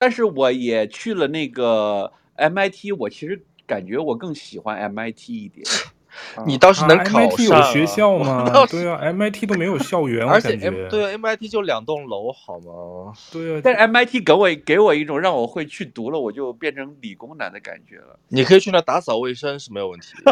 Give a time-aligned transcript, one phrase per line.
[0.00, 5.62] 但是我也去了那个 MIT，我其实感觉我更喜欢 MIT 一点。
[6.46, 8.50] 你倒是能考上、啊啊、MIT 有学校吗？
[8.68, 10.88] 对啊，MIT 都没有校园， 而且 M。
[10.88, 13.12] 对啊，MIT 就两栋楼，好吗？
[13.30, 18.18] 对啊，但是 MIT 给我给我一种让我会去读了，我就变成理工男的感觉了。
[18.28, 20.14] 你可以去那打扫卫生是没有问题。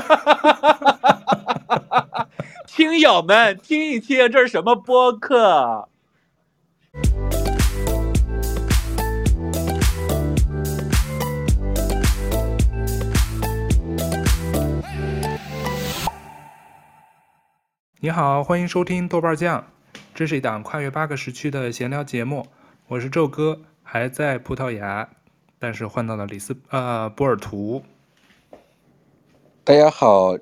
[2.67, 5.91] 听友们，听一听，这是什么播客？
[18.01, 19.73] 你好，欢迎收听豆瓣酱，
[20.15, 22.47] 这是一档跨越八个时区的闲聊节目。
[22.87, 25.09] 我是宙哥，还在葡萄牙，
[25.59, 27.83] 但是换到了里斯呃波尔图。
[29.65, 30.39] 大家好，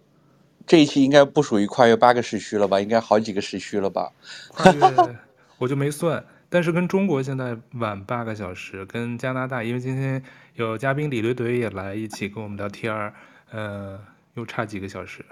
[0.66, 2.78] 这一期应该不属于跨越八个时区了吧？
[2.78, 4.12] 应该好几个时区了吧？
[4.48, 4.80] 跨越
[5.56, 10.22] 我就没算，但是跟中国现在晚八个小时，跟加拿大，因为今天
[10.56, 13.14] 有嘉宾李怼怼也来一起跟我们聊天儿，
[13.50, 13.98] 呃，
[14.34, 15.24] 又差几个小时。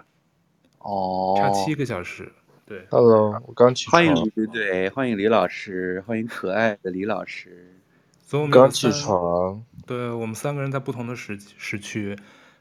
[0.85, 2.31] 哦，差七个小时。
[2.67, 3.93] 对，Hello，我刚起床。
[3.93, 7.75] 欢迎李队队，欢迎李老师，欢迎可爱的李老师。
[8.23, 9.63] 所以我们刚起床。
[9.87, 12.17] 对，我们三个人在不同的时时区。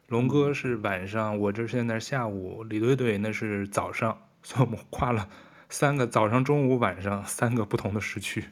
[0.07, 2.63] 龙哥是晚上，我这现在是下午。
[2.63, 5.27] 李队队那是早上，所以我们跨了
[5.69, 8.43] 三个早上、中午、晚上三个不同的时区。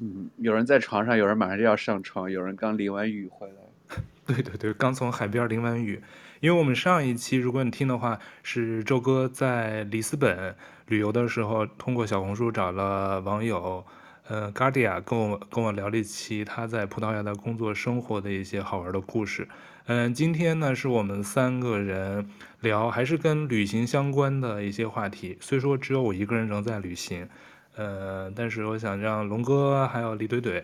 [0.00, 3.96] 嗯，有人在床上，有人马上就要上床，有人刚淋完雨回来。
[4.26, 6.02] 对对对，刚从海边淋完雨。
[6.44, 10.54] 因为我们上一期，如果你听的话，是周哥在里斯本
[10.88, 13.82] 旅游的时候，通过小红书找了网友，
[14.28, 19.48] 呃，Gardia 跟我跟我聊了一期他在葡萄牙的工作生活的一些好玩的故事。
[19.86, 22.28] 嗯、今天呢是我们三个人
[22.60, 25.38] 聊，还是跟旅行相关的一些话题。
[25.40, 27.26] 虽说只有我一个人仍在旅行，
[27.74, 30.62] 呃，但是我想让龙哥还有李怼怼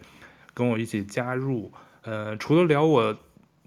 [0.53, 1.72] 跟我一起加入。
[2.03, 3.17] 呃，除了聊我。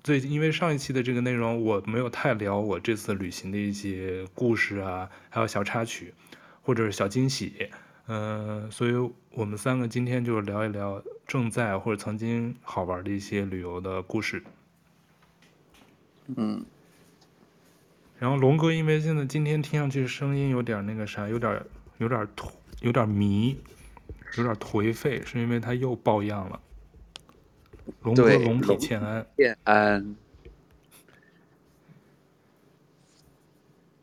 [0.03, 6.13] 最近因为上一期的这个内容，我没有太聊我这次旅行的一些故事啊，还有小插曲，
[6.61, 7.69] 或者是小惊喜，
[8.07, 8.91] 嗯、呃，所以
[9.31, 14.43] 我们三个今天就聊一聊正在或者曾经好玩的一些旅游的故事。
[16.35, 16.65] 嗯，
[18.19, 21.63] 然后龙哥，因为现在今天听上去声音有点那个啥，有点
[21.99, 22.51] 有点颓，
[22.81, 23.57] 有点迷，
[24.35, 26.59] 有点颓废，是因为他又抱恙了。
[28.01, 30.15] 龙哥龙体欠安，欠安。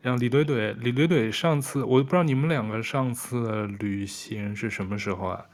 [0.02, 5.46] 让李怼怼，李怼怼，上次我不知道你们两个上次旅行是什么时候啊？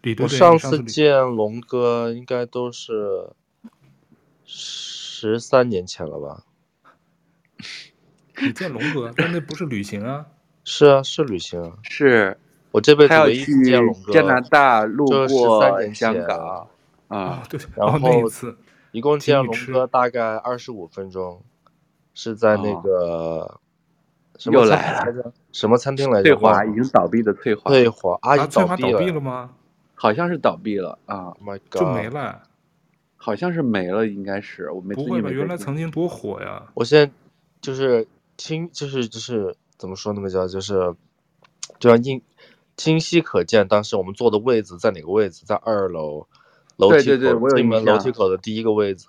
[0.00, 3.30] 李怼怼，上次见龙哥应该都是
[4.44, 6.44] 十三年前了吧？
[8.42, 10.26] 你见龙哥，但那不是旅行啊？
[10.64, 11.78] 是啊，是旅行啊。
[11.82, 12.38] 是
[12.70, 16.68] 我这辈子唯一见龙哥，加拿大路过香港。
[17.14, 18.56] 啊，对，然后那一次
[18.90, 21.42] 一共见龙哥大概二十五分钟，
[22.12, 23.60] 是在那个
[24.36, 26.30] 什么又来了，什么餐厅来着？
[26.34, 29.52] 翠华已经倒闭的翠华，翠华啊，翠华倒闭了吗？
[29.94, 32.42] 好像是倒闭了啊，My God，就没了，
[33.14, 34.96] 好像是没了，应该是我没。
[34.96, 35.30] 不会吧？
[35.30, 36.66] 原来曾经多火呀！
[36.74, 37.12] 我现在
[37.60, 40.94] 就是清，就是就是怎么说那么叫就是，
[41.78, 42.20] 就像清
[42.76, 46.26] 清晰可见，当时我们坐的位置在哪个位置，在二楼。
[46.76, 49.06] 楼梯口对对对，进门楼梯口的第一个位置，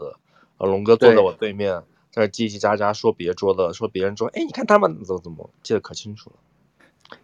[0.57, 1.81] 呃，龙哥坐在我对面，
[2.11, 6.35] 在那叽叽喳喳说别桌的，说别人桌，哎，你看他们怎么怎么，记得可清楚了。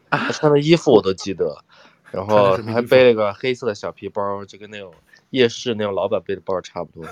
[0.10, 1.64] 他穿的衣服我都记得，
[2.12, 4.94] 然后还背了个黑色的小皮包，就跟那种
[5.30, 7.10] 夜市那种老板背的包差不多。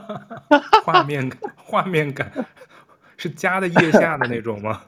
[0.84, 2.46] 画面感，画面感，
[3.16, 4.82] 是夹在腋下的那种吗？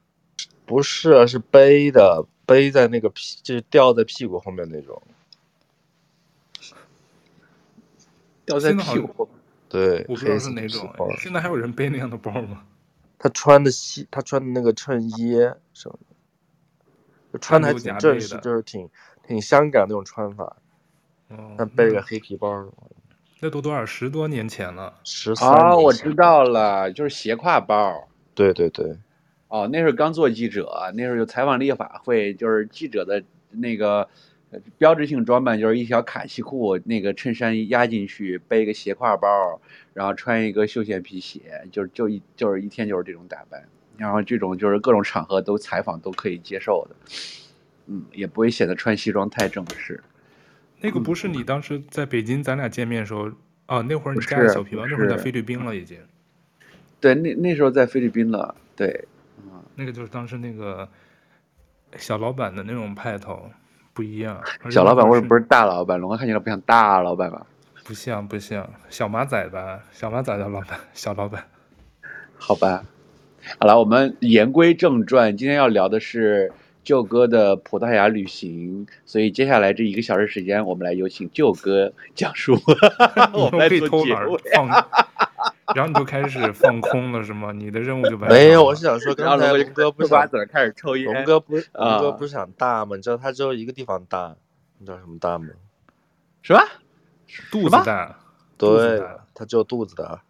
[0.66, 5.00] 不是，是背的，背在那个屁，就是吊在屁股后面那种。
[8.46, 9.28] 掉在屁股，
[9.68, 10.92] 对，我不知道是哪种。
[11.18, 12.62] 现在还有人背那样的包吗？
[13.18, 15.32] 他穿的西，他穿的那个衬衣
[15.72, 15.98] 什么
[17.32, 18.88] 的，穿的还挺正式，就是挺
[19.26, 20.56] 挺香港那种穿法。
[21.28, 22.66] 哦，但背个黑皮包，
[23.40, 24.92] 那都多少十多年前了？
[25.04, 25.48] 十三。
[25.48, 28.08] 啊，我知道了，就是斜挎包。
[28.34, 28.98] 对对对。
[29.48, 34.08] 哦，那时候刚做记者，那时候有采访立法会，就是记者的那个。
[34.78, 39.60] 标志性装扮就是一条卡其裤，那个衬衫压进去，背一个斜挎包，
[39.92, 43.62] 然后穿一个休闲皮鞋，就就一就是一天就是这种打扮，
[43.96, 46.96] 然后这种就是各种场合都采访都可以接受的，
[47.86, 50.02] 嗯，也不会显得穿西装太正式。
[50.80, 53.34] 那个不是你当时在北京咱俩见面的时候，嗯、
[53.68, 55.98] 哦，那会儿你加了小皮包，那会儿在菲律宾了已经。
[57.00, 59.04] 对，那那时候在菲律宾了，对，
[59.38, 60.88] 嗯，那个就是当时那个
[61.96, 63.50] 小老板的那种派头。
[63.94, 65.98] 不一样，小老板为什么不是大老板？
[66.00, 67.46] 龙哥看起来不像大老板吧？
[67.84, 69.80] 不像不像小马仔吧？
[69.92, 71.44] 小马仔的老板，小老板。
[72.36, 72.82] 好吧，
[73.60, 76.52] 好了，我们言归正传，今天要聊的是
[76.82, 82.58] 舅哥的葡萄牙旅行，所以接下来这一个小时时间，我们来有请舅哥讲述。
[83.32, 84.68] 我们可以偷懒放，
[85.74, 87.52] 然后你就开始放空了，是吗？
[87.52, 88.34] 你的任务就完成了。
[88.34, 91.12] 没有，我是想说，刚才龙哥不瓜子开始抽烟。
[91.12, 92.96] 龙哥不，龙哥不是想大吗？
[92.96, 94.36] 你知道他只有一个地方大，
[94.78, 95.46] 你知道什么大吗？
[96.42, 96.60] 什么？
[97.50, 98.18] 肚子大，
[98.58, 99.02] 对，
[99.34, 100.22] 他只有肚子大。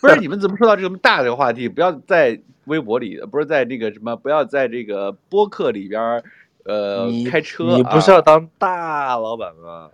[0.00, 1.68] 不是你们怎么说到这么大的话题？
[1.68, 6.22] 不要在微博里，不是在那个什么，不要在这个播客里边，
[6.64, 7.64] 呃，开车。
[7.76, 9.90] 你不是要当大老板吗？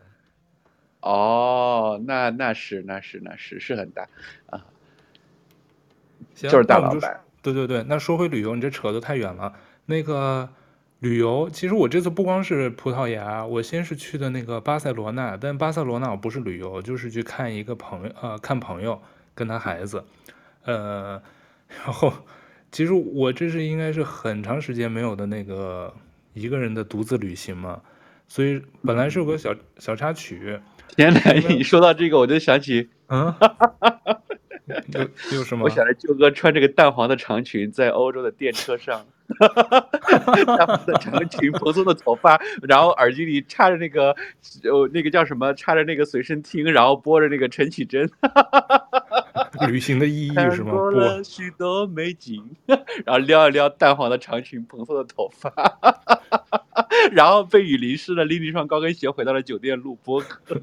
[1.00, 4.06] 哦，那那是那是那是是很大
[4.46, 4.66] 啊，
[6.34, 7.20] 行就是大老板。
[7.42, 9.52] 对对对，那说回旅游，你这扯得太远了。
[9.86, 10.48] 那个。
[11.02, 19.02] 旅游，其实我这次不光是葡萄牙，我先是去的那个巴塞罗那，但巴塞罗那我不是旅游，就是去看一个朋友，呃，看朋友
[19.34, 20.04] 跟他孩子，
[20.64, 21.20] 呃，
[21.84, 22.12] 然后
[22.70, 25.92] 其实我这是应该是很长时间没有的那个
[26.34, 27.80] 一个人的独自旅行嘛，
[28.28, 30.60] 所以本来是有个小小插曲。
[30.96, 33.34] 天哪，你说到这个，我就想起，嗯，
[34.92, 35.64] 有有什么？
[35.64, 39.04] 我想着舅哥穿这个淡黄的长裙在欧洲的电车上。
[39.38, 39.80] 哈哈哈
[40.44, 40.76] 哈哈！
[40.84, 44.14] 的长裙，蓬松的头发，然后耳机里插着那个，
[44.64, 45.54] 呃，那个叫什么？
[45.54, 48.10] 插着那个随身听，然后播着那个陈绮贞。
[49.66, 50.90] 旅行的意义是什么？
[50.90, 56.20] 看了许多美景，然后撩一撩淡黄的长裙，蓬松的头发，哈哈哈
[56.50, 56.86] 哈哈！
[57.12, 60.60] 然后被雨淋湿了，拎着一双高跟鞋回到了酒店录播客。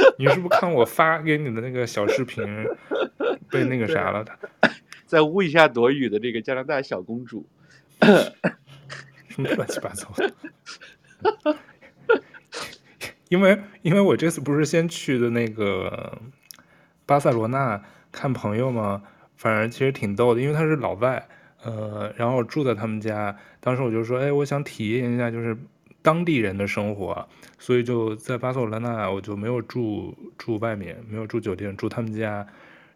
[0.18, 2.44] 你是不是看我发给你的那个小视频
[3.50, 4.24] 被那个啥了？
[5.06, 7.46] 在屋檐下躲雨的这个加拿大小公主，
[9.28, 10.32] 什 么乱七八糟的。
[13.28, 16.20] 因为因为我这次不是先去的那个
[17.06, 17.80] 巴塞罗那
[18.10, 19.02] 看朋友嘛，
[19.36, 21.28] 反正其实挺逗的，因为他是老外，
[21.62, 25.56] 呃，然后我住在他们家，当时我就说，哎，我想体验一下就是
[26.02, 32.46] 当地人的生活，所以就在巴塞罗那，我就没有住住外面，没有住酒店，住他们家，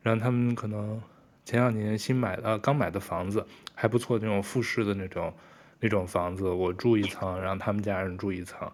[0.02, 1.00] 然后他们可能。
[1.46, 5.30] 前两年新买的，刚买的房子还不错，那种复式的那种
[5.78, 8.66] 那种房子，我住一层，然后他们家人住一层，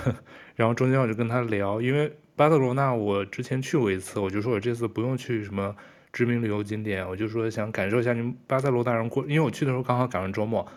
[0.54, 5.74] 然后中间我就跟他聊，因为巴塞罗那我之前去过一次，我就说我这次不用去什么
[6.12, 10.70] 知名旅游景点，我就说想感受一下你们巴塞罗那人过，因为我去的时候刚好赶上周末，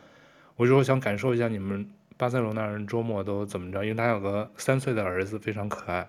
[0.55, 1.85] 我就说想感受一下你们
[2.21, 6.07] 巴塞罗那人周末都怎么着，因为他有个三岁的儿子非常可爱，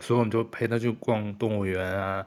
[0.00, 2.26] 所以我们就陪他去逛动物园啊。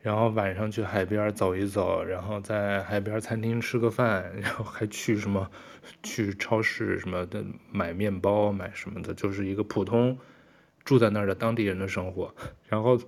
[0.00, 5.50] 然后晚上去海边走一走，然后在海边餐厅吃个饭，然后还去什么，
[6.02, 10.18] 去超市什么的买面包买什么的，就是一个普通
[10.84, 12.34] 住在那儿的当地人的生活。
[12.68, 13.00] 然后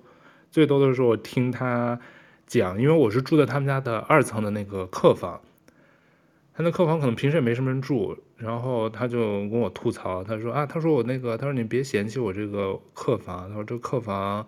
[0.50, 2.00] 最多的时候我听他
[2.46, 5.42] 讲，因为我是住在他们家的二层的那个客房，
[6.54, 14.46] 他那客房可能平时也没什么人住，然后他就跟我吐槽，他说啊，他说我那个，他说你别嫌弃我这个客房，他说这客房。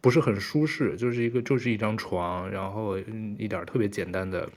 [0.00, 2.96] 不是很舒适，就是一个就是一张床，然后
[3.36, 4.48] 一点特别简单的，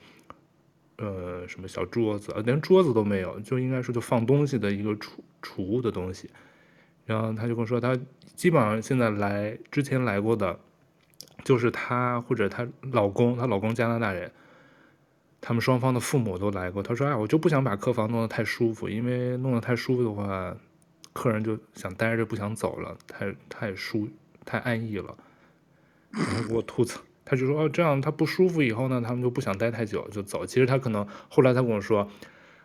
[0.98, 6.30] 呃，什么小桌子，连桌子都没有，就应该说就放东西的一个储储物的东西。
[7.08, 8.00] 然后他就跟我说，他
[8.36, 10.60] 基本上现在来之前来过的，
[11.44, 14.32] 就是他或者她老公，她老公加拿大人，
[15.42, 16.82] 他们双方的父母都来过。
[16.82, 20.56] 他说，哎，我就不想把客房弄得太舒服，因为弄得太舒服的话，
[21.12, 24.08] 客人就想待着不想走了，太太舒
[24.46, 25.18] 太安逸了。
[26.12, 30.46] 然后给我吐槽，他就说哦，这样他不舒服以后呢，他们就不想待太久就走。
[30.46, 32.08] 其实他可能后来他跟我说，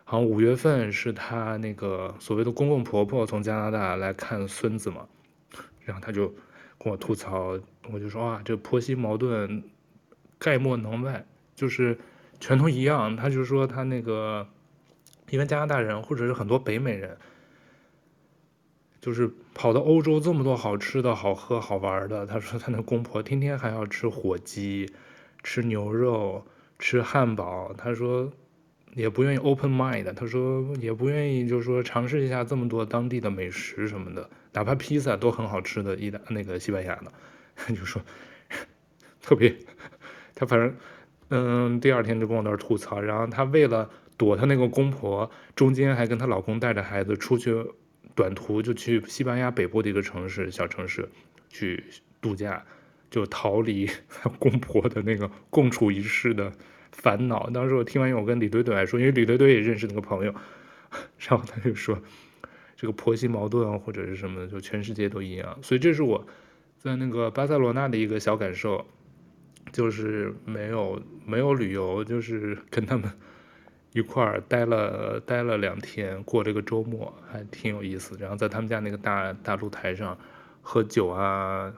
[0.03, 5.07] 好像五月份是他那个所谓的公公婆婆从加拿大来看孙子嘛，
[5.85, 6.27] 然后他就
[6.77, 7.57] 跟我吐槽，
[7.91, 9.63] 我就说啊，这婆媳矛盾
[10.37, 11.97] 概莫能外，就是
[12.39, 13.15] 全都一样。
[13.15, 14.47] 他就说他那个
[15.29, 17.17] 因为加拿大人或者是很多北美人。
[18.99, 24.91] 就是跑到欧洲这么多好吃的好喝好玩的，他说他那公婆天天还要吃火鸡，
[25.43, 26.45] 吃牛肉，
[26.77, 28.29] 吃汉堡，他说
[28.95, 37.13] 也不愿意 open mind，他说也不愿意就是说尝试一下这么多当地的美食什么的，哪怕披萨都很好吃的，意大那个西班牙的，
[37.55, 38.01] 他 就说
[39.21, 39.55] 特别，
[40.35, 40.75] 他反正
[41.29, 47.55] 嗯第二天就跟我那儿吐槽，然后她为了躲她那个公婆，中间还跟她老公带着孩子出去。
[48.15, 51.07] 短途就去西班牙北部的一个城市，小城市
[51.49, 51.83] 去
[52.19, 52.65] 度假，
[53.11, 53.87] 就逃离
[54.39, 56.51] 公婆的那个共处一室的
[56.91, 57.47] 烦恼。
[57.51, 60.33] 当时我听完以后，我跟李怼怼还说，因为李怼怼也认识那个朋友，
[61.29, 62.01] 然后他就说，
[62.75, 65.59] 这个婆媳矛盾或者是什么的，就全世界都一样。
[65.61, 66.25] 所以这是我
[66.79, 68.83] 在那个巴塞罗那的一个小感受，
[69.71, 73.11] 就是没有没有旅游，就是 跟他们
[73.93, 78.17] 一块儿待了待了两天，过这个周末还挺有意思。
[78.19, 80.17] 然后在他们家那个大大露台上
[80.61, 81.73] 喝酒啊，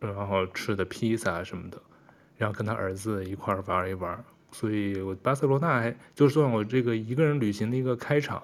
[0.00, 1.80] 然后吃的披萨什么的。
[2.36, 8.40] 然后跟他儿子一块儿玩一玩，所以我巴塞罗那还就算我这个一个人旅行的一个开场，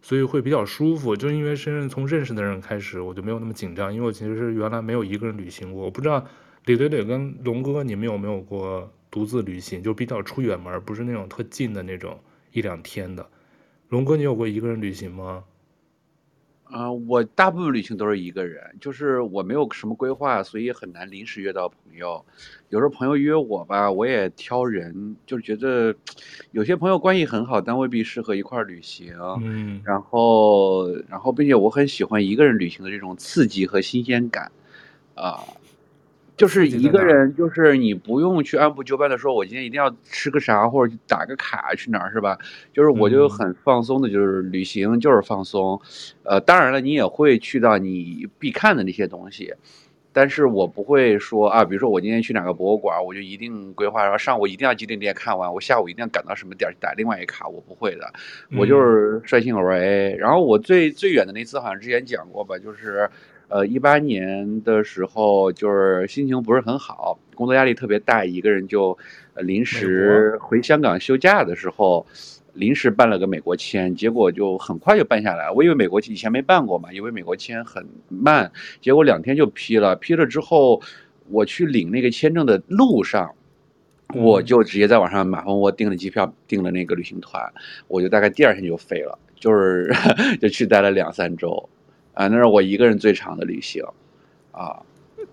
[0.00, 1.14] 所以会比较舒服。
[1.14, 5.84] 就因为是从认识的人开始，我就没有那么紧张，因为我其实是原来没有一个人旅行过。
[5.84, 6.26] 我不知道
[6.64, 12.18] 李怼怼跟龙哥你们有没有过独自旅行，就比较出远门，不是那种特近的那种
[12.52, 13.28] 一两天的。
[13.90, 15.44] 龙哥，你有过一个人旅行吗？
[16.64, 22.24] 啊、呃，我大部分旅行都是一个人，就是我没有什么规划，所以很难临时约到朋友。
[22.70, 25.94] 有时候朋友约我吧，我也挑人，就是觉得
[26.52, 29.14] 有些朋友关系很好，但未必适合一块儿旅行。
[29.42, 34.50] 嗯，然后，然后，并且我很喜欢一个人旅行的这种刺激和新鲜感，
[35.14, 35.63] 啊、呃。
[36.36, 42.36] 就是一个人，就是你不用去按部就班的说，我今天一定要吃个啥，或者打个卡去哪儿，是吧？
[42.72, 45.80] 就是我就很放松的，就是旅行就是放松。
[46.24, 49.54] 呃，当然了，你也会去到你必看的那些东西，
[50.12, 58.12] 但是我不会说啊，比如说我今天去哪个博物馆，我就一定规划，然后上午一定要几点点看完，我下午一定要赶到什么点去打另外一卡，我不会的，
[58.58, 60.16] 我就是率性而为。
[60.18, 63.08] 然后我最最远的那次好像之前讲过吧，就是。
[63.54, 68.98] 呃，一八年的时候，就是心情不是很好，工作压力特别大，一个人就，
[69.34, 72.04] 呃，临时回香港休假的时候，
[72.54, 75.48] 临时办了个美国签，结果就很快就办下来。
[75.52, 79.94] 我以为美国以前没办过嘛，以为美国签很慢，结果两天就批了。
[79.94, 80.82] 批了之后，
[81.30, 83.36] 我去领那个签证的路上，
[84.16, 87.40] 我就直接在网上马蜂窝订了机票，订了那个旅行团，
[87.86, 89.94] 我就大概第二天就飞了，就是
[90.42, 91.68] 就去待了两三周。
[92.14, 93.84] 啊，那是我一个人最长的旅行，
[94.52, 94.80] 啊！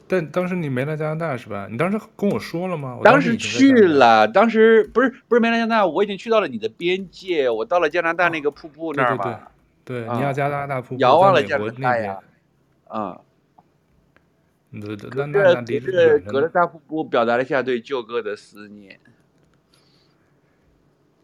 [0.07, 1.67] 但当时你没来加拿大是吧？
[1.69, 2.99] 你当时跟我说了吗？
[3.03, 9.23] 当时去了，当时不是不是没来加拿大，我已经去到了你的边界，我到了加拿大那个瀑布那儿嘛。
[9.23, 9.39] 哦、
[9.83, 11.01] 对，对，对，尼亚加拿大瀑布。
[11.01, 12.19] 遥望了加拿大呀！
[12.87, 13.21] 啊，
[14.71, 18.99] 对对，那那那离着隔着大瀑布，表达了一下对舅哥的思念。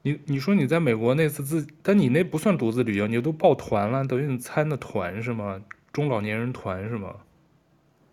[0.03, 5.61] 你你说你在美国那次自，但你那不算独自旅游，你都报团了，等于你参的团是吗？
[5.91, 7.15] 中老年人团是吗？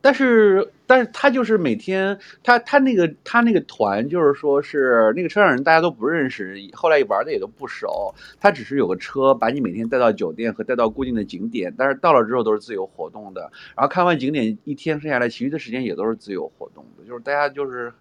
[0.01, 17.93] 但是但是他就是每天他他那个他那个团就是说是那个车上人大家都不认识，后来玩的也都不熟，他只是有个车把你每天带到酒店和带到固定的景点，但是到了之后都是自由活动的，然后看完景点一天剩下来，其余的时间也都是自由活动的，就是大家就是。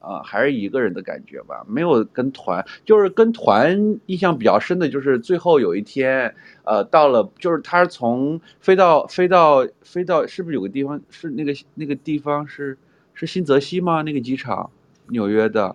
[0.00, 12.78] 啊，还是一个人的感觉吧，没有跟团，就是跟团印象比较深的，就是最后有一天，呃，到了，就是他是从飞到飞到飞到，是不是有个地方是那个那个地方是
[13.14, 14.02] 是新泽西吗？
[14.02, 14.70] 那个机场，
[15.08, 15.74] 纽约的。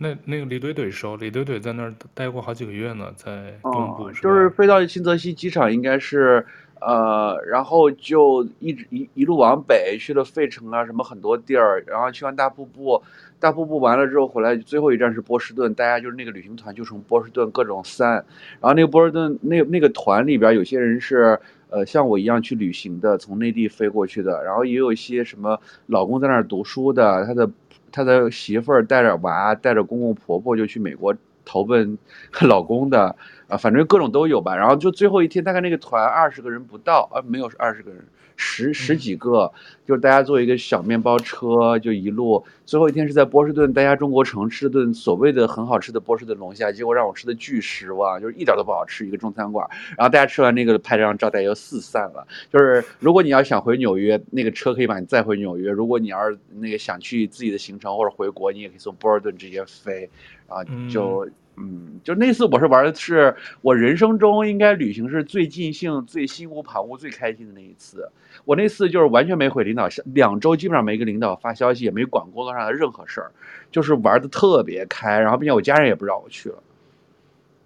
[0.00, 4.04] 那那个李怼怼说，李怼怼在那儿待过好几个月呢，在东部。
[4.04, 6.46] 哦，就是飞到新泽西机场，应该是。
[6.80, 13.02] 呃，然后就一直一一路往北去了费城啊，什么很多地儿，然后去完大瀑布，
[13.40, 18.12] 大瀑布完了之后回来，最后一站是波士顿，大家就是那个旅行团就从波士顿各种散，
[18.60, 21.38] 然后那个波士顿那那个团里边有些人是
[21.70, 27.50] 呃像我一样去旅行的，从内地飞过去的，然后也有一些什么老公在那儿读书的，他的
[27.90, 31.14] 他的媳妇儿带着娃带着公公婆婆就去美国
[31.48, 31.96] 投奔
[32.46, 33.16] 老公的。
[33.48, 34.54] 啊，反正各种都有吧。
[34.54, 38.04] 然后就最后一天，大概那个团二十个人不到，啊，没有二十个人，
[38.36, 39.50] 十十几个，
[39.86, 42.44] 就是大家坐一个小面包车，就一路。
[42.66, 49.66] 最后一天是在波士顿大家中国城吃了顿所谓的很好吃的波士顿龙虾，结果让我吃的巨失望，就是一点都不好吃，一个中餐馆。
[49.96, 52.28] 然后大家吃完那个拍了张照，大家又四散了。
[52.52, 60.10] 就是如果你要想回纽约，那个车可以把你载回纽约；如果你要是那个想去自己的行程或者回国，你也可以从波士顿直接飞，
[60.48, 61.26] 然后就。
[61.26, 68.08] 嗯嗯，就那次我是玩的是我人生中应该旅行是最尽兴、最心无旁骛、最开心的那一次。
[68.44, 73.32] 我那次就是完全没回领导，两周基本上没给领导发消息，也没管工作上的任何事儿，
[73.72, 75.18] 就是玩的特别开。
[75.18, 76.62] 然后并且我家人也不知道我去了。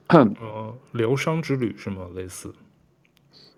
[0.06, 2.06] 呃，疗伤之旅是吗？
[2.14, 2.50] 类似，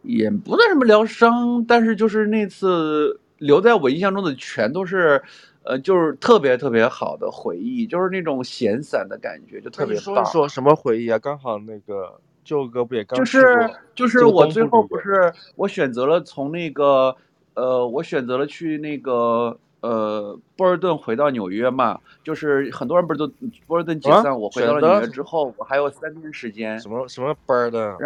[0.02, 5.23] 也不算什么疗伤，但是就是那次留在我印象中的全都是。
[5.64, 10.25] 呃，就是特别特别好的回忆，就是那种闲散的感觉，就特别棒。
[10.25, 11.18] 说说什么回忆啊？
[11.18, 17.16] 刚好那个舅哥不也刚就是就是我最后不是我选择了从那个
[17.54, 23.26] 呃，我选择了去那个呃波尔顿回到纽约嘛，就是很多人不是都
[23.66, 26.78] 波尔顿解散，啊、我回到了纽约之后，我还有三天时间。
[26.78, 27.97] 什么什么波尔顿？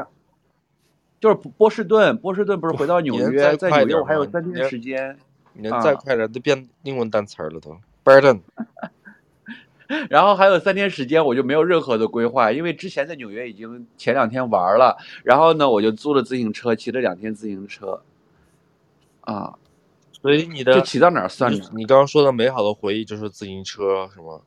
[1.21, 5.19] 就是波士顿，波士顿不是回到纽约，在纽约我还有三天时间。
[5.59, 7.77] 你再快点都变英文单词了都。
[8.05, 8.41] Burden。
[10.11, 18.03] 然后还有三天时间，我就没有任何的规划，因为之前在纽约已经前两天玩了，然后呢，我就租了自行车，骑了两天自行车。
[19.23, 19.55] 啊，
[20.13, 21.71] 所以你的就骑到哪儿算哪儿。
[21.75, 24.41] 你刚刚说的美好的回忆就是自行车是吗？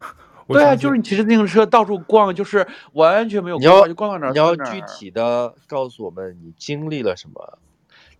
[0.48, 4.32] 对啊，就是你骑着自行车到处逛，就是完全没有你要，就逛到哪儿。
[4.32, 7.58] 你要具体的告诉我们你经历了什么。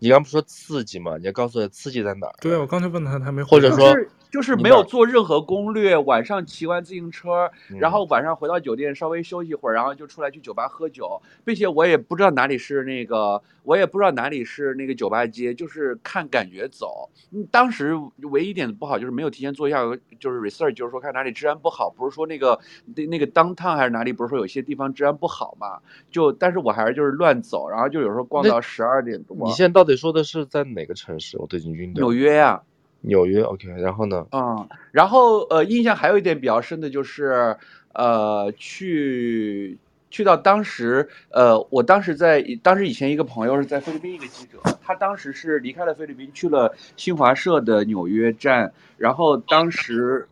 [0.02, 1.16] 你刚不说刺激吗？
[1.16, 2.35] 你要告诉我刺激在哪儿？
[2.40, 3.50] 对啊，我刚才问他，他没回答。
[3.50, 3.94] 或者说。
[4.32, 17.10] 就是没有做任何攻略，晚上骑完自行车，然后晚上回到酒店稍微休息一会儿，然后就出来去酒吧喝酒，并且我也不知道哪里是那个，我也不知道哪里是那个酒吧街，就是看感觉走。
[17.30, 17.94] 嗯，当时
[18.30, 19.82] 唯一一点不好就是没有提前做一下
[20.18, 22.58] 就是 research，就是说看哪里治安不好，不是说那个
[22.96, 25.78] 那那个 downtown 还是哪里，不是说有些地方治安不好嘛？
[26.10, 29.36] 就但是我还是就是乱走，然后就有时候逛到十二点多。
[29.44, 31.36] 你现在到底说的是在哪个城市？
[31.38, 32.02] 我都已经晕掉。
[32.02, 32.62] 纽约呀。
[33.02, 34.26] 纽约，OK，然后呢？
[34.32, 37.56] 嗯，然后呃，印象还有一点比较深的就是，
[37.92, 39.78] 呃，去
[40.11, 50.28] 去到当时，呃，我当时在当时以前一个朋友是在菲律宾一个记者，他当时是离开了菲律宾去了新华社的纽约站，然后当时，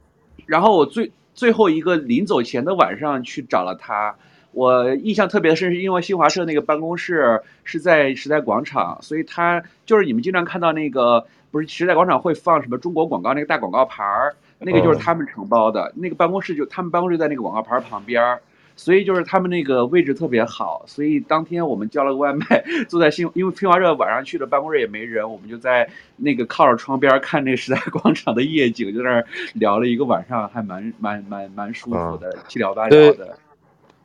[0.47, 4.15] 然后我最最后一个临走前的晚上去找了他。
[4.53, 18.41] 我印象特别深，是因为新华社那个办公室是在时代广场，所以他就是你们经常看到那个，不是时代广场会放什么中国广告那个大广告牌儿，那个就是他们承包的，那个办公室就他们办公室在那个广告牌旁边儿，
[18.77, 33.37] 所以就是他们那个位置特别好，所以当天我们叫了个外卖，坐在新，因为新华社晚上去的，办公室也没人，我们就在那个靠着窗边看那个时代广场的夜景，就在那儿聊了一个晚上，还蛮蛮蛮蛮舒服的，七聊八聊的。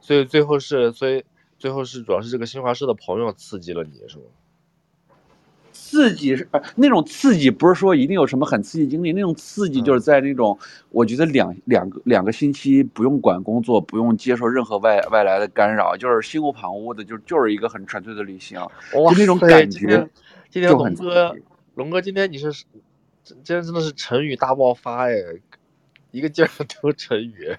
[0.02, 1.24] 所以最后是，所以
[1.58, 4.24] 最后是主要是这个新华社的朋友刺激了你，是吗？
[5.96, 18.60] 刺激是，那种刺激不是说一定有什么很刺激经历，那种刺激就是在那种，嗯、我觉得两两个两个星期不用管工作，不用接受任何外外来的干扰，就是心无旁骛的，就就是一个很纯粹的旅行，
[18.92, 20.06] 就那种感觉。
[20.50, 21.34] 今天龙哥，
[21.76, 22.52] 龙哥今天你是，
[23.24, 25.16] 今天真的是成语大爆发哎，
[26.12, 26.50] 一个劲儿
[26.82, 27.56] 都成语。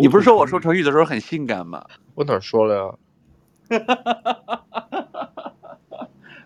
[0.00, 1.86] 你不是说我说成语的时候很性感吗？
[2.16, 2.98] 我哪说了
[3.70, 3.78] 呀？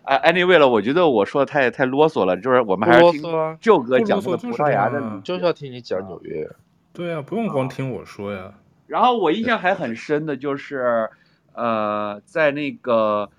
[0.04, 3.22] 哎，anyway 了，我觉得我说的太太啰嗦了，就是我们还是听
[3.60, 6.48] 舅哥讲的葡萄牙的，就是要听你讲纽约。
[6.92, 8.54] 对呀，不用光听我说呀。
[8.86, 11.10] 然后我印象还很深的就是，
[11.54, 13.30] 呃，在那个，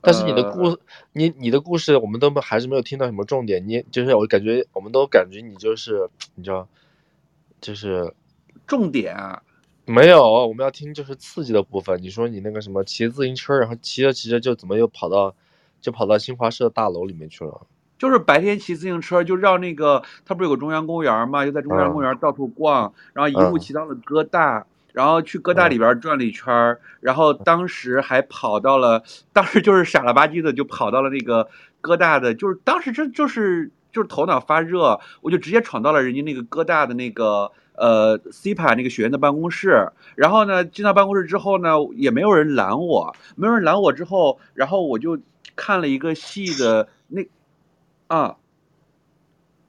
[0.00, 0.78] 但是你的故，
[1.12, 3.68] 你你的故事，我们都还是没有听到什么重点。
[3.68, 6.68] 你就是我感觉，我们都感觉你就是，你知道，
[7.60, 8.12] 就是。
[8.66, 9.42] 重点啊，
[9.86, 12.02] 没有，我们要听就是刺激的部分。
[12.02, 15.34] 你说你那个什么骑自行车，然后骑着骑着就怎么又跑到，
[15.80, 17.66] 就跑到新华社大楼里面去了？
[17.98, 31.48] 就是白天骑自行车就绕那个，他不是有个中央公园嘛，就在中央公园到处逛，嗯、然后一路骑到了哥大，嗯、然后去哥大里边转了一圈，嗯、然后当时还跑到了，当时就是傻了吧唧的就跑到了那个
[31.80, 37.50] 哥大的，就是当时这就是就是头脑发热，我就直接闯到了人家那个哥大的那个。
[37.80, 45.16] 呃，CIPA 那个学院的办公室，然后呢，进到办公室之后呢，也没有人拦我，没有人拦我之后，然后我就
[45.58, 47.26] 看了一个戏的那，
[48.06, 48.36] 啊，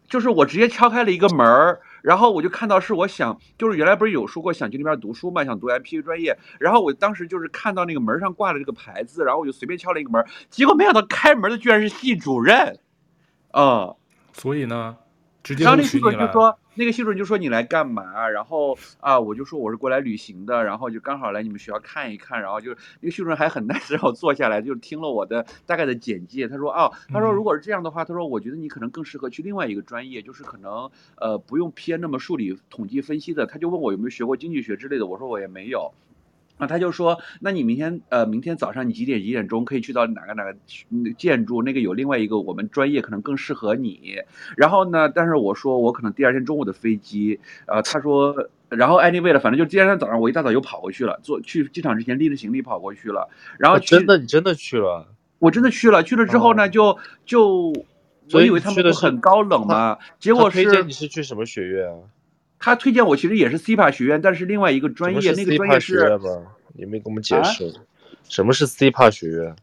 [0.07, 12.79] 就是我直接敲开了一个门儿，然后我就看到是我想，就是原来不是有说过想去那边读书嘛，想读 MPA 专业，然后我当时就是看到那个门上挂了这个牌子，然后我就随便敲了一个门，结果没想到开门的居然是系主任，
[13.49, 13.95] 啊，
[14.31, 14.95] 所以呢，
[15.41, 16.57] 直接然后那系主任就说。
[16.79, 18.29] 那个系主任就说你来干嘛？
[18.29, 26.47] 然后啊，我就说我是过来旅行的，然后就刚好来你们学校看一看，然后就那个系主任还很 nice，然后坐下来就听了我的大概的简介。
[26.47, 33.45] 他说哦，他说如果是这样的话，他说我觉得你可能更适合去另外一个专业，就是可能呃不用偏那么数理统计分析的。
[33.45, 35.91] 他就问我有没有学过经济学之类的，我说我也没有。
[36.59, 40.55] 那他就说，那你明天呃，明天早上你几点几点钟可以去到哪个哪个
[41.17, 41.63] 建筑？
[41.63, 44.17] 那个有另外一个我们专业可能更适合你。
[44.57, 47.39] 然后呢，但是我说我可能第二天中午的飞机。
[47.65, 53.29] 呃，他说，然后 anyway 了，反正就第二天早上我一大早又跑过去了，坐去机场之前拎着行李跑过去了。
[53.57, 55.07] 然后真的你真的去了？
[55.39, 56.03] 我真的去了。
[56.03, 57.73] 去了之后呢，就就
[58.33, 60.63] 我以为他们都很高冷嘛，结果是。
[60.63, 61.99] 推荐你是去什么学院啊？
[62.59, 66.19] 他推荐我其实也是 CIPA 学院，但是另外一个专业，那个专业是，
[66.73, 67.73] 你没给我们解释，啊、
[68.27, 69.55] 什么是 CIPA 学院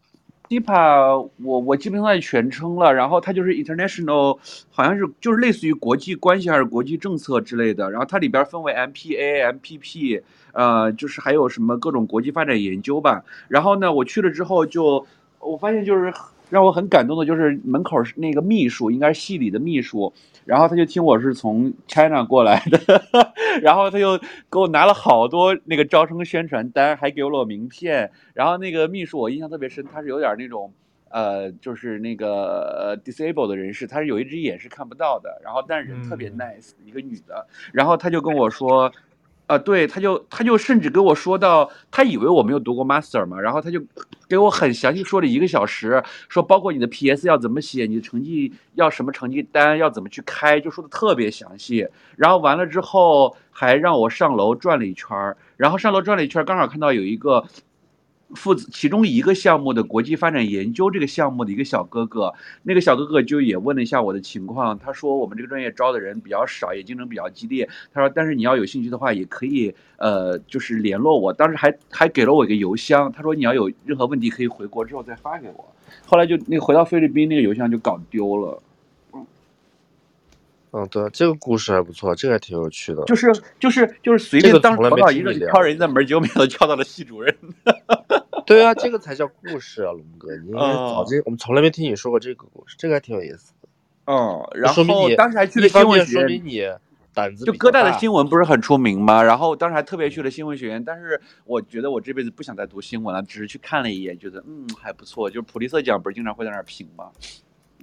[0.48, 4.38] ？CIPA 我我基本上全称了，然后它就是 International，
[4.70, 13.24] 好像是就是类似于国际关系还是国际政策之类的，然后它里边分为 MPA、MPP，呃，就是还有什么各种国际发展研究吧。
[13.48, 15.04] 然后呢，我去了之后就
[15.40, 16.14] 我发现就是
[16.48, 20.12] 让我很感动的，就是门口是那个秘书，应该是系里的秘书，
[20.44, 23.02] 然后他就听我是从 China 过来的，
[23.62, 24.16] 然后他就
[24.50, 28.10] 给我拿了好多那个招生宣传单，还给了我名片。
[28.32, 30.72] 然后那个秘书我印象特别深，他是有点那种
[31.10, 38.92] 呃，就是那个 disabled 的人士，他是有一只眼是看不到的，然后但是人特别 nice，一个女的，然后他就跟我说。
[39.46, 43.80] 啊、对，他就他就甚至跟我说到，他以为我没有读过 master 嘛，然后他就
[44.28, 51.86] 给我很详细说了一个小时，说包括你的 PS 要怎么写，你的成绩要什么成绩单要怎么去开，就说的特别详细。
[52.16, 57.44] 然后完了之后还让我上楼转了一圈儿，然后上楼转了一圈儿，刚好看到有一个。
[58.34, 62.32] 负责其中一个项目的国际发展研究这个项目的一个小哥哥，
[62.64, 67.68] 那个小哥哥就也问了一下我的情况，他说我们这个专业招的人比较少，也竞争比较激烈。
[67.92, 71.32] 他说，但是你要有兴趣的话，也可以呃，就是联络我。
[71.32, 75.72] 当时还还给了我一个邮箱，他说你要有任何问题可以回国之后再发给我。
[76.04, 78.60] 后来就那回到菲律宾那个邮箱就搞丢了。
[80.76, 83.02] 嗯，对，这个故事还不错，这个还挺有趣的。
[83.04, 87.34] 就是就是就是随便当时跑到一个敲人家的门，结果没想到敲到了系主任。
[88.44, 93.68] 对啊，这个才叫故事啊，龙哥，你应该早这、嗯、我们从来没听你说过这个故事，这个还挺有意思的。
[94.04, 96.62] 嗯，然后当时还去了新闻学院，说明你
[97.14, 99.22] 胆子就哥大的新闻不是很出名吗？
[99.22, 105.30] 然后当时还特别去了新闻学院，但是我觉得我这辈子不想再读新闻了，只是去看了一眼，觉得嗯还不错。
[105.30, 107.06] 就是普利策奖不是经常会在那儿评吗？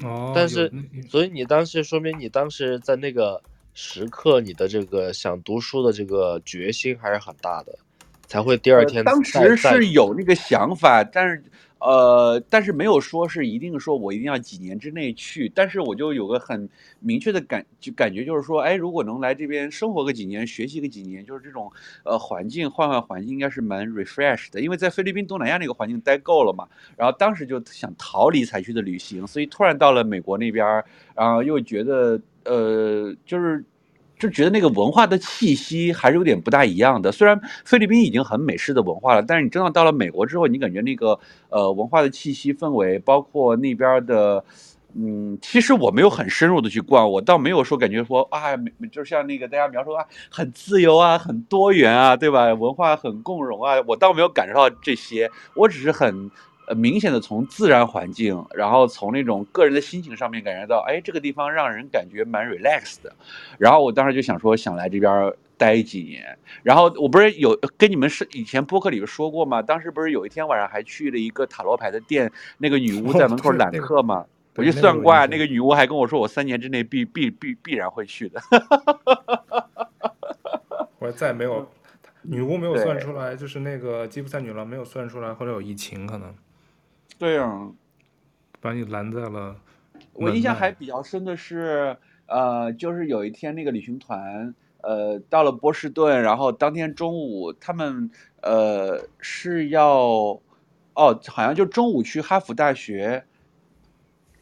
[0.01, 0.71] 哦，但是
[1.09, 3.41] 所以你当时说明你当时在那个
[3.73, 7.77] 时刻，你的这个想读书的这个决心还是很大的，
[8.27, 9.03] 才会第二天。
[9.03, 11.43] 当时是有那个想法，但是。
[11.83, 16.69] 呃，但是没有说是一定说我一定要几年之内去，但是我就有个很
[17.01, 21.69] 明确的感就感觉就是说，哎，如果能来这边生活个几年，学习个几年，就是这种
[22.05, 24.61] 呃环境换换环境，应该是蛮 refresh 的。
[24.61, 26.65] 因为在菲律宾东南亚那个环境待够了嘛，
[26.95, 30.65] 然后当时就想逃离才去的旅行，所以突然到了美国那边，
[31.13, 33.61] 然后又觉得呃就是。
[34.23, 37.11] 就觉得那个文化的气息还是有点不大一样的。
[37.11, 44.45] 虽然菲律宾已经很美式的文化了，但是你真的到了美国之后，你感觉那个呃文化的气息氛围，包括那边的，
[44.95, 48.55] 嗯，其实我没有很深入的去逛，我倒没有说感觉说啊，
[48.89, 52.53] 就像那个大家描述啊，很自由啊，很多元啊，对吧？
[52.53, 56.31] 文化很共融啊，我倒没有感受到这些，我只是很。
[56.67, 63.13] 呃，明显的从自然环境，然后从那种个人的心情上面感觉到，哎，这个地方让人感觉蛮 relax 的。
[63.57, 66.37] 然后我当时就想说，想来这边待几年。
[66.61, 69.61] 然后我不是有跟你们是以前播客里边说过吗？
[69.61, 74.25] 当时不是有一天晚上还去了一个塔罗牌的店，那个女巫在门口 揽客吗？
[74.55, 78.39] 我去算卦，那个女巫还跟我说，我三年之内必必必必然会去的。
[80.99, 81.67] 我再也没有，
[82.21, 86.33] 女巫没有算出来，就是那个吉普赛女郎没有算出来，后来有疫情可能。
[87.23, 87.71] 对啊，
[88.59, 89.55] 把你拦在了。
[90.11, 99.87] 我印象还比较深的是，呃，就是有一天那个旅行团，呃，到了波士顿，然后当天中午他们呃是要，
[100.95, 103.23] 哦，好像就中午去哈佛大学，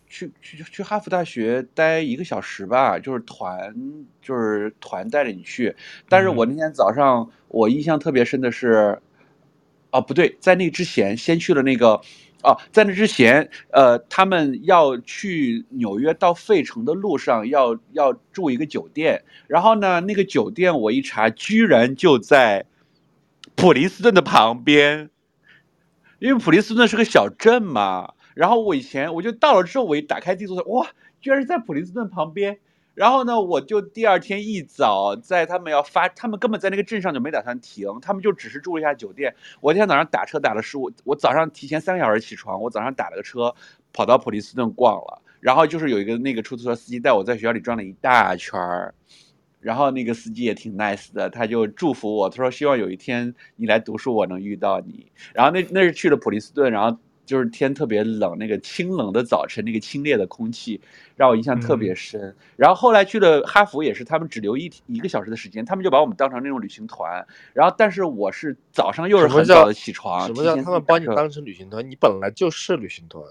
[0.08, 3.76] 去去去哈佛大学待一个小时吧，就是团
[4.24, 5.76] 就是团带着你去。
[6.10, 9.00] 但是我那天早上我印象特别深的是，
[9.91, 12.02] 哦，不对，在那之前先去了那个。
[12.43, 22.65] 哦，在那之前，呃，他们要去纽约到费城的路上要要住一个酒店，然后呢，那个酒店我一查，居然就在
[23.56, 25.10] 普林斯顿的旁边，
[26.19, 28.13] 因为普林斯顿是个小镇嘛。
[28.34, 30.88] 然后我以前我就到了之后，我一打开地图，哇，
[31.19, 32.60] 居然是在普林斯顿旁边。
[32.93, 39.34] 然后呢，我就第二天一早，在他们要发，他们根本在那个镇上就没打算停，他们就只是住了一下酒店。
[39.62, 43.56] 我今天早上打车打了十五，我早上提前三个小时起床，我早上打了个车，
[43.93, 45.21] 跑到普林斯顿逛了。
[45.39, 48.93] 然后就是有一个那个出租车司机带我在学校里转了一大圈儿，
[49.62, 55.10] 然后那个司机也挺 nice 的，他就祝福我，他说希望有一天你来读书，我能遇到你。
[55.34, 56.97] 然后那那是去了普林斯顿，然后。
[57.32, 60.82] 就是天特别冷，那个清冷的早晨，那个清冽的空气
[61.15, 62.20] 让我印象特别深。
[62.22, 67.26] 嗯、然后后来去了哈佛，也是他们只留一一个小时的时间，他们就把我们当成那种旅行团。
[67.54, 70.28] 然后，但是我是早上又是很早的起床。
[70.28, 71.89] 什么叫他们把你当成旅行团？
[71.89, 73.24] 你本来就是旅行团，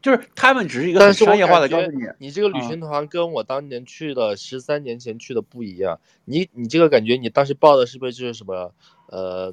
[0.00, 5.98] 就是他们只是一个很商业化的告诉你，你这个旅行团跟我当年去的十三年前去的不一样。
[6.26, 8.72] 你你这个感觉，你当时报的是不是就是什么
[9.08, 9.52] 呃？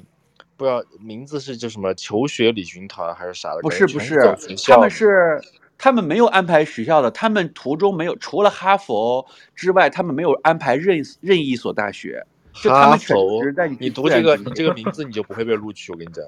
[0.60, 3.62] 不知道名字是叫什么求学旅行团还是啥的？
[3.62, 4.20] 不是不是，
[4.68, 5.40] 他们是
[5.78, 13.42] 他们没有安排学校的，他们途中没有除了哈佛之外，他们没有安排任任意一所大学，哈佛，
[13.78, 16.22] 你读这个你这个名字你就不会被录取，我跟你讲。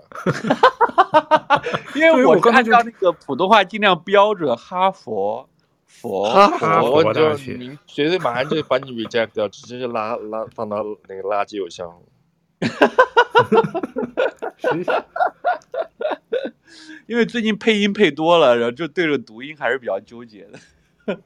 [1.95, 5.47] 因为我看到那个普通话尽量标准，哈佛，
[5.87, 11.92] 佛，哈佛，我就你绝对马上就把你 reject 掉，直接就拉拉放到那个垃圾邮箱。
[17.07, 20.59] 因为最近配音配多了，然后就对着读音还是比较纠结的。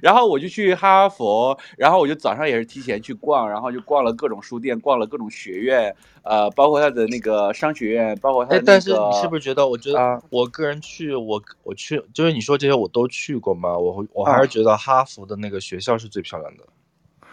[0.00, 8.66] 然后我就去哈佛，然后我就早上也是提前去逛，然后就逛了各种书店，逛了各种学院，呃，包括他的那个商学院，包括他的、那个。
[8.66, 9.66] 但是你是不是觉得？
[9.66, 16.62] 我觉得我个人去，我我去，就是你说这些我都去过嘛，我我还是觉得哈佛的那个学校是最漂亮的。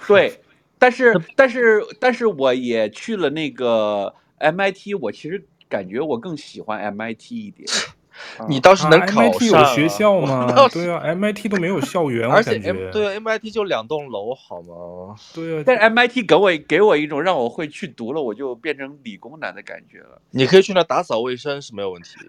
[0.08, 0.42] 对，
[0.80, 7.70] 但是但是但是我也去了那个 MIT，我其实感觉我更喜欢 MIT 一点。
[8.50, 10.68] 你倒是能考上、啊啊、MIT 有学校吗？
[10.74, 15.16] 对啊，MIT 都没有校园，而且 M 对啊，MIT 就两栋楼，好吗？
[15.34, 20.22] 对啊，但是 MIT 给我给我一种让我会去读了，我就变成理工男的感觉了。
[20.32, 22.18] 你可以去那打扫卫生是没有问题。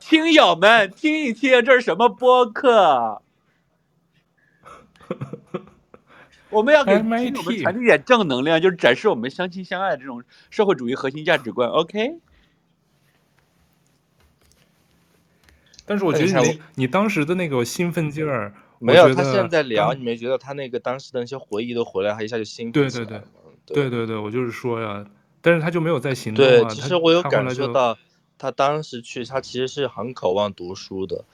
[0.00, 3.20] 听友们听一听，这是什么播客？
[6.50, 11.68] 我们要给听友们传递点正能量，就是展示我们相亲相爱的这种社会主义核心价值观。
[11.68, 12.18] OK。
[15.84, 22.72] 但是我觉得你你当时的那个兴奋劲儿，没有他现在聊，你没觉得他那个当时的那些回忆都回来，他一下就兴奋。
[22.72, 23.22] 对对对，
[23.64, 25.06] 对对对，我就是说呀，
[25.40, 26.44] 但是他就没有在行动。
[26.44, 27.96] 对，其实我有感受到，
[28.36, 31.24] 他当时去，他其实是很渴望读书的，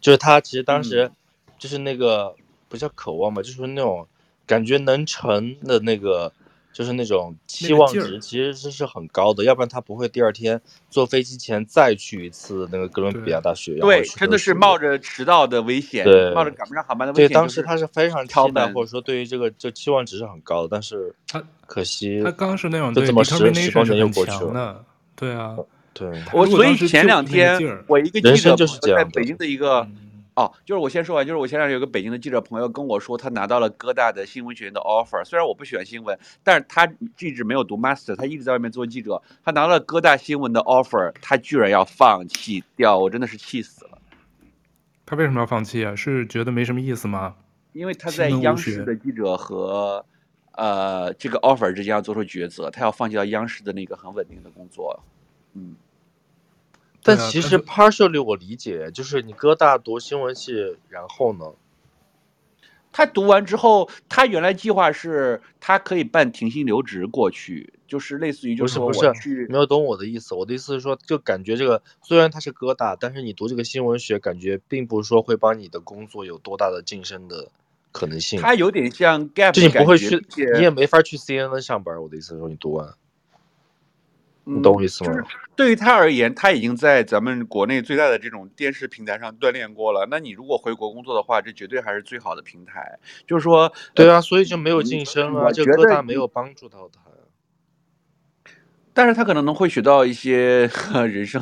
[0.00, 1.12] 就是他其实当时
[1.56, 2.34] 就是那个
[2.68, 4.08] 不叫渴望吧，就是那种
[4.50, 6.32] 感觉能成的那个。
[6.72, 10.58] 就是那种期望值其实是是很高的，要不然他不会第二天
[10.88, 13.74] 坐飞机前再去一次那个哥伦比亚大学。
[13.80, 17.28] 对，真的是冒着迟到的危险，对，冒着赶不上航班的危险。
[17.28, 24.84] 对，当时他是非常期待，或者说对于这个这期望值是很高的，但是他可惜他刚是那种就这么十十光年又过去了。
[25.16, 25.56] 对啊，
[25.92, 27.58] 对，我所以前两天
[27.88, 29.84] 我一个记者就是在北京的一个。
[30.40, 35.22] 哦，就是我先说完，就是我前两天有个北京的记者朋友跟我说，他拿到了哥大的新闻学院的 offer。
[35.22, 39.20] 虽然我不喜欢新闻，但是他一直没有读 master，他一直在外面做记者。
[39.44, 43.98] 他拿到了哥大新闻的 offer，他居然要放弃掉，我真的是气死了。
[45.04, 45.94] 他为什么要放弃啊？
[45.94, 47.34] 是觉得没什么意思吗？
[47.74, 50.02] 因为他在央视的记者和
[50.52, 54.98] 呃这个 offer 之间要做出抉择，他要放弃到央视的那个很稳定的工作。
[55.52, 55.76] 嗯。
[57.02, 61.52] 但其实 partially 我理解，就是你哥大读新闻系，然后呢，
[62.92, 77.48] 他读完之后，他原来计划是他可以办停薪留职过去，就是类似于就是说不是不是没有懂我的意思，我的意思是说，就感觉这个虽然他是哥大，但是你读这个新闻学，感觉并不是说会帮你的工作有多大的晋升的
[77.92, 78.40] 可能性。
[78.40, 80.22] 他有点像 gap，就你不会去，
[80.56, 82.02] 你也没法去 CNN 上班。
[82.02, 82.94] 我的意思是说，你读完。
[84.56, 85.12] 你懂我意思吗？
[85.12, 90.06] 就是对于他而言，他已经在咱们国内最大的这种电视平台上锻炼过了。
[90.10, 92.98] 那你如果回国工作的话，这绝对还是最好的平台。
[93.26, 97.00] 就是说，对啊，所以就没有晋升啊，就各大没有帮助到他。
[98.92, 101.40] 但是他可能能会学到一些 人生、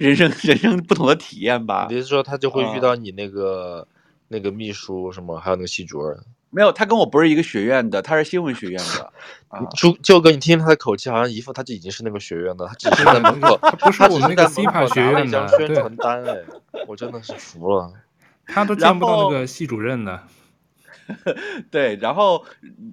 [0.00, 1.86] 人生、人生不同的体验吧。
[1.86, 3.96] 比如说，他就会遇到你那个、嗯、
[4.28, 6.18] 那个秘书什么，还有那个系主任。
[6.50, 9.12] 没有，他跟我不是一个学院的，他是新闻学院的。
[9.76, 16.36] 朱舅哥，你听他的口气，好像一副他就已经是那个学院的，他只是在门口， 他不是我们那个 CPA 学院的宣传单哎，
[16.86, 17.92] 我真的是服了，
[18.46, 20.22] 他都见不到那个系主任的。
[21.70, 22.44] 对，然后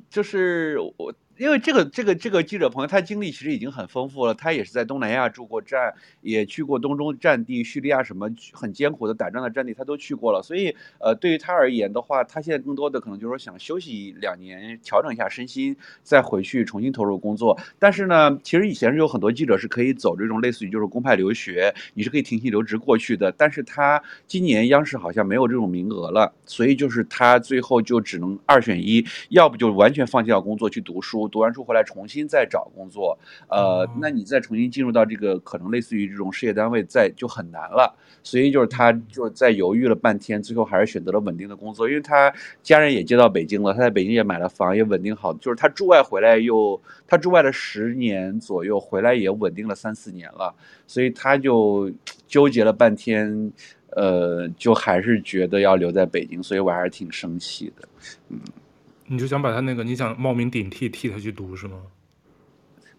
[0.10, 1.14] 就是我。
[1.38, 4.34] 因为这个这个这个记者朋友，他经历其实已经很丰富了。
[4.34, 10.42] 他也是在东南亚驻过战，也去过东中战地、叙利亚什么很艰苦的打仗的战地，他都去过了。
[10.42, 17.58] 所以，呃，对于他而言的话，他现在更多的可能就是说想休息两年，调整一下身心，再回去重新投入工作。
[17.78, 23.32] 但是呢，其实以前是有很多记者是可以走这种类似于就是公派留学，你是可以停薪留职过去的。
[23.32, 31.27] 但是他今年央视好像没有这种名额了，所以就是他最后就只能二选一，要不就完全放弃掉工作去读书。
[31.28, 33.18] 读完书回来重新再找工作，
[33.50, 37.96] 呃，那你再重新进入到这个可能类似于这种事业单位，再就很难了。
[38.24, 45.34] 所以就是他就在犹豫了半天，最后还是选择了稳定的工作，因为他家人也接到北京了，他在北京也买了房，也稳定好。
[45.36, 50.54] 就是他驻外回来又他驻外了十年左右，回来也稳定了三四年了，
[50.88, 51.90] 所以他就
[52.28, 53.52] 纠结了半天，
[53.92, 57.88] 呃，就还是觉得要留在北京，所以我还是挺生气的，
[58.30, 58.40] 嗯。
[59.08, 61.78] 你就想把他那个，你想冒名顶替替他去读是吗？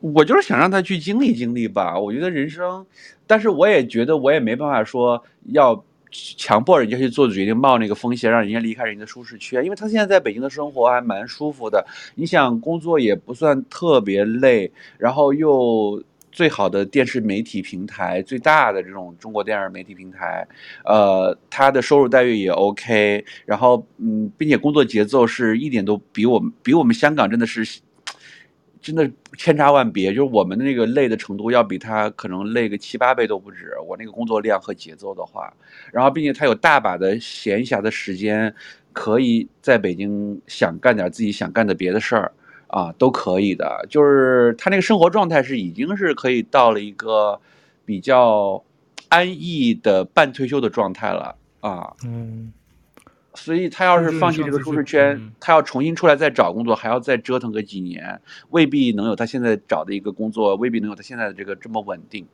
[0.01, 1.99] 我就是想让他去经历经历吧。
[1.99, 2.87] 我觉得人生，
[3.27, 9.57] 但是我也觉得我也没办法说要强迫人家去做决定，冒那个风险，让人家离开人家的舒适区。
[9.57, 20.47] 因为他现在在北京的生活还蛮舒服的，你想工作也不算特别累，然后又最好的电视媒体平台，最大的这种中国电视媒体平台，
[20.85, 27.81] 呃，他的收入待遇也 OK，然后嗯，并且工作节奏是一点都比我们比我们香港真的是。
[28.81, 33.73] 真的千差万别，就是我们那个累的程度要比他可能累个七八倍都不止。
[33.85, 35.53] 我那个工作量和节奏的话，
[35.93, 38.55] 然后并且他有大把的闲暇的时间，
[38.93, 42.33] 可以在北京想干点自己想干的别的事儿
[42.69, 43.85] 啊，都可以的。
[43.91, 47.41] 就是他那个生活状态是已经是可以到了一个
[47.85, 48.63] 比较
[49.09, 51.95] 安逸的半退休的状态了啊。
[52.05, 52.53] 嗯。
[53.35, 62.27] 所以他要是放弃这个舒适圈，他要重新出来再找工作，还要再折腾个几年，未必能有他现在找的一个工作，未必能有他现在的这个这么稳定。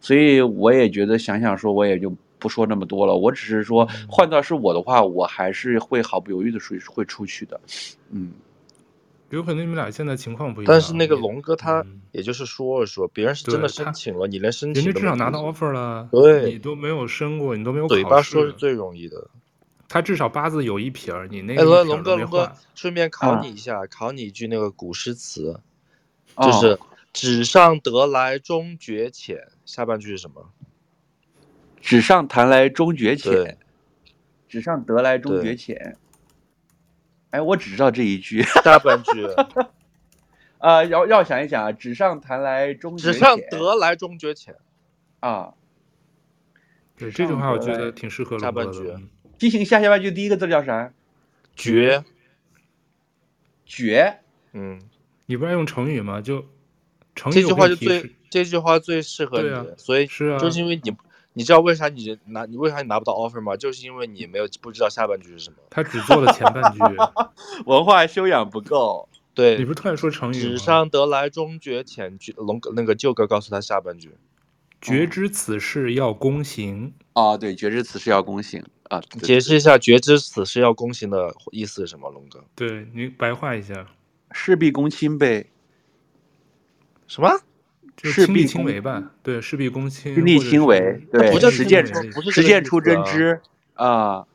[0.00, 3.16] 所以我也觉得想想说，我也就不说那么多了。
[3.16, 7.60] 我只是说，换到是我的话，我还是会毫不犹豫的出会出去的。
[8.10, 8.30] 嗯，
[9.30, 10.72] 有可能你们俩现在情况不一样。
[10.72, 17.88] 但是那个龙哥他也就是说了说，别人是真的申请了，你连申请，人家至少拿到 offer 了，对，你都没有申过，你都没有。
[17.88, 19.28] 嘴巴说是最容易的。
[19.86, 25.60] 他至少八字有一撇儿，你那个龙哥，龙哥，顺便考你一下，啊、考你一句那个古诗词，
[26.36, 26.78] 就是“哦、
[27.12, 30.50] 纸上得来终觉浅”，下半句是什么
[31.80, 33.58] ？“纸上谈来终觉浅
[34.48, 35.96] ”，“纸上得来终觉浅”。
[37.34, 38.44] 哎，我只知道这一句。
[38.62, 39.26] 大半句，
[40.58, 44.54] 呃，要要想一想啊，“纸上谈来终觉浅”，“纸上得来终觉浅”，
[45.18, 45.54] 啊，
[46.96, 48.40] 对这句话，我觉得挺适合的。
[48.40, 48.94] 下半句。
[49.36, 50.92] 进行下下半句第一个字叫啥？
[51.56, 52.04] 绝，
[53.66, 54.20] 绝。
[54.52, 54.80] 嗯，
[55.26, 56.20] 你不是用成语吗？
[56.20, 56.46] 就
[57.16, 57.34] 成语。
[57.34, 60.96] 这句话就最这句话最适合你，啊、所以是啊，就是因为你，
[61.34, 63.56] 你知道为啥你拿你为啥你拿不到 offer 吗？
[63.56, 65.56] 就是因为你没有不知道下半句是什么。
[65.68, 66.78] 他只做了前半句，
[67.66, 69.08] 文化修养不够。
[69.34, 70.34] 对，你不是突然说成语？
[70.34, 74.14] 纸上得来终觉浅，句龙那个舅哥告诉他下半句。
[74.80, 77.36] 觉知此事要躬行啊！
[77.36, 79.00] 对，觉知此事要躬行啊！
[79.22, 82.44] 解释一下“觉知此事要躬行”的意思是什么，龙哥？
[82.54, 83.88] 对，你白话一下，
[84.30, 85.46] 事必躬亲呗。
[87.08, 87.40] 什么？
[88.02, 89.12] 事必亲为吧？
[89.22, 91.00] 对，事必躬亲，亲力亲为。
[91.12, 93.40] 对，实践出实践出真知
[93.74, 94.26] 啊。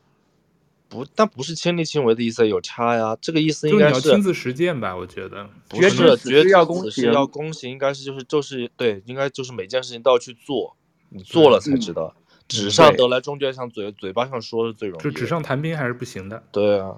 [0.88, 3.16] 不，但不是亲力亲为的意思有差呀。
[3.20, 4.96] 这个意思应该是亲自实践吧？
[4.96, 10.76] 我觉得不是，决知要躬行，要躬行应该是就是就是对，应该就是每件事情都要去做，
[11.10, 12.16] 你做了才知道。
[12.48, 16.42] 纸上得来终觉浅，嘴嘴巴上说的最容易，就纸上谈兵还是不行的。
[16.50, 16.96] 对啊，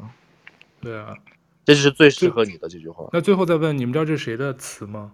[0.81, 1.15] 对啊，
[1.67, 3.11] 这就是最适合你的这句话。
[3.13, 5.13] 那最后再问，你们知道这是谁的词吗？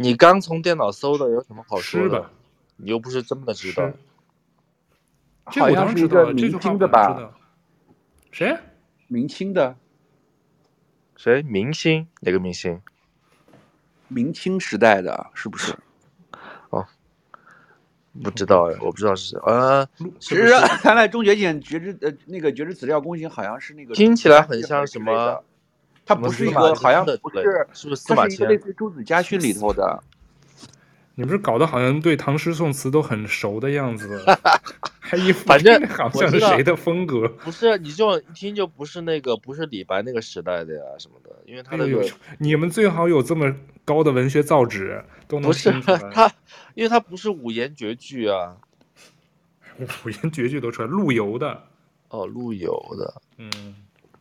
[0.00, 2.20] 你刚从电脑搜的，有什么好说的？
[2.22, 2.30] 吧？
[2.76, 3.90] 你又不是真的知道。
[5.50, 7.30] 这我当然知道，这句话的吧？
[8.32, 8.56] 谁？
[9.08, 9.76] 明清的？
[11.16, 11.42] 谁？
[11.42, 12.08] 明星？
[12.20, 12.80] 哪个明星？
[14.08, 15.76] 明清时代的，是不是？
[16.70, 16.86] 哦，
[18.22, 19.86] 不知道哎，我不知道是谁啊。
[20.18, 23.94] 其实看来终觉浅，决知呃那个绝知此事要躬行，好像是那个。
[23.94, 25.44] 听起来很像什么？
[26.10, 28.30] 它不是一个，好像不是，是不是司马迁？
[28.30, 30.02] 它是一个类似《朱子家训》里头的。
[31.14, 34.24] 你不是搞得好像对唐诗宋词都很熟的样子，
[34.98, 37.28] 还一副反正 好像是谁的风格？
[37.28, 42.04] 不是，你就一听就不是那个，不是李白那个时代的呀什么的，因为他那个
[42.38, 45.48] 你们最好有这么高的文学造诣，都能。
[45.48, 45.70] 不是
[46.12, 46.32] 他，
[46.74, 48.56] 因为他不是五言绝句啊，
[50.04, 51.62] 五言绝句都出来，陆游的
[52.08, 53.76] 哦，陆游的，嗯。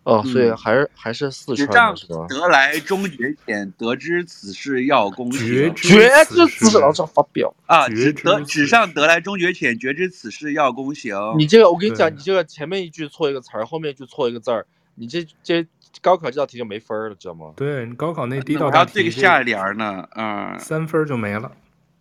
[0.10, 2.26] 哦，所以还是、嗯、还是四川是吧？
[2.28, 5.48] 得来终觉浅，得知此事要躬行。
[5.48, 7.88] 决决知此事，老师发表啊！
[7.88, 11.16] 得纸上得来终觉浅，觉知此事要躬行。
[11.38, 15.66] 你这个，我跟你讲，你这个前面一句错一个词儿，后面一句错一个字儿，你这这
[16.02, 17.54] 高考这道题就没分儿了，知道吗？
[17.56, 21.52] 对你高考那第一道题，还有这个下联呢，啊，三分就没了。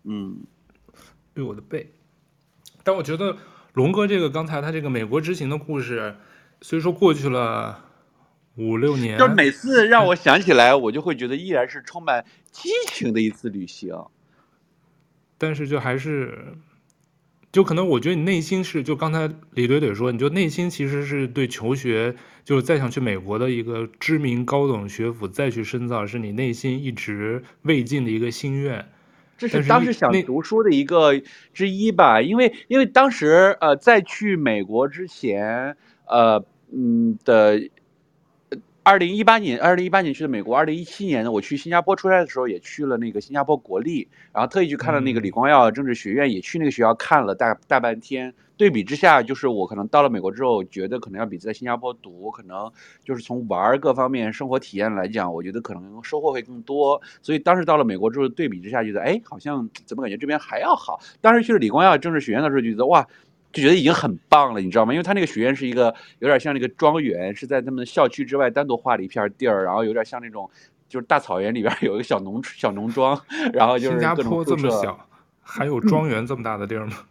[0.04, 0.38] 嗯，
[1.34, 1.92] 对我的背。
[2.82, 3.36] 但我觉得
[3.74, 6.16] 龙哥这个刚才他这个美国之行的故事，
[6.62, 7.84] 虽说过去了。
[8.58, 13.94] 五六年，就是每次让我想起来，我就会觉得依然是充满激情的一次旅行。
[15.38, 16.56] 但是就还是，
[17.52, 28.84] 就可能我觉得你内心是，就刚才李怼怼说，你就内心其实是对求学，就是再想去美国的一个知名高等学府再去深造，是你内心一直未尽的一个心愿。
[29.36, 31.22] 这是当时想读书的一个
[31.54, 35.76] 之一吧，因为因为当时呃在去美国之前，
[36.08, 37.70] 呃嗯的。
[38.88, 48.32] 二零一八年，二零一八年去的美国，二零一七年呢，我去新加坡出差的时候也去了那个新加坡国立，然后特意去看了那个李光耀政治学院，也去那个学校看了大大半天。
[48.56, 52.72] 对比之下，就是我可能到了美国之后，觉得可能要比在新加坡读，可能
[53.04, 57.00] 就是从玩各方面生活体验来讲，我觉得可能收获会更多。
[57.20, 60.98] 所以当时到了美国之后，对比之下觉得，哎，好像怎么感觉这边还要好。
[61.20, 63.06] 当时去了李光耀政治学院的时候，就觉得哇，
[63.52, 64.92] 就觉得已经很棒了，你知道吗？
[64.92, 70.48] 因为他那个学院是一个有点像那个庄园，是在他们校区之外单独划了一片地儿，然后有点像那种
[70.88, 73.20] 就是大草原里边有一个小农小农庄，
[73.52, 75.08] 然后就是新加坡这么小，
[75.42, 76.92] 还有庄园这么大的地儿吗？
[76.98, 77.04] 嗯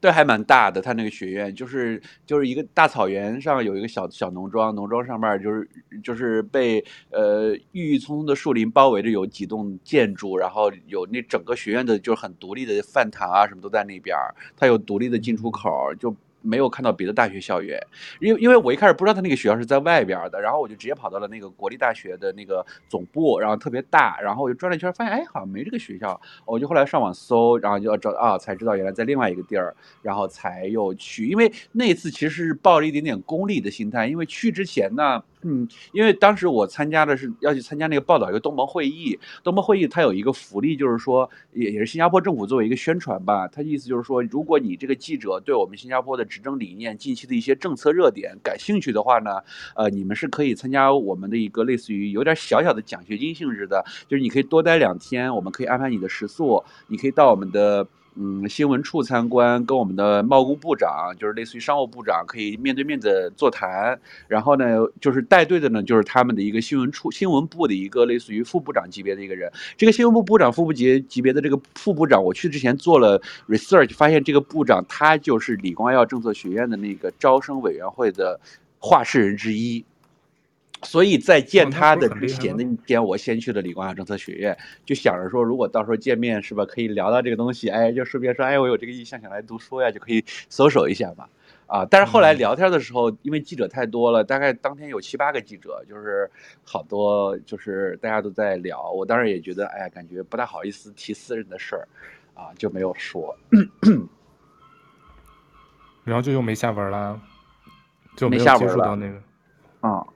[0.00, 0.80] 对，还蛮大的。
[0.80, 5.68] 他那个学院就是就是一个大草原上有一个小小农庄，农庄上面就是
[6.02, 14.16] 就是被呃郁郁葱葱的树林包围着，有几栋建筑，然后有那整个学院的就是很独立的饭堂啊，什么都在那边。
[14.56, 16.14] 它有独立的进出口，就。
[16.48, 17.78] 没有看到别的大学校园，
[18.20, 35.22] 因为因为我一开始不知道他那个学校是在外边的，然后我就直接跑到了那个国立大学的那个总部，然后特别大，然后我就转了一圈，发现哎好像没这个学校，我就后来上网搜，然后就找啊，才知道原来在另外一个地儿，然后才又去，因为那次其实是抱着一点点功利的心态，因为去之前呢。
[35.42, 49.40] 嗯，因为当时我参加的是要去参加那个报道一个东盟会议，东盟会议它有一个福利，就是说也也是新加坡政府作为一个宣传吧，它意思就是说，如果你这个记者对我们新加坡的执政理念、近期的一些政策热点感兴趣的话呢，
[49.76, 57.86] 呃，你们是可以参加我们的一个类似于有点小小的奖学金性质的，就是你可以多待两天，我们可以安排你的食宿，你可以到我们的。
[58.16, 63.98] 嗯，新闻处参观，跟我们的贸工部长，就是类似于商务部长，可以面对面的座谈。
[64.26, 64.64] 然后呢，
[65.00, 69.52] 就是带队的呢，就是他们的一个新闻处、新闻部的一个类似于副部长级别的一个人。
[69.76, 78.40] 这个新闻部部长、副部级级别的这个副部长，我去之前做了 research，发现这个部长他就是李光耀政策学院的那个招生委员会的
[78.78, 79.84] 话事人之一。
[80.82, 91.26] 所以在见他的之前的一天，我先去了李光耀政策学院，就想着说，如果到时候见面是吧，可以聊到这个东西，哎，就顺便说，哎，我有这个意向想来读书呀，就可以搜索一下嘛，
[91.66, 96.30] 啊，但是后来聊天的时候，因为记者太多了，大概当天有七八个记者，就是
[96.64, 101.88] 好多就是大家都在聊，我当时也觉得，哎呀，感觉不太好意思提私人的事儿，
[102.34, 103.36] 啊，就没有说，
[106.04, 107.20] 然后就又没下文了，
[108.16, 109.20] 就没有接触到那个，
[109.80, 110.06] 啊。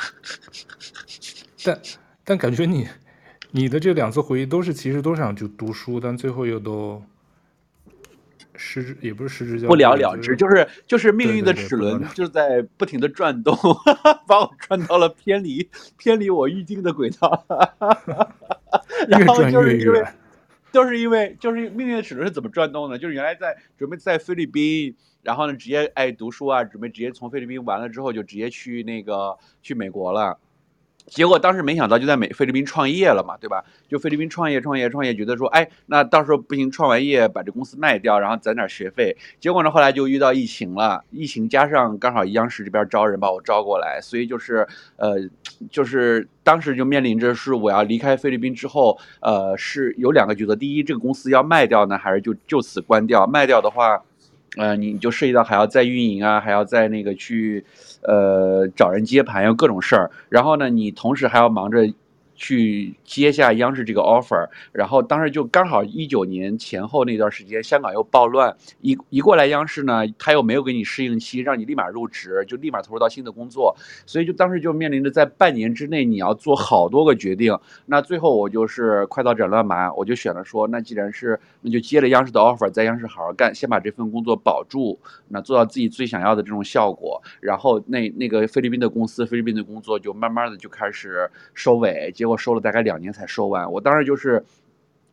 [1.64, 1.80] 但
[2.24, 2.88] 但感觉你
[3.50, 7.02] 你的这两次回忆都是其实都想去读书，但最后又都
[8.54, 13.56] 失之也不是失之交不了了之，就是就是命运的齿轮就在不停的转动，
[14.26, 17.46] 把我转到了偏离偏离我预定的轨道，
[19.08, 20.04] 然后就是因为
[20.72, 22.98] 就是因为就是命运的齿轮是怎么转动的？
[22.98, 24.96] 就是原来在准备在菲律宾。
[25.22, 30.38] 然后呢，直接爱读书啊，准备直接从菲律宾完了之后就直接去那个去美国了。
[31.06, 33.64] 结果当时没想到就在美菲律宾创业了嘛，对吧？
[33.88, 39.16] 就菲律宾创业创业创业，觉得说，哎，那到时候不行，创完业把这公司卖掉，然后攒点学费。
[39.40, 45.16] 结果呢，后来就遇到疫情了，疫情加上刚好央视这边招人把我招过来，所以就是呃，
[45.70, 53.26] 就是当时就面临着是我要离开菲律宾之后，呃，是有两个抉择：第一，这个公司要卖掉呢，还是就就此关掉？
[53.26, 54.00] 卖掉的话。
[54.56, 57.64] 呃，你就涉及到还要再运营啊，还要再那个去，
[58.02, 60.10] 呃，找人接盘，要各种事儿。
[60.28, 61.92] 然后呢，你同时还要忙着。
[62.40, 73.76] 去接下央视这个 offer，然后当时就刚好一九年前后那段时间，香港又暴乱，一一过来央视呢，他又没有给你适应期，让你立马入职，就立马投入到新的工作，
[74.06, 77.54] 所以就当时就面临着在半年之内你要做好多个决定。
[77.84, 92.29] 那最后我就是快刀斩乱麻，我就选了说，那既然是那就接了央视的 offer，在央视好好干，先把这份工作保住，那做到自己最想要的这种效果，然后那那个菲律宾的公司，菲律宾的工作就慢慢的就开始收尾，结果。
[92.30, 94.44] 我收了大概两年才收完，我当时就是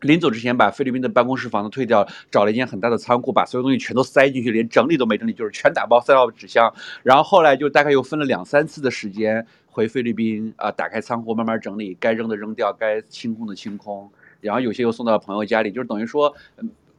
[0.02, 6.72] 临走之前把菲律宾的办公室房子退掉，找了一间很大的仓库，把所有东西全都塞进去，连整理都没整理，就是全打包塞到纸箱。
[7.02, 16.36] 然后后来就大概又分了两三次的时间回菲律宾啊，打开仓库慢慢整理，该扔的扔掉，该清空的清空，然后有些又送到朋友家里，就是等于说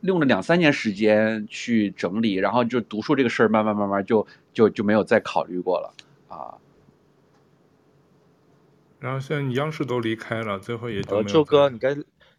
[0.01, 5.95] 用了两三年时间去整理，然后就读书这个事儿慢慢慢慢就就就没有再考虑过了
[6.29, 6.55] 啊。
[9.01, 11.23] 然后现在你央视都离开了，最后也就。
[11.23, 11.95] 周哥，你该，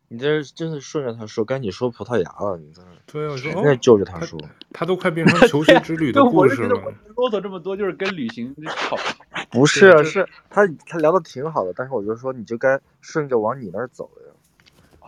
[0.10, 2.82] 你这真是顺着他说，该你说葡萄牙了，你这。
[3.06, 3.64] 对，我说。
[3.64, 4.50] 在就着他说他。
[4.74, 6.94] 他都快变成求学之旅的 故事了。
[7.16, 8.98] 啰嗦这么多，就是跟旅行好。
[9.50, 14.34] 不是，是他他聊的挺好的，但是我就说，你就该顺着往你那儿走呀。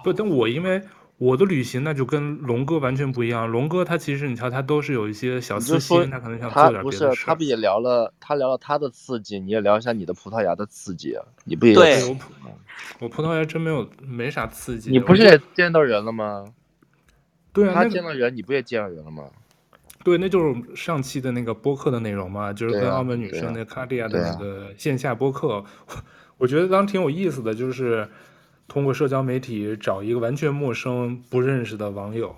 [0.03, 0.81] 不，但我因为
[1.21, 3.47] 我的旅行那就跟龙哥完全不一样。
[3.47, 7.07] 龙哥他其实你瞧，他都是有一些小私心，他可能想做点别的事。
[7.09, 8.11] 不是，他不也聊了？
[8.19, 11.23] 他聊了他的刺激，你也聊一下你的葡萄牙的刺激啊？
[11.45, 12.31] 你不也对我葡
[13.01, 14.89] 我葡萄牙真没有没啥刺激。
[14.89, 16.43] 你不是也见到人了吗？
[17.53, 19.25] 对啊，他见到人，你不也见到人了吗？
[20.03, 25.63] 对，那就是上期的那个播客的内容嘛，就是跟澳门女生那卡地亚的那个线下播客。
[26.39, 28.09] 我觉得当时挺有意思的，就是。
[28.71, 32.33] 通过社交媒体找一个完全陌生、不认识的网友，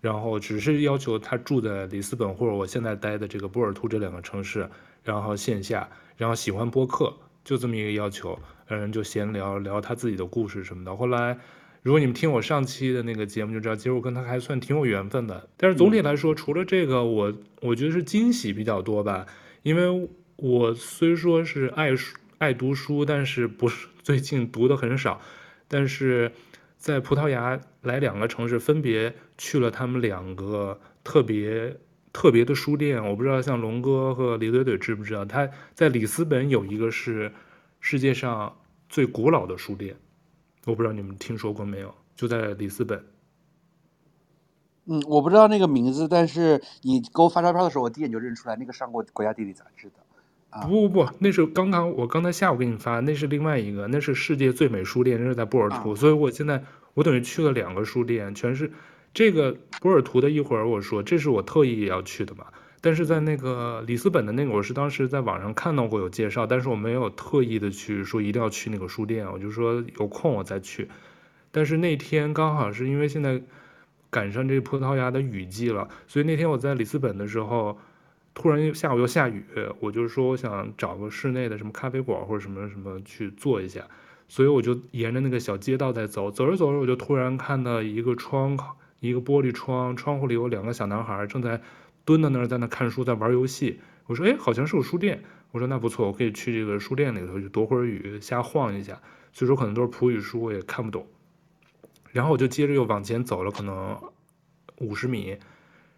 [0.00, 4.70] 然后只是要求他住在里斯本或者我现在待的这个波尔图这两个城市，
[5.02, 7.12] 然后线下，然后喜欢播客，
[7.42, 10.94] 就这么一个要求，嗯，就闲聊聊他自己的故事什么的。
[10.94, 11.36] 后来，
[11.82, 15.48] 如果你们听我上期的那个节目就知道，其实我跟他还算挺有缘分的。
[15.56, 19.26] 但是总体来说，除了这个，我我觉得是惊喜比较多吧，
[19.64, 25.20] 因为我虽说是爱书爱读书，但是不是最近读的很少。
[25.74, 26.30] 但是
[26.76, 31.76] 在葡萄牙来两个城市，分别去了他们两个特别
[32.12, 33.04] 特别的书店。
[33.04, 37.32] 我不知道像龙哥和李怼怼知不知道，他在里斯本有一个是
[37.80, 38.56] 世界上
[38.88, 39.96] 最古老的书店，
[40.64, 41.92] 我不知道你们听说过没有？
[42.14, 43.04] 就在里斯本。
[44.84, 50.03] 嗯，我不知道那个名字，但是你给我发照片的时候，我第一眼就认出来，那个上过国家地理杂志的。
[50.62, 56.62] 不不不，那是刚刚我刚才下午给你发，那是另外一个，那是世界最美书店，那是在波尔图，啊、所以我现在
[56.94, 58.70] 我等于去了两个书店，全是
[59.12, 60.30] 这个波尔图的。
[60.30, 62.46] 一会儿我说这是我特意要去的嘛，
[62.80, 70.88] 但是在那个里斯本的那个，我是当时在网上看到过有介绍，但是我没有特意的去说一定要去那个书店，我就说有空我再去。
[71.50, 73.42] 但是那天刚好是因为现在
[74.08, 77.76] 赶上这葡萄牙的雨季了，所以那天我在里斯本的时候。
[78.34, 79.44] 突然下午又下雨，
[79.78, 83.86] 我就说我想找个室内的什么咖啡馆或者什么什么去坐一下，
[84.26, 91.62] 所以我就沿着那个小街道在走，走着走着我就突然看到一个窗口，一个玻璃窗，窗户里有两个小男孩正在
[92.04, 93.78] 蹲在那儿，在那看书，在玩游戏。
[94.06, 95.22] 我说，哎，好像是个书店。
[95.52, 99.00] 我说那不错，我可以去这个书店里头去躲会儿雨，瞎晃一下。
[99.32, 101.06] 所以说可能都是葡语书，我也看不懂。
[102.10, 103.96] 然后我就接着又往前走了，可能
[104.80, 105.38] 五十米，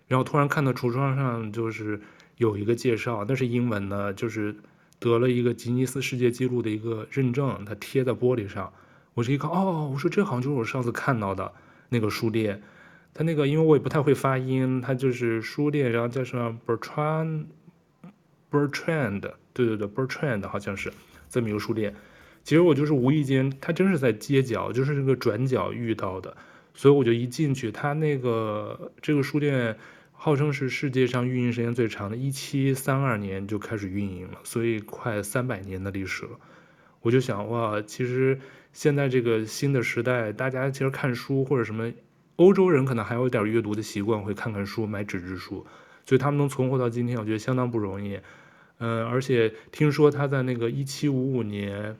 [0.07, 1.99] 然后突然看到橱窗上就是。
[2.37, 4.55] 有一个介绍，那是英文的，就是
[4.99, 8.72] 得了一个吉尼斯世界纪录的一个认证，它贴在玻璃上。
[9.14, 11.51] 我这一看，哦，我说这好像就是我上次看到的
[11.89, 12.62] 那个书店。
[13.14, 17.47] 它那个因为我也不太会发音，它就是书店，然后叫什么 Bertrand
[18.51, 19.20] Bertrand，
[19.55, 20.93] 对对对，Bertrand 好像是
[21.30, 21.95] 这么一个书店。
[22.45, 26.37] 其实我就是无意间，它真是在街角，就是那个转角遇到的，
[26.74, 29.78] 所以我就一进去，它那个这个书店。
[30.27, 36.33] 号称是世界上运营时间最长的，一七三二年就开始运营了，所以快三百年的历史了。
[37.01, 38.37] 我就想，哇，其实
[38.72, 41.93] 现在这个新的时代，大家其实看书或者什么，
[42.35, 45.64] 欧洲人可能还有点阅读的习惯，会看看书，买纸质书，
[46.05, 48.18] 所以他们能存活到今天，我觉得相当不容易。
[48.79, 51.97] 嗯，而且听说他在那个一七五五年，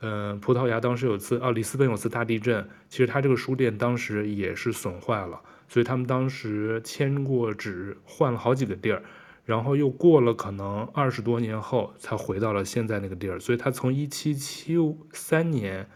[0.00, 5.40] 嗯，葡萄牙当时有次，哦，里斯本有次大地震，其实他这个书店当时也是损坏了。
[5.72, 9.04] 所以他们当时签过纸，换了好几个地儿，
[9.44, 13.38] 然后又过了可能二十多年后才回到了现在那个地儿。
[13.38, 14.76] 所以他从一七七
[15.12, 15.88] 三年、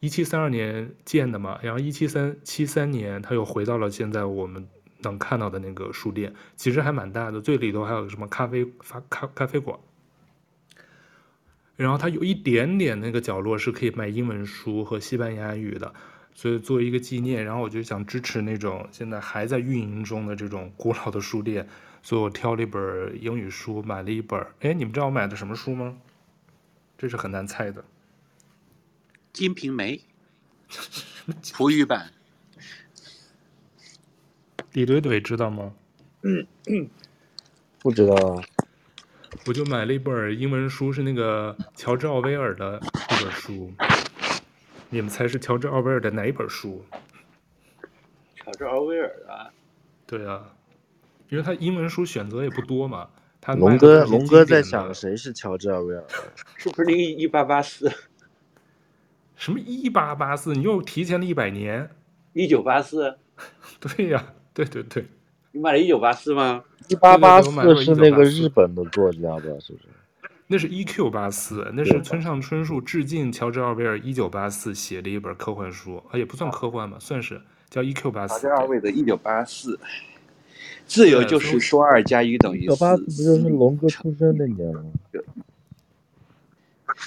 [0.00, 9.78] 一七三二年建的嘛，然后一七三七三年他又回到了现在我们能看到的那个书店，其实还蛮大的，最里头还有什么咖啡发咖咖啡馆，
[11.74, 15.94] 然后它有一点点那个角落是可以卖英文书和西班牙语的。
[16.38, 21.66] 所以作为一个纪念，然后我就想支持那种现在还在运营中的这种古老的书店，
[22.00, 22.80] 所以我挑了一本
[23.20, 24.40] 英语书，买了一本。
[24.60, 25.96] 哎，你们知道我买的什么书吗？
[26.96, 27.82] 这是很难猜的，
[29.32, 29.96] 《金瓶梅》
[31.52, 32.12] 葡语版。
[34.74, 35.72] 李怼怼知道吗？
[36.22, 36.88] 嗯嗯，
[37.80, 38.44] 不知道啊。
[39.46, 43.72] 我就买了一本英文书，是那个乔治奥威尔的一本书。
[44.90, 46.82] 你们猜是乔治奥威尔的哪一本书？
[48.36, 49.50] 乔治奥威尔啊，
[50.06, 50.54] 对啊，
[51.28, 53.08] 因为他英文书选择也不多嘛。
[53.40, 56.04] 他龙哥，龙哥在想谁是乔治奥威尔？
[56.56, 57.90] 是不是那个一八八四？
[59.36, 60.54] 什么一八八四？
[60.54, 61.90] 你又提前了一百年？
[62.32, 63.18] 一九八四？
[63.80, 65.04] 对呀，对对对。
[65.52, 66.64] 你买了一九八四吗？
[66.88, 69.42] 一八八四是那个日本的作家吧？
[69.60, 69.84] 是不是？
[70.50, 71.10] 那是 E.Q.
[71.10, 78.10] 八四，那是村上春树致敬乔治奥威尔一九八四写的一本科幻书，啊，也不算科幻吧，算是叫 E.Q.
[78.10, 78.40] 八四。
[78.40, 79.78] 乔治奥威尔的一九八四，
[80.86, 82.64] 自由就是说二加一等于四。
[82.64, 84.82] 一九八四不就是龙哥出生那年吗？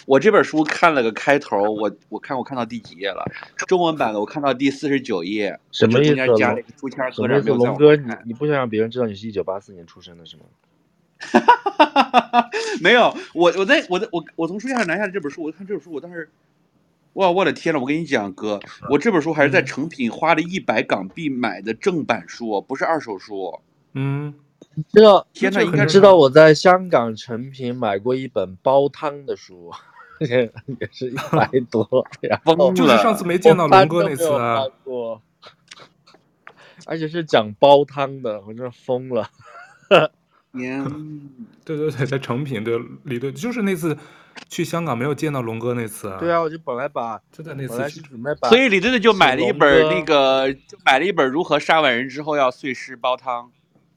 [0.06, 3.26] 我这本书看了个开头，我我看我看到第几页了？
[3.68, 5.60] 中文版的我看到第四十九页。
[5.72, 6.16] 什么意思？
[6.38, 10.44] 加了一个书签和什么龙哥，你你不想让别人知道你是一九八四年出生的是吗？
[11.22, 12.50] 哈哈哈哈哈！
[12.82, 16.30] 没有，我我在我在我我从书架上拿下这本书，我看这本书，我当时，
[17.14, 18.60] 哇，我的天呐，我跟你讲，哥，
[18.90, 23.60] 我这本书还是在成品花了一百港币买的正版书，不是二手书。
[23.94, 24.34] 嗯，
[24.76, 25.28] 你知道？
[25.34, 29.72] 天呐，应该知道我在香港成品买过一本煲汤的书，
[30.20, 31.86] 也也是一百 多，
[32.44, 32.74] 疯了。
[32.74, 34.64] 就是上次没见到龙哥那次啊。
[36.88, 39.30] 而且是讲煲汤的，我真的疯了。
[40.52, 40.84] 年，
[41.64, 43.98] 对对对，在成品对李队，就是那次
[44.50, 46.18] 去香港没有见到龙哥那次啊。
[46.20, 53.52] 对啊，我就本来把就在那次去准备把，所以李队队就买了一本那个，就买了一本如何杀完人之后要碎尸煲汤。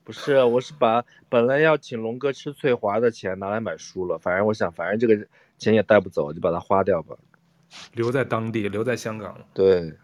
[0.05, 5.27] 不是，我是把本来要请龙哥吃翠华的钱拿来买书了，反正我想，反正这个
[5.57, 7.17] 钱也带不走，就把它花掉吧。
[7.95, 9.35] 留在当地，留在香港。
[9.55, 9.95] 对。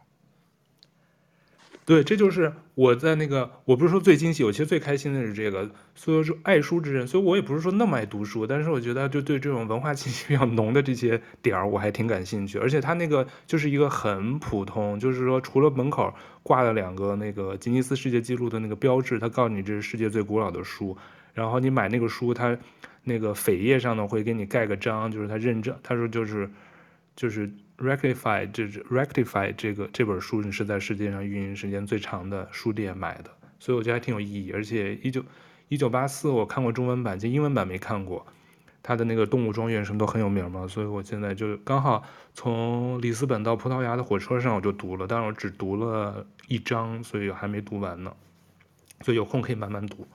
[1.91, 12.61] 对，这就是我在那个，我不是说最惊喜，我其实最开心的是这个，所以说爱书之人，所以我也不是说那么爱读书，但是我觉得就对这种文化气息比较浓的这些点儿，我还挺感兴趣。
[12.61, 16.15] 而且他那个就是一个很普通，就是说除了门口
[16.45, 20.97] 挂了两个那个吉尼斯世界纪录的那个标志，他告诉你这是世界最古老的书，
[21.35, 22.57] 然后你买那个书，他
[23.03, 26.49] 那个扉页上呢会给你盖个章，就是他认证，他说就是
[27.17, 27.51] 就是。
[27.81, 34.53] Rectify 这 Rectify 这个这本书，你是在世界上运营时间最长的书店买的，所以我觉得还挺有意义。
[34.53, 35.25] 而且一九
[35.69, 38.27] 一九八四我看过中文版，就英文版没看过。
[38.83, 42.03] 他的那个动物庄园什么都很有名嘛，所以我现在就刚好
[42.35, 48.13] 从里斯本到葡萄牙的火车上我就读了，但是我只读了一章，所以还没读完呢。
[49.03, 50.07] 所以有空可以慢慢读。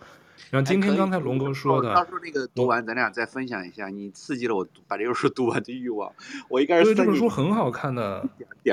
[0.51, 6.11] 然后今天刚才龙哥说的，到时候那个读完，咱俩再分享一下，你刺激了我把这本书读完的欲望。
[6.49, 8.27] 我应该是这本书很好看的，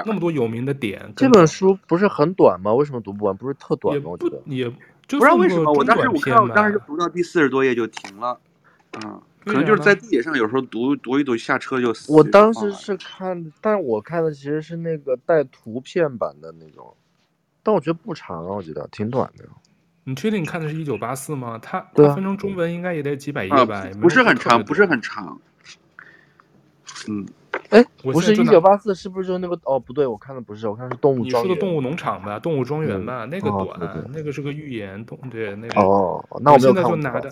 [0.05, 1.13] 那么多有名的点。
[1.17, 2.73] 这本书不是很短吗？
[2.75, 3.37] 为什么读不完？
[3.37, 4.11] 不是特短吗？
[4.11, 5.73] 我觉得也不知道为什么。
[5.73, 8.39] 我当时我看我，当时就读到第四十多页就停了。
[9.05, 12.13] 嗯，可能就是在地铁上，有时候读读一读，下车就死。
[12.13, 16.95] 我当时是看，但我看的其实是那个带图片版的那种，
[17.63, 19.45] 但我觉得不长啊，我觉得挺短的。
[20.05, 21.59] 你确定你看的是一九八四吗？
[21.63, 23.87] 它它分成中文应该也得几百页吧？
[24.01, 25.41] 不是很长，不是很长。
[27.09, 27.27] 嗯，
[27.71, 29.59] 哎，不是一九八四，是不是就那个？
[29.65, 31.25] 哦，不对，我看的不是，我看是动物。
[31.25, 35.81] 你说的动物农场吧，动物庄园吧，那个短，那个是个寓言，动对那个。
[35.81, 37.31] 哦，那我现在就拿着。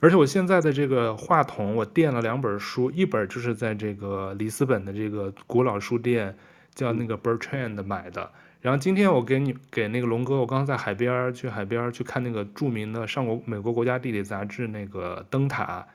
[0.00, 6.36] 而且我现在的这个话筒，我垫了两本书，一本就是在这个里斯本的这个古老书店，
[6.74, 8.30] 叫那个 Bertrand 买的。
[8.64, 15.86] 然后今天我给你给那个龙哥，我刚刚在海边去海边去看那个著名的上过美国国家地理杂志那个灯塔，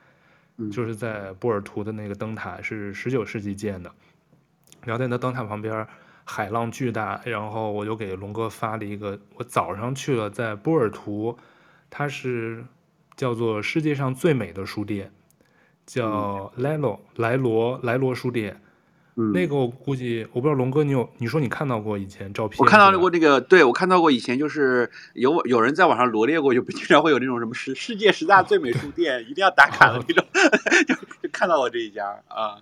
[0.70, 3.92] 就是在波尔图的那个灯塔是十九世纪建的。
[4.84, 5.84] 然后在那灯塔旁边，
[6.22, 7.20] 海浪巨大。
[7.24, 11.36] 然后我就给龙哥发了一个，我早上去了，在波尔图，
[11.90, 12.64] 它是
[13.16, 15.10] 叫做世界上最美的书店，
[15.86, 18.60] 叫莱罗莱罗莱罗书店。
[19.16, 22.58] 嗯、那个我估计，我不知道龙哥你有，你说你看到过以前照片？
[22.58, 30.24] 我看到过那个，对我看到过以前就是有有人在网上罗列过，就经常会有那种什么世世界十大最美书店，一定要打卡的那种，
[30.86, 32.58] 就就看到过这一家啊。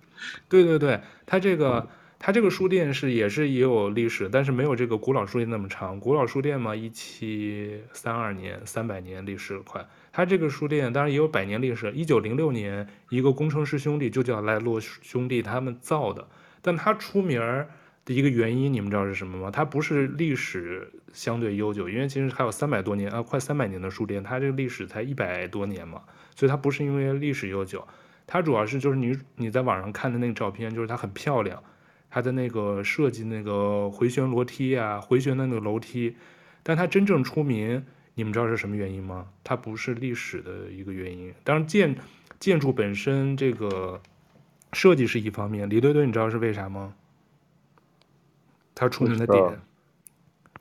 [0.49, 1.87] 对对对，他这个
[2.17, 5.99] 他这个书店是也是也有历史，但是没有这个古老书店那么长。
[5.99, 9.87] 古老书店嘛，一七三二年，三百年历史快。
[10.19, 16.27] 他这个书店当然也有百年历史，一九零六年一个工程师兄弟就叫莱洛兄弟他们造的。
[16.61, 17.69] 但它出名儿
[18.03, 19.49] 的一个原因，你们知道是什么吗？
[19.49, 26.01] 它不是历史相对悠久，因为其实还有三百多年啊，快三百年的书店，它这个历史才一百多年嘛，
[26.35, 27.87] 所以它不是因为历史悠久，
[28.27, 31.63] 它主要是就是你你在网上看的那个照片，就是它很漂亮，
[32.09, 36.17] 它的那个设计那个回旋楼梯啊，回旋的那个楼梯，
[36.61, 37.85] 但它真正出名，
[38.19, 39.27] 你们知道是什么原因吗？
[39.43, 41.95] 它不是历史的一个原因，当然建
[42.39, 44.01] 建筑本身这个。
[44.71, 46.93] 设计是一方面，李队队，你知道是为啥吗？
[48.75, 49.59] 他出名的点，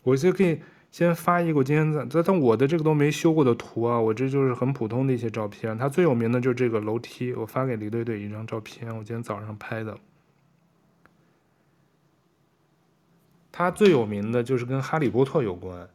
[0.03, 5.77] 我就可以先发一个，我今天在但我的这个都没修过的图啊，我这就是很普通的一些照片。
[5.77, 9.99] 他最有名的就是这个楼梯，我发给李队队一张照片，我今天早上拍的。
[13.53, 15.87] 他最有名的就是跟哈利波特有关，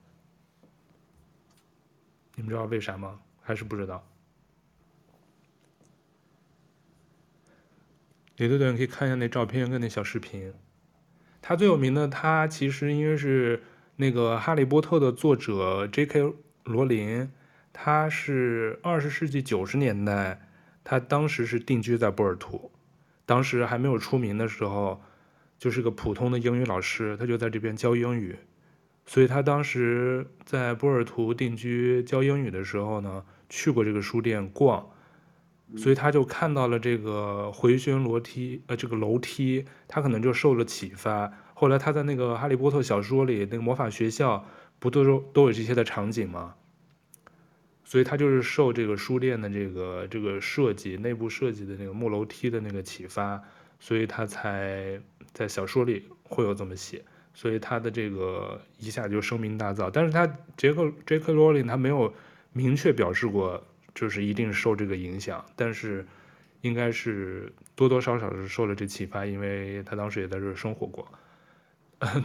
[2.36, 3.19] 你们知道为啥吗？
[3.41, 4.07] 还是不知道？
[8.38, 10.53] 李队队可以看一下那照片跟那小视频。
[11.41, 13.61] 他最有名的，他其实因为是
[13.97, 16.34] 那个《哈利波特》的作者 J.K.
[16.63, 17.31] 罗琳，
[17.71, 20.41] 他是二十世纪九十年代，
[20.84, 22.71] 他当时是定居在波尔图。
[23.25, 25.01] 当时还没有出名的时候，
[25.59, 28.38] 就是个普通的英语老师，他就在这边教英语。
[29.06, 34.89] 所以他当时在波尔图定居教英语的时候呢，去过这个书店逛，
[35.76, 41.32] 所以他就看到了这个回旋楼梯，呃，这个楼梯，他可能就受了启发。
[41.54, 44.45] 后来他在那个《哈利波特》小说里，那个魔法学校
[44.80, 46.56] 不都都都有这些的场景吗？
[47.84, 53.41] 所以他就是受这个书店的这个这个设计，内部设计的那个木楼梯的那个启发，
[53.80, 54.99] 所以他才
[55.34, 57.04] 在小说里会有这么写。
[57.34, 60.25] 所以他的这个一下就声名大噪，但是他
[60.55, 62.13] 杰克杰克罗琳他没有
[62.51, 63.61] 明确表示过，
[63.95, 66.05] 就是一定受这个影响，但是
[66.61, 71.07] 应该是多多少少是受了这启发，因为他当时也在这儿生活过。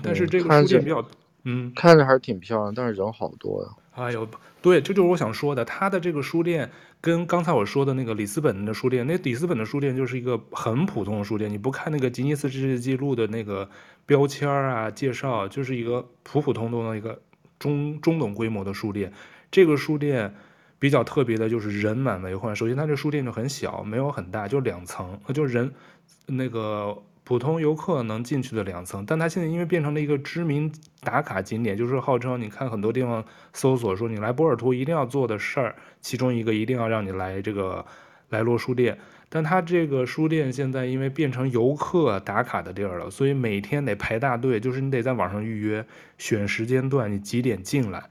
[0.02, 1.09] 但是这个书店比较，
[1.44, 3.68] 嗯，看着还是挺漂亮，但是人好多呀。
[3.94, 4.28] 哎呦，
[4.61, 6.70] 对，这就是我想说的，他的这个书店
[7.01, 13.68] 跟刚才我说的那个里斯本的书店，那里斯本的书店就是一个很普通的书店，你不看那个吉尼斯世界纪录的那个
[14.05, 17.20] 标签啊介绍，就是一个普普通通的一个
[17.59, 19.12] 中中等规模的书店。
[19.51, 20.34] 这个书店
[20.78, 25.72] 比较特别的就是人满为患，首先它这书店就很小，没有很大，就两层，就人
[26.26, 27.03] 那个。
[27.29, 30.72] 普通游客能进去的两层，但它现在因为变成了一个知名
[31.03, 33.22] 打卡景点，就是号称你看很多地方
[33.53, 37.85] 搜索说你来波尔图一定要做的事儿，其中一个一定要让你来这个
[38.31, 38.99] 莱罗书店。
[39.29, 45.85] 但它这个书店现在因为变成游客打卡的地儿了，所以每天得排大队，就是你得在网上预约，
[46.16, 48.09] 选时间段，你几点进来，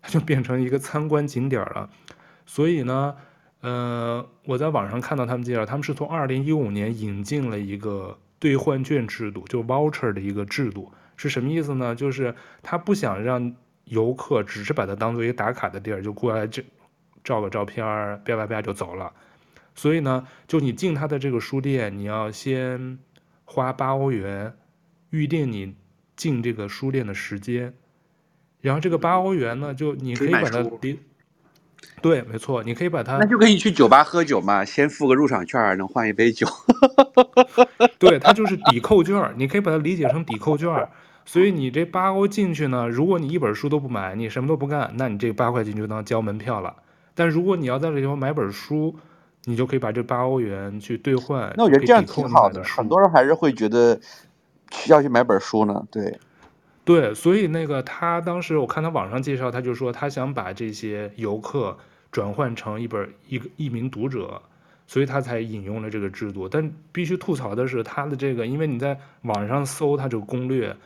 [0.00, 1.88] 它就变成一个参观景点了。
[2.44, 3.14] 所以呢，
[3.60, 8.18] 呃，我在网上看到他们介绍，他们是从二零一五年引进了一个。
[8.42, 11.94] 兑换券制度就 voucher 的一个制度是什么意思呢？
[11.94, 16.60] 就是他不想让游客只是把它当做一个打卡的地儿，就过来这
[17.22, 19.12] 照个照片儿，啪啪啪就走了。
[19.76, 22.98] 所以呢，就你进他的这个书店，你要先
[23.44, 24.52] 花八欧元
[25.10, 25.76] 预定你
[26.16, 27.72] 进这个书店的时间，
[28.60, 30.68] 然后这个八欧元呢，就你可以把它
[32.00, 36.46] 对，没错，你可以把它，那就可以去酒吧喝酒嘛，先付个入场券，能换一杯酒。
[37.98, 40.88] 对，它就是抵扣券，你可以把它理解成抵扣券。
[41.24, 46.74] 所以你这八欧进去呢，如果你一本书都不买，你什么都不干，那你这八块钱就当交门票了。
[47.14, 48.96] 但如果你要在这地方买本书，
[49.44, 51.52] 你就可以把这八欧元去兑换。
[51.56, 54.00] 那我觉得这样挺好的，很多人还是会觉得
[54.72, 55.84] 需要去买本书呢。
[55.90, 56.18] 对。
[56.84, 61.78] 对，所以那个他当时我看他网上介绍，他就说他想把这些游客
[62.10, 64.42] 转换成一本一一名读者，
[64.88, 66.48] 所以他才引用了这个制度。
[66.48, 70.76] 但必须吐槽的是他的这个，因为你在网上搜他这个攻略，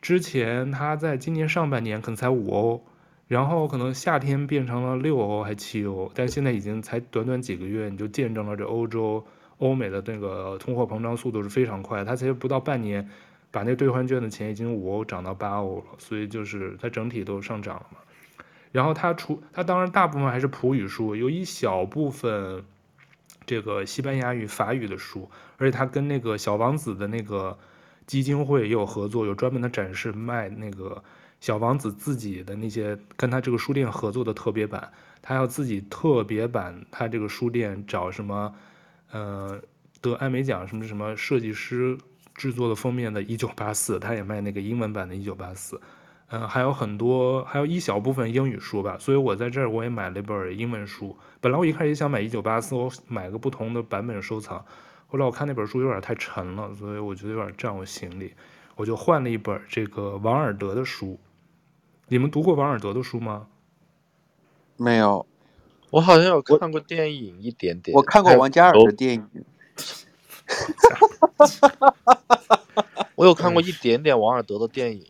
[0.00, 2.82] 之前他在今年上半年可能才五欧，
[3.28, 9.22] 然后可能夏天变成了六欧还七欧，但现在已经才短短几个月，你就见证了这欧洲
[9.58, 13.06] 欧美的那个通货膨胀速度是非常快，他才不到半年。
[13.54, 17.98] 把那兑换券的钱已经五欧涨到八欧了，所以就是它整体都上涨了嘛。
[18.72, 22.64] 然后它除它当然大部分还是普语书，有一小部分
[23.46, 27.56] 这个西班牙语、法语的书，而且它跟那个小王子的那个
[28.08, 31.04] 基金会也有合作，有专门的展示卖那个
[31.38, 34.92] 小王子自己的那些跟他这个书店合作的特别版，
[35.22, 38.52] 他要自己特别版，他这个书店找什么，
[39.12, 39.62] 呃，
[40.00, 41.96] 得艾美奖什么什么设计师。
[42.34, 45.76] 制作的封面的《一九八四》，他也卖那个英文版的《一九八四》，
[46.28, 48.96] 嗯，还有很多，还有一小部分英语书吧。
[48.98, 51.16] 所以我在这儿我也买了一本英文书。
[51.40, 54.64] 本来我一开始也想买《一九八四》，我买个不同的版本收藏。
[55.06, 58.32] 后来我看那本书有点太沉了，所以我觉得有点占我行李，
[58.74, 61.20] 我就换了一本这个王尔德的书。
[62.08, 63.46] 你们读过王尔德的书吗？
[64.76, 65.24] 没有，
[65.90, 67.94] 我好像有看过电影一点点。
[67.94, 69.44] 我看过王嘉尔的电影。
[73.16, 75.06] 我有看过一点点王尔德的电影，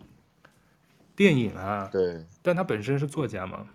[1.16, 3.66] 电影啊，对，但他本身是作家嘛，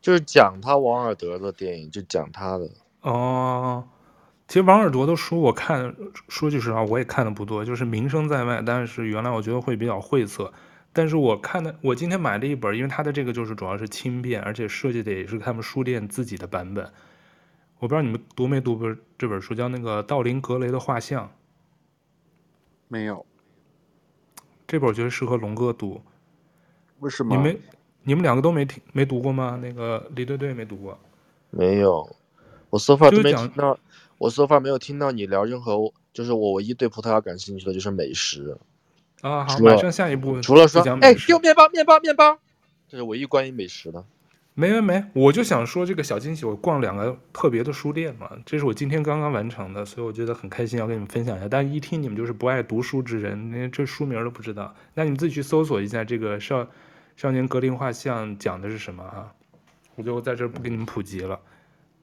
[0.00, 2.70] 就是讲他王尔德的电影，就讲他的。
[3.02, 3.84] 哦，
[4.48, 5.94] 其实王尔德的书我看，
[6.28, 10.52] 说句实话，我也看的不多，就是名声在外，但是原来我觉得会比较晦涩。
[10.92, 16.90] 但是我看的，我今天买了一本，因为他的这个就是主要是轻便，而且设计的也是他们书店自己的版本。
[17.84, 21.26] 我不知道你们读没读过这本书，叫那个《道林格雷的画像》。
[22.88, 23.26] 没有。
[24.66, 26.00] 这本我觉得适合龙哥读。
[27.00, 27.36] 为什么？
[27.36, 27.60] 你们
[28.02, 29.60] 你们两个都没听没读过吗？
[29.62, 30.98] 那个李队队没读过。
[31.50, 32.08] 没有。
[32.70, 33.78] 我 so far 都没听到。
[34.16, 38.56] 我 so far 没有听到你聊任何，就是我唯一对葡萄牙感兴趣的就是美食。
[39.20, 40.40] 啊，好，马上下一步。
[40.40, 42.38] 除了说，哎，丢面包，面包，面包，
[42.88, 44.02] 这是唯一关于美食的。
[44.56, 51.48] 没没没，我就想说这个小惊喜，我逛两个特别的书店嘛，这是我今天刚刚完成的，所以我觉得很开心，要跟你们分享一下。
[51.48, 56.68] 但一听你们就是不爱读书之人，连这书名都不知道，那你们自己去搜索一下这个少
[57.16, 59.32] 少年格林画像讲的是什么啊，
[59.96, 61.40] 我就在这儿不给你们普及了。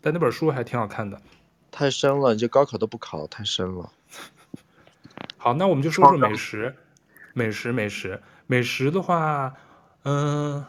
[0.02, 1.22] 但那本书还挺好看的，
[1.72, 3.90] 太深了，你这高考都不考，太深了。
[5.38, 6.76] 好，那我们就说说美食，
[7.34, 9.54] 美食，美食，美食的话，
[10.04, 10.68] 嗯、呃。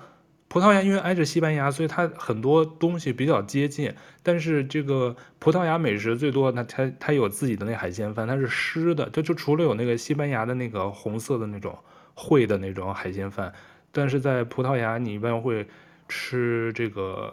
[0.53, 3.95] 葡萄牙因为挨着西班牙，所以它很多东西比较接近。
[4.23, 9.09] 但是这个葡萄牙美食最多，那它它有自己的那海鲜饭，它是湿的。
[9.09, 11.79] 就就除了有那个西班牙的那个红色的那种
[12.15, 13.51] 烩的那种海鲜饭，
[13.93, 15.67] 但是在葡萄牙你一般会
[16.07, 17.33] 吃这个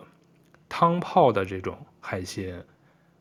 [0.70, 2.63] 汤泡的这种海鲜，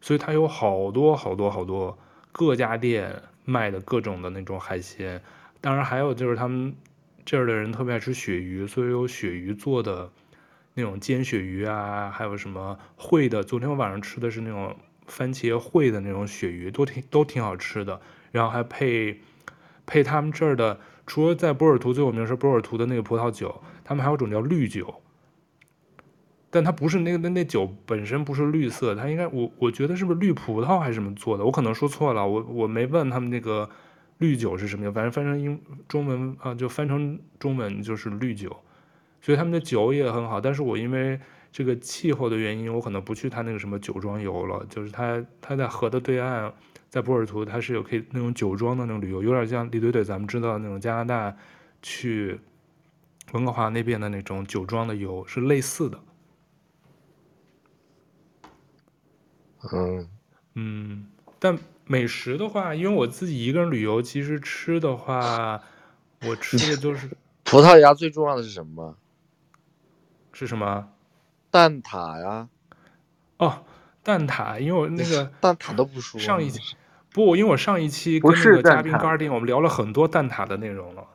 [0.01, 1.99] 所以它有好多好多好多
[2.30, 5.20] 各家店卖的各种的那种海鲜。
[5.61, 6.72] 当然还有就是他们。
[7.29, 10.11] 这儿的人特别爱吃鳕鱼，所以有鳕鱼做的
[10.72, 13.45] 那种煎鳕鱼啊，还有什么烩的。
[13.45, 14.74] 昨天我晚上吃的是那种
[15.07, 18.01] 番茄烩的那种鳕鱼，都挺都挺好吃的。
[18.33, 19.20] 然后还配
[19.85, 25.03] 配他们这儿的，除了在波尔图最有名是波尔图的那个葡萄酒，他们还有种叫绿酒，
[26.49, 31.45] 但它不是那个那那酒本身不是绿色，它应该我我觉得是不是绿葡萄还是什么做的？
[31.45, 33.68] 我可能说错了，我我没问他们那个。
[34.18, 34.92] 绿酒是什么样？
[34.92, 38.50] 反正翻成英中文啊，就翻成中文就是绿酒，
[39.20, 40.40] 所以他们的酒也很好。
[40.40, 41.20] 但是我因为
[41.52, 44.66] 这个气候的原因，我可能不去他那个什么酒庄游了。
[44.68, 46.52] 就是他他在河的对岸，
[46.88, 51.36] 在波尔图，他是有可以那种酒庄的那种旅游，有点像李队队咱们知道的那种加拿大
[51.80, 52.40] 去
[53.32, 56.00] 温哥华那边的那种酒庄的游是类似的。
[59.72, 60.08] 嗯
[60.54, 61.06] 嗯，
[61.38, 61.56] 但。
[61.89, 65.61] 美食的话，因为我自己一个人旅游，其实吃的话，
[66.26, 67.09] 我吃的就是
[67.45, 68.97] 葡萄牙最重要的是什么？
[70.32, 70.91] 是什么？
[71.51, 72.49] 蛋挞呀！
[73.39, 73.64] 哦，
[74.03, 76.20] 蛋挞，因为我那个 蛋挞都不说。
[76.20, 76.76] 上一期
[77.11, 81.07] 不，因为我上一期跟那个嘉宾 Guardian，我们聊了很多蛋挞的内容了。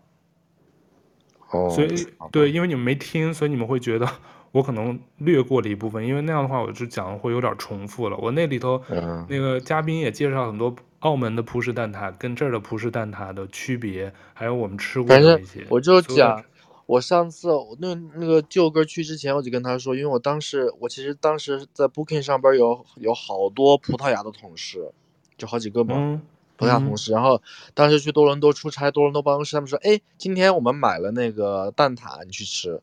[1.51, 1.69] 哦。
[1.69, 4.09] 所以对，因为你们没听，所以你们会觉得。
[4.53, 8.15] 我可能略过了一部分，因为那样的话，我就讲会有点重复了。
[8.17, 15.65] 我那里头，嗯、那个嘉宾也介绍很多澳门的葡式蛋挞跟这儿的葡式蛋挞的区别，还有我们吃过的一些。
[15.69, 16.43] 我就讲，
[16.85, 17.49] 我上次
[17.79, 24.91] 那那个舅哥去之前，我就跟他说，因为我当时我其实当时在 Booking 上边有有好多葡萄牙的同事，
[25.35, 26.21] 就好几个嘛，嗯、
[26.57, 27.11] 葡萄牙同事。
[27.11, 27.41] 然后
[27.73, 32.79] 当时去多伦多出差，多伦多办公室他们说，哎，今天我们买了那个蛋挞，你去吃。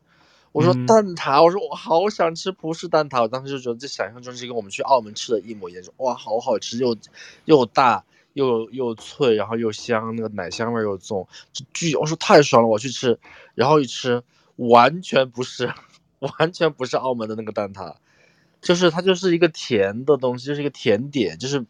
[0.51, 6.97] 我说蛋挞，我说我好想吃葡式蛋挞，我当时就觉得这想象中是跟我们去澳门吃的一模一样，哇，好好吃，又
[7.45, 11.25] 又大又又脆，然后又香，那个奶香味又重，
[11.73, 13.17] 巨，我说太爽了，我去吃，
[13.55, 14.23] 然后一吃，
[14.57, 15.73] 完全不是，
[16.19, 17.95] 完全不是澳门的那个蛋挞，
[18.61, 21.65] 就是它就是一个甜的东西，就是一个甜点，就是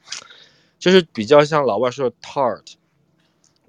[0.79, 2.63] 就是比较像老外说的 tart，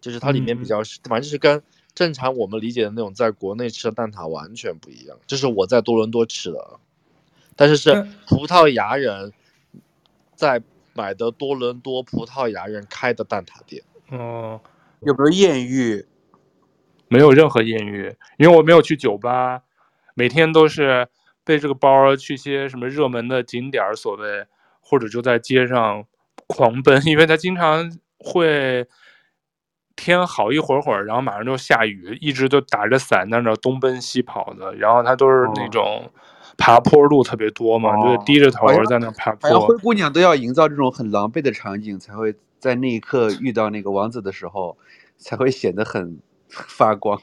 [0.01, 1.63] 就是它里面比较，嗯、反正就是跟。
[1.95, 6.81] 正常我们理解的那种在国内吃的蛋挞完全不一样，这是我在多伦多吃的，
[7.55, 9.31] 但是是葡萄牙人
[10.35, 10.63] 在
[10.95, 13.83] 买的多伦多葡萄牙人开的蛋挞店。
[14.09, 14.59] 哦，
[15.01, 16.07] 有没有艳遇？
[17.09, 19.63] 没有任何艳遇，因为我没有去酒吧，
[20.15, 21.07] 每天都是
[21.45, 24.47] 背这个包去些什么热门的景点儿所谓，
[24.81, 26.07] 或者就在街上
[26.47, 28.89] 狂奔，因为他经常会。
[29.97, 34.75] 天好一会儿会儿，然后马上就下雨，一直就打着伞在那东奔西跑的。
[34.75, 36.11] 然后他都是那种
[36.57, 39.61] 爬坡路特别多嘛，哦、就低着头在那爬坡。
[39.61, 44.77] 灰姑娘都要营造这种很狼狈的场景，才会在那一刻遇到那个王子的时候，
[45.19, 46.19] 才会显得很
[46.49, 47.21] 发光。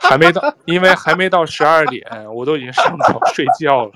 [0.00, 2.04] 还没到，因为还没到十二点，
[2.34, 3.92] 我都已经上床 睡觉了。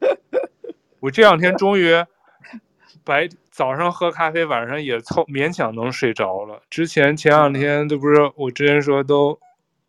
[1.00, 2.04] 我这两天终于。
[3.06, 6.62] 白早上喝咖啡，晚上也凑勉强能睡着了。
[6.68, 9.38] 之前前两天都不是我之前说都，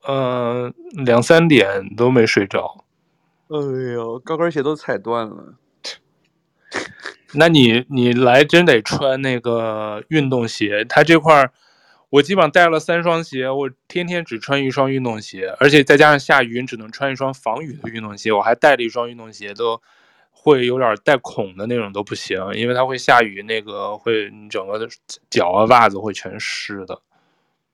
[0.04, 0.72] 呃，
[1.04, 2.86] 两三点都没睡着。
[3.48, 3.58] 哎
[3.96, 5.56] 呦，高跟鞋都踩断了。
[7.34, 10.86] 那你你来真得穿那个运动鞋。
[10.88, 11.52] 它这块儿，
[12.12, 18.32] 我基本上带了三双鞋，我天天只穿一双运动鞋，而且再加上下雨，你只能穿一双防雨的运动鞋。
[18.32, 19.82] 我还带了一双运动鞋都。
[20.46, 24.88] 会有点带孔的那种都不行，因为它会下雨，那个会你整个的
[25.28, 27.02] 脚啊袜子会全湿的。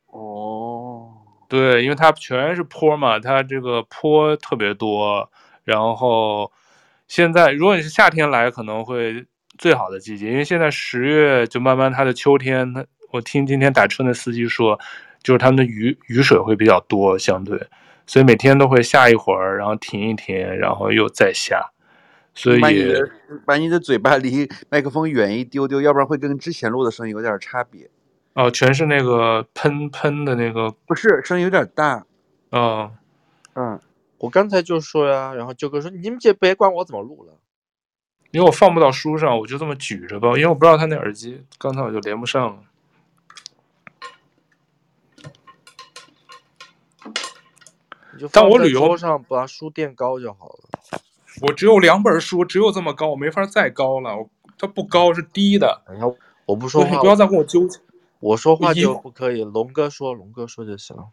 [0.08, 1.10] 哦，
[1.50, 5.30] 对，因为它全是坡嘛，它这个坡特别多。
[5.66, 6.50] 然后
[7.10, 9.26] 现在如果你是夏天来，可能会
[9.58, 12.74] 最好的季节，因为现在十月就慢慢它的秋天。
[12.74, 14.80] 它我听今天打车那司机说，
[15.22, 17.68] 就是他们的雨雨水会比较多，相对，
[18.08, 21.71] 所以每天都会下一会儿，然后停一停，然后又再下。
[22.34, 23.12] 所以把你的
[23.46, 27.90] 把你的嘴巴 离麦克风远一丢丢，要不然会跟之前录的声音有点差别。
[28.34, 32.06] 哦，全是那个喷喷的那个，不是声音有点大。
[32.50, 32.94] 哦，
[33.56, 33.80] 嗯，
[34.20, 37.34] 我刚才就说呀，然后舅哥说你们就别管我怎么录了，
[38.32, 42.64] 因为我放不到书上，我就这么举着吧，因为我不知道他那耳机，刚才我就连不上了。
[48.32, 51.02] 但我旅游上把书垫高就好了。
[51.42, 54.28] 我只有两本书，只有这么高，我没法再高了。
[54.58, 55.82] 它不高，是低的。
[55.88, 56.16] 然后
[56.46, 57.80] 我不说话，你不要再跟我纠结。
[58.20, 61.06] 我说话就不可以，龙哥说，龙哥说就行了。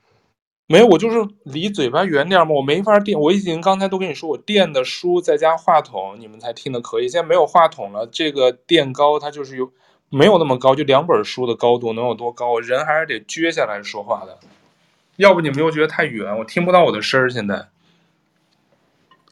[0.66, 3.18] 没有，我就是离嘴巴远点嘛，我没法垫。
[3.18, 7.08] 我已经刚才都跟你说，我垫的书再加话筒，你们才听得可以。
[7.08, 9.72] 现在没有话筒了，这个垫高它就是有
[10.10, 12.60] 没有那么高，就两本书的高度能有多高？
[12.60, 14.38] 人还是得撅下来说话的。
[15.16, 17.30] 要不你们又觉得太远，我听不到我的声儿。
[17.30, 17.66] 现在，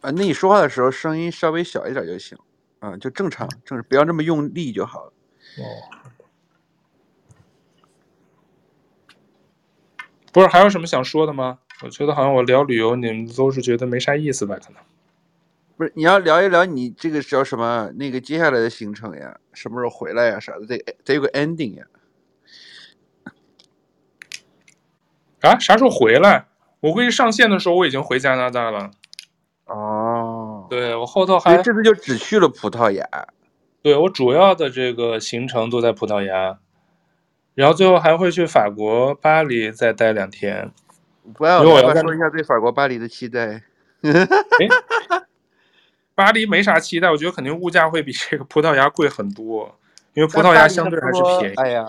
[0.07, 2.39] 啊，那你说话的时候声音稍微小一点就行，
[2.79, 5.13] 啊，就正常，正不要那么用力就好了。
[5.59, 5.65] 哦，
[10.33, 11.59] 不是，还有什么想说的吗？
[11.83, 14.57] 我觉得好像我聊旅游，你们都是觉得没啥意思吧？
[14.65, 14.81] 可能
[15.77, 17.91] 不是，你要聊一聊你这个叫什么？
[17.97, 20.39] 那个接下来的行程呀，什么时候回来呀？
[20.39, 21.85] 啥的，得得有个 ending 呀。
[25.41, 26.47] 啊，啥时候回来？
[26.79, 28.93] 我估计上线的时候我已经回加拿大了。
[29.67, 29.96] 哦，
[30.69, 33.07] 对，我后头还这次就只去了葡萄牙。
[33.83, 36.59] 对，我主要的这个行程都在葡萄牙，
[37.55, 40.71] 然后最后还会去法国巴黎再待两天。
[41.35, 43.63] 不要，我要说一下对法国巴黎的期待。
[46.15, 49.79] 巴黎没啥期待，我觉得肯定物价会比这个葡萄牙贵很多，
[50.15, 51.55] 因为葡萄牙相对还是便宜。
[51.57, 51.87] 哎呀。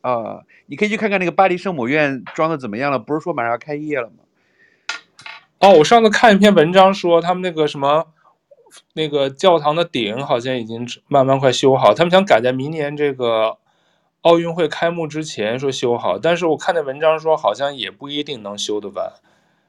[0.00, 2.98] 啊、呃，你可以去看看那个巴黎圣母院装的怎么样了？
[2.98, 4.23] 不是说马上要开业了吗？
[5.60, 8.06] 哦，我上次看一篇文章说，他们那个什么，
[8.92, 13.56] 那个教堂的顶好像已经慢慢快修好，他们想赶在明年这个
[14.22, 19.12] 奥运会开幕之前说修好，但是我看那文章说好像也不一定能修得完，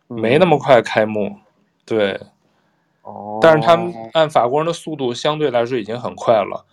[0.08, 1.38] 没那么快开幕。
[1.86, 2.20] 对，
[3.04, 6.66] 哦，但是他们按法国人的速度相对来说已经很快了。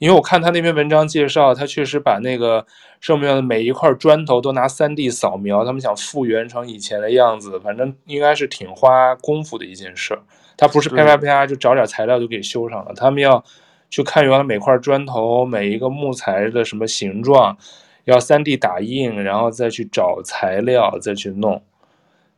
[0.00, 2.66] 因为我看他那篇文章介绍，他确实把那个
[3.00, 10.22] 圣母院的每一块砖头都拿 3D 扫描，他们想复原成以前的样子，反正应该是挺花功夫的一件事儿。
[10.56, 13.44] 他不是啪啪啪就找点材料就给修上了，他们要
[13.90, 17.58] 去看原来每块砖头每一个木材的什么形状，
[18.04, 21.62] 要 3D 打印，然后再去找材料再去弄，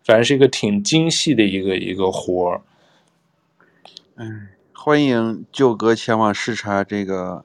[0.05, 2.61] 反正是一个挺精细的一个一个活儿。
[4.17, 7.45] 嗯，欢迎舅哥前往视察这个。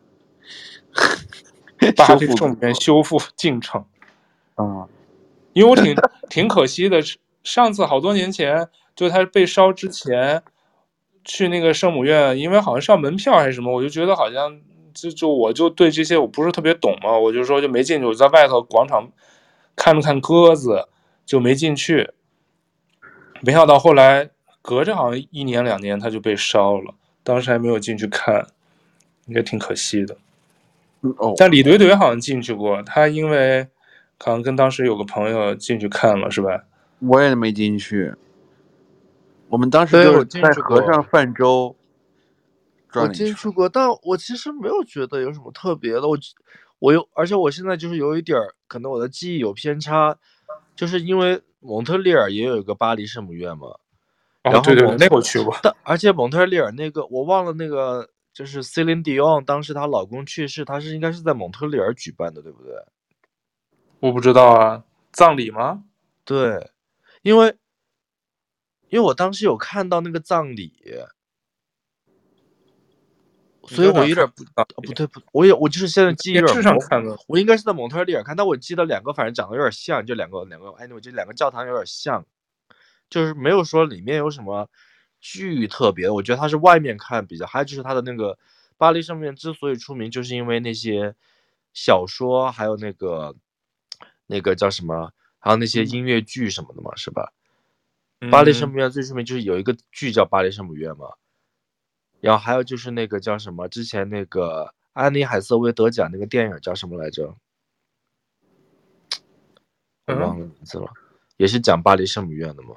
[1.95, 3.85] 巴黎圣母院修复进程，
[4.55, 4.87] 啊，
[5.53, 5.95] 因为我挺
[6.29, 6.99] 挺可惜的，
[7.43, 10.41] 上次好多年前，就他被烧之前，
[11.23, 14.59] 去那个圣母院，因为好像是要门票还是什么，我就觉得好像
[14.93, 19.09] 就就我就对这些我不是特别懂嘛，我就说就没进去，我在外头广场
[19.75, 20.87] 看了看鸽子，
[21.25, 22.11] 就没进去。
[23.41, 24.31] 没想到后来
[24.63, 28.47] 隔着好像一年两年，他就被烧了，当时还没有进去看，
[29.27, 30.17] 也挺可惜的。
[31.17, 33.67] 哦，但李怼怼好像进去过，他因为
[34.19, 36.63] 好像跟当时有个朋友进去看了，是吧？
[36.99, 38.13] 我也没进去。
[39.49, 41.75] 我们当时就是在河上泛舟。
[42.93, 46.07] 我进去过，但我其实没有觉得有什么特别的。
[46.07, 46.17] 我
[46.79, 50.17] 我有，而且我现在就是有一点儿，可能我的记忆有偏差，
[50.75, 53.67] 就是因为蒙特利尔也有一个巴黎圣母院嘛。
[54.43, 55.55] 哦，然后对对，那个我去过。
[55.61, 58.09] 但而且蒙特利尔那个我忘了那个。
[58.37, 62.71] 就是 Celine Dion 当时她老公去世，她是应该是在蒙特利尔举办的，对不对？
[63.99, 65.85] 我不知道啊，葬礼吗？
[66.23, 66.69] 对，
[67.23, 67.57] 因为
[68.89, 70.71] 因为我当时有看到那个葬礼，
[73.63, 76.79] 所以我有点不啊不对不，我也我就是现在记忆有点模
[77.15, 77.23] 糊。
[77.27, 82.23] 我应该是在蒙特利尔看，但我记得两个反正长得有点像，就两个两个，哎，我这两个教堂有点像，
[83.09, 84.69] 就是没有说里面有什么。
[85.19, 88.37] 巨特别，我觉得它是外面看比较，还有就是它的那个
[88.77, 91.15] 巴黎圣母院之所以出名，就是因为那些
[91.73, 93.35] 小说，还有那个
[94.25, 97.33] 那个叫什么，还有那些音乐剧什么的嘛，是吧？
[98.19, 101.13] 嗯、巴黎圣母院最出名就是有一个剧叫《巴黎圣母院》嘛，
[102.19, 107.35] 然后还有就是那个叫什么，之前那个安妮海瑟薇得奖那个电影叫什么来着？
[110.07, 111.03] 我忘了名字了，嗯、
[111.37, 112.75] 也是讲巴黎圣母院的嘛。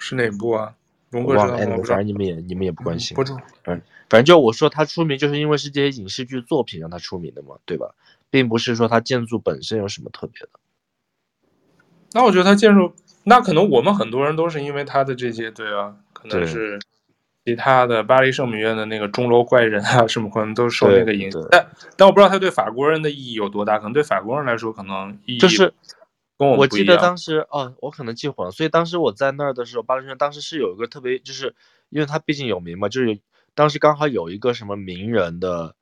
[0.00, 0.74] 是哪部啊？
[1.12, 3.14] 我忘了，反正你们也你们也不关心。
[3.14, 7.94] 不知道，反正反正就我说他出名，就是因为是这些影视剧作品让他出名的嘛，对吧？
[8.30, 10.48] 并不是说他建筑本身有什么特别的。
[12.12, 12.92] 那我觉得他建筑，
[13.24, 16.78] 那可能我们很多人都是因为他的这些，对啊，可能是
[17.44, 21.44] 其他的巴黎圣母院的那个钟楼怪人啊什么，可能都受那个影响。
[21.50, 25.72] 但但我不知道他对法国人的意义有多大，可能对法国人来说，可能意义就是
[26.40, 31.54] 跟我，我记得当时哦，我可能记混了，所以当时我在那儿的时候，巴黎圣当时是有一个特别，就是
[31.90, 33.20] 因为他毕竟有名嘛，就是
[33.54, 35.76] 当时刚好有一个什么名人的，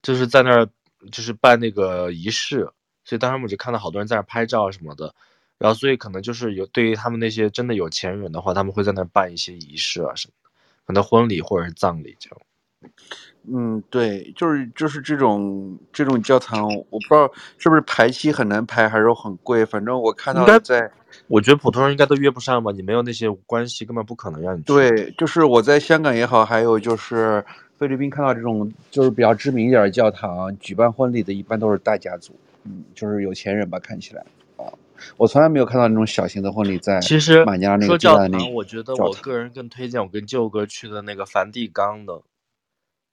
[0.00, 0.70] 就是在那儿
[1.12, 2.70] 就是办那个仪式，
[3.04, 5.14] 所以当时我们就看到好多人在那儿拍照什么的。
[5.58, 10.50] 然后，所以可能就是有对于他们那些真的有钱人的话，他们会在那儿办一些仪式啊什么的，
[10.86, 12.40] 可能婚礼或者是葬礼这样。
[13.48, 19.64] 嗯，对，就是就是这种这种教堂，我不知道是不是排期很难排，还是很贵。
[19.64, 20.90] 反正我看到在，
[21.26, 22.70] 我觉得普通人应该都约不上吧。
[22.72, 24.64] 你没有那些关系，根本不可能让你去。
[24.66, 27.44] 对，就是我在香港也好，还有就是
[27.78, 32.34] 菲律宾看到这种就是比较知名一点的教堂举办婚礼的，一般都是大家族，
[32.64, 34.24] 嗯，就是有钱人吧，看起来。
[35.16, 37.00] 我从来没有看到那种小型的婚礼在。
[37.00, 42.20] 其实马尼拉那个教堂，我觉得我个人更推荐我跟舅哥去的那个梵蒂冈的。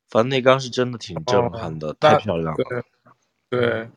[0.07, 2.83] 梵蒂冈是真的挺震撼的，哦、太漂亮了。
[3.49, 3.89] 对，对，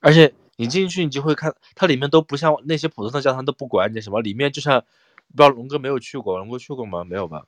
[0.00, 4.80] 而且你进去，你就会看它里面都不像那些普通的教堂都不管你什么，里面就像
[5.28, 7.04] 不知道龙哥没有去过，龙哥去过吗？
[7.04, 7.46] 没有吧？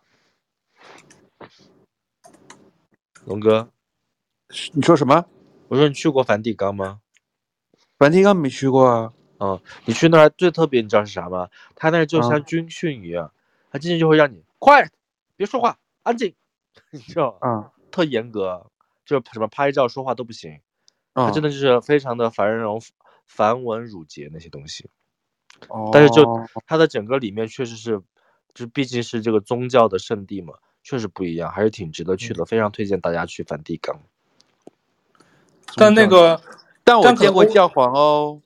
[3.25, 3.71] 龙哥，
[4.73, 5.25] 你说什么？
[5.69, 7.01] 我说你去过梵蒂冈吗？
[7.99, 9.13] 梵蒂冈没去过啊。
[9.41, 11.49] 嗯，你去那儿最特别，你知道是啥吗？
[11.75, 13.33] 他那儿就像军训一样，
[13.71, 14.89] 他进去就会让你快，
[15.37, 16.35] 别说话，安静，
[16.91, 17.49] 你知道吗？
[17.49, 18.71] 嗯，特严格，
[19.05, 20.61] 就什么拍照、说话都不行。
[21.15, 22.81] 他真的就是非常的繁荣、
[23.27, 24.89] 繁文缛节那些东西。
[25.69, 25.91] 哦。
[25.93, 26.25] 但是就
[26.67, 28.03] 它的整个里面确实是，
[28.53, 34.01] 就毕竟是这个宗教的圣地嘛，确实不一样，还是挺值得去的，非常推荐大家去梵蒂冈。
[35.77, 36.41] 但那个，
[36.83, 38.41] 但我见过教皇哦。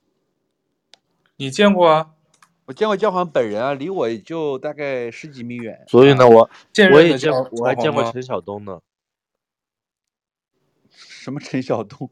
[1.37, 2.11] 你见过啊？
[2.68, 5.82] 我见过教皇本人啊，离我也就大概十几米远。
[5.88, 6.50] 所以呢，我
[6.92, 8.78] 我也见过，我还见过陈晓东呢。
[10.92, 12.10] 什么陈晓东？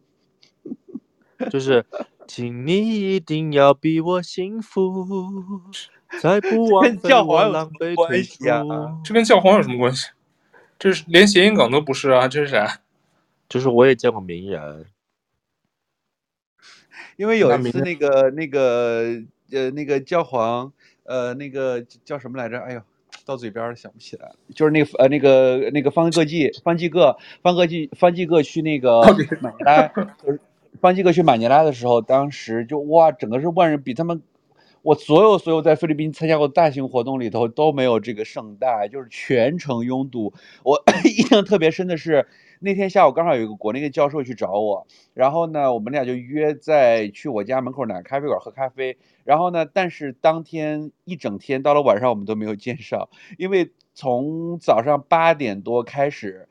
[1.53, 1.85] 就是，
[2.27, 2.73] 请你
[3.15, 5.61] 一定要比我幸福，
[6.23, 8.49] 再不枉费我浪费退出。
[8.49, 10.09] 啊、这跟教皇有什么关系？
[10.79, 12.27] 这是连谐音梗都不是啊！
[12.29, 12.81] 这是啥？
[13.47, 14.87] 就是我也见过名人。
[17.17, 19.23] 因为有一次那个那个
[19.53, 20.73] 呃那个教皇
[21.05, 22.59] 呃那个叫什么来着？
[22.59, 22.81] 哎呦，
[23.25, 24.37] 到嘴边了想不起来了。
[24.55, 29.03] 就是那个呃那个那个方济各方济各方济各方济各去那个
[29.41, 29.89] 马尼拉，
[30.23, 30.41] 就是
[30.81, 34.23] 方济各去马尼拉的时候，当时就哇，整个是万人比他们，
[34.83, 40.35] 我所有所有在菲律宾参加过大型活动里头都没有这个盛大，就是全程拥堵。
[40.63, 42.27] 我 印象特别深的是。
[42.61, 48.97] 那天下午刚好有一个国内的教授去找我，然后呢，我们俩就约在去我家门口哪个咖啡馆喝咖啡。
[49.25, 56.49] 然后呢，但是当天一整天到了晚上我们都没有见上，因为从早上八点多开始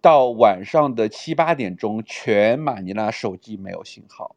[0.00, 4.34] 到晚上的七八点钟，全马尼拉手机没有信号。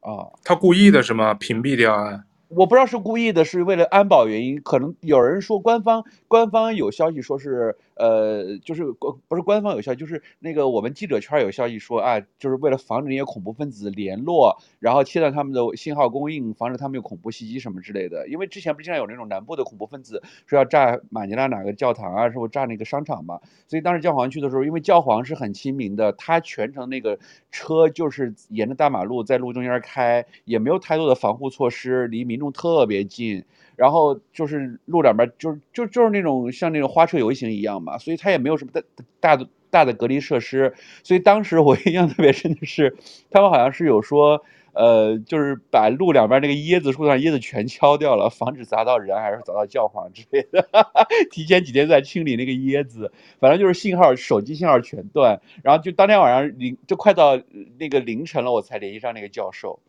[0.00, 1.34] 哦，他故意的是吗？
[1.34, 2.24] 屏蔽掉啊？
[2.48, 18.28] 我不知道是故意的，是为了安保原因，可能有人说官方官方有消息说是，呃，就是官不是官方有效，就是那个我们记者圈有消息说啊，就是为了防止那些恐怖分子联络，然后切断他们的信号供应，防止他们有恐怖袭击什么之类的。
[18.28, 23.40] 因为之前不是经常有那种南部的恐怖分子说要炸马尼拉哪个教堂啊，是不炸那个商场嘛？
[23.66, 27.18] 所以当时教皇去的时候，因为教皇是很亲民的，他全程那个
[27.50, 33.44] 车就是沿着大马路在路中间开，也没有太多的防护措施，离民众特别近，
[33.76, 38.82] 然后就是路两边就是就就是那种像那种花车游行一样嘛，所以他也没有什么大
[39.20, 42.96] 大的大的隔离设施，所以当时我印象特别深的是，
[43.30, 50.66] 他们好像是有说，呃，就是把路两边那个椰子树上椰子全敲掉了，防止砸到人，还是砸到教皇之类的，
[51.30, 57.38] 提前几天在清理那个椰子，反正就是信号手机信号全断，然后就当天晚上凌就快到
[57.78, 59.80] 那个凌晨了，我才联系上那个教授，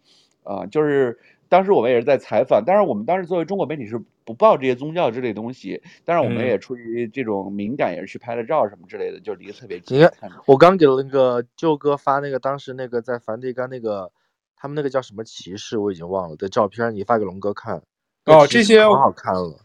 [0.43, 1.18] 啊、就是。
[1.49, 10.07] 当时我们也是在采访，但是我们当时作为中国媒体是不报这些宗教之类东西，但是我们也出于这种敏感，也是去拍了照什么之类的，就离得特别近。
[10.45, 14.11] 我刚给了那个舅哥发那个当时那个在梵蒂冈那个
[14.56, 17.82] 他们那个叫什么骑士，我已经忘了的照片，你发给龙哥看。
[18.26, 19.60] 哦，这些可好看了。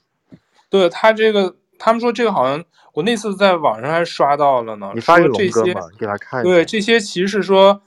[0.70, 2.64] 对他这个，他们说这个好像
[2.94, 4.92] 我那次在网上还刷到了呢。
[4.94, 6.42] 你发给龙哥嘛，给他看。
[6.42, 7.82] 对这些骑士说。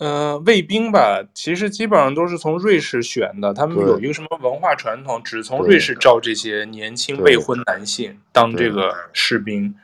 [0.00, 3.52] 呃，卫兵吧，其实基本上都是从瑞士选的。
[3.52, 9.74] 他们有一个什么文化传统，只从瑞士招这些年轻未婚男性当这个士兵，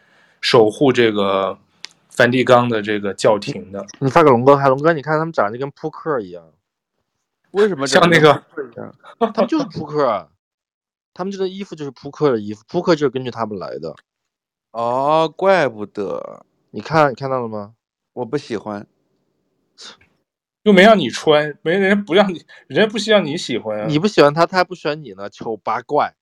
[0.41, 1.59] 守护这个
[2.09, 3.85] 梵蒂冈的这个教廷的。
[3.99, 6.43] 你发给龙哥看，龙哥，你看他们长得就跟扑克一样。
[7.51, 8.43] 为什么像那个？
[9.21, 10.31] 他们就是扑克，
[11.13, 13.95] 他们这个衣服就是扑克的衣服，扑克就是根据他们来的。
[14.71, 16.47] 哦，怪不得。
[16.71, 17.75] 你看，你看到了吗？
[18.15, 18.87] 我不喜欢，
[20.67, 23.87] 又没让你穿，没人不让你，人家不希望你喜欢啊。
[23.89, 26.17] 你不喜欢他，他还不喜欢你呢，丑八怪。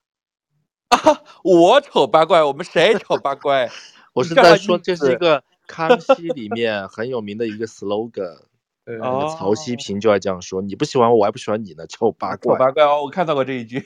[0.88, 0.98] 啊，
[1.42, 3.70] 我丑八怪，我们谁丑八怪？
[4.12, 8.36] 我是在说，这是一个康熙里面很有名的一个 slogan。
[8.84, 13.82] 对，那个曹希平就爱这样说：“你不喜欢我，我还不喜欢你呢，丑八怪。”丑八怪哦，我看到过这一句。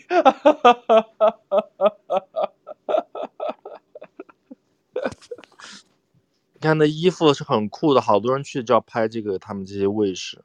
[6.61, 10.45] 你看那衣服是很酷的，好多人去就要拍这个，他们这些卫士。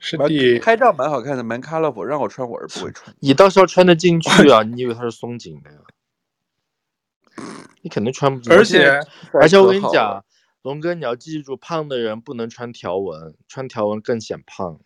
[0.00, 3.14] 是的，拍照蛮好看的，蛮 colorful，让我穿我是不会穿。
[3.20, 4.64] 你到时候穿得进去啊？
[4.64, 5.78] 你以为它是松紧的呀？
[7.82, 8.58] 你肯定穿不进去。
[8.58, 9.00] 而且
[9.34, 10.24] 而且我跟你讲，
[10.62, 14.80] 龙哥你要记住，胖的人不能穿条纹，穿条纹更显胖。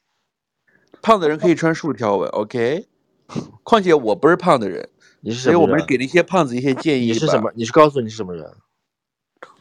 [1.01, 2.87] 胖的人可以穿竖条纹，OK？
[3.63, 4.91] 况且我不是胖的人。
[5.25, 5.53] 你是什么人？
[5.53, 7.07] 所以我们给了一些胖子一些建议。
[7.07, 7.51] 你是什么？
[7.57, 8.55] 你是告诉你是什么人？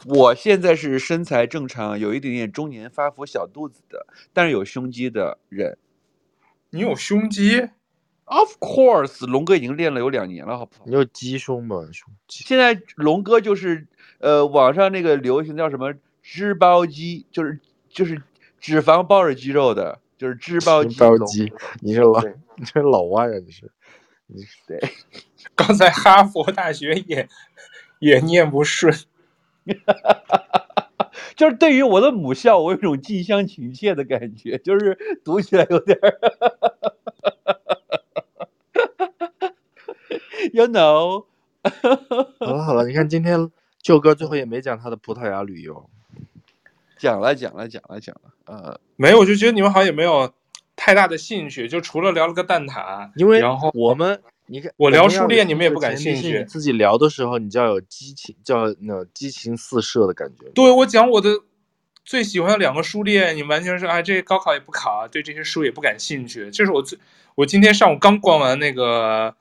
[0.06, 5.78] 我现在是身材正常，有一点点中年发福小肚子的，但是有胸肌的人。
[6.72, 7.70] 你有胸肌
[8.26, 10.84] ？Of course，龙哥已经练了有两年了，好不好？
[10.86, 11.88] 你有鸡胸吗？
[11.94, 12.44] 胸肌。
[12.44, 13.88] 现在龙哥就是
[14.20, 17.60] 呃，网上那个流行叫什么脂包肌，就是
[17.90, 18.22] 就是
[18.60, 20.96] 脂肪包着肌肉的，就是脂包肌。
[20.96, 22.22] 脂包肌，你是老
[22.56, 23.40] 你是老外啊？
[23.46, 23.72] 你是？
[24.28, 24.80] 你 对。
[25.56, 27.28] 刚才哈佛大学也
[28.00, 28.94] 也念不顺，
[31.36, 35.98] 就是对于我的母校，我有一种近乡情怯的感觉， 就是读起来有点
[40.54, 41.26] ，you know。
[42.40, 43.50] 好了好了，你看今天
[43.82, 45.90] 舅哥最后也没讲他的葡萄牙旅游，
[46.98, 50.34] 讲了讲了讲了讲了，呃，没有，我就觉得你们好像也没有
[50.76, 54.22] 太大的兴趣，就除了聊了个蛋挞，因为然后我们。
[54.46, 56.40] 你看，我聊书店，你们也不感兴趣。
[56.40, 60.50] 你自己聊的时候，你就要有激情，叫那激情四射的感觉。
[60.54, 61.30] 对，我讲我的
[62.04, 66.52] 最喜欢的两个书店，你完全是哎，这高考也不考，对这些书也不感兴趣。
[66.52, 67.00] 这是我最，
[67.36, 69.34] 我今天上午刚逛完那个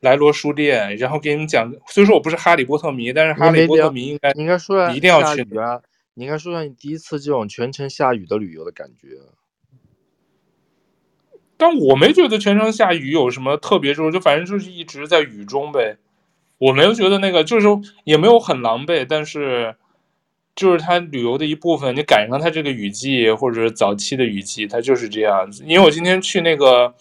[0.00, 1.70] 莱罗书店，然后给你们讲。
[1.88, 5.82] 虽说我不是哈利波特迷，但是哈利波特迷应该你应该说你一定要去啊！
[6.14, 9.08] 你应该说下你第一次这种全程下雨的旅游的感觉。
[11.60, 15.98] 但我没觉得全程下雨有什么特别之处，就反正就是一直在雨中呗。
[16.56, 17.68] 我没有觉得那个，就是
[18.04, 19.76] 也没有很狼狈，但是
[20.56, 21.94] 就是它旅游的一部分。
[21.94, 25.62] 你赶上它这个雨季或者早期的雨季，它就是这样子。
[25.66, 26.94] 因为我今天去那个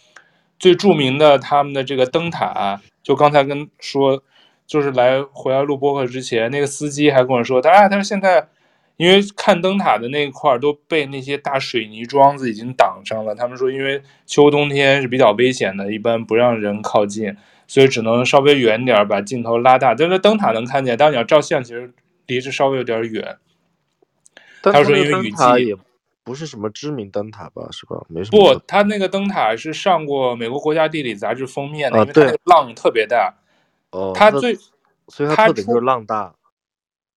[0.59, 4.21] 最著名的他们的这个灯塔，就刚才跟说，
[4.67, 8.49] 就是来回来录播客之前，那个司机还跟我说，他啊，他说现在。
[8.99, 13.33] 因为看灯塔的那块儿都被那些大水泥桩子已经挡上了。
[13.33, 17.33] 他们说，因为秋冬天是比较危险的，一般不让人靠近，
[17.65, 19.95] 所以只能稍微远点儿把镜头拉大。
[19.95, 21.93] 但是灯塔能看见，但是你要照相，其实
[22.27, 23.37] 离着稍微有点远。
[24.61, 25.77] 他说，因为雨季也
[26.25, 28.05] 不是什么知名灯塔吧，是吧？
[28.09, 28.53] 没什么。
[28.53, 33.33] 不，他那个灯塔是上过美国国家地理杂志封面的，啊、因为它那个浪特别大。
[33.91, 34.11] 哦。
[34.13, 34.57] 它最，
[35.07, 36.35] 所以它特点就是浪大。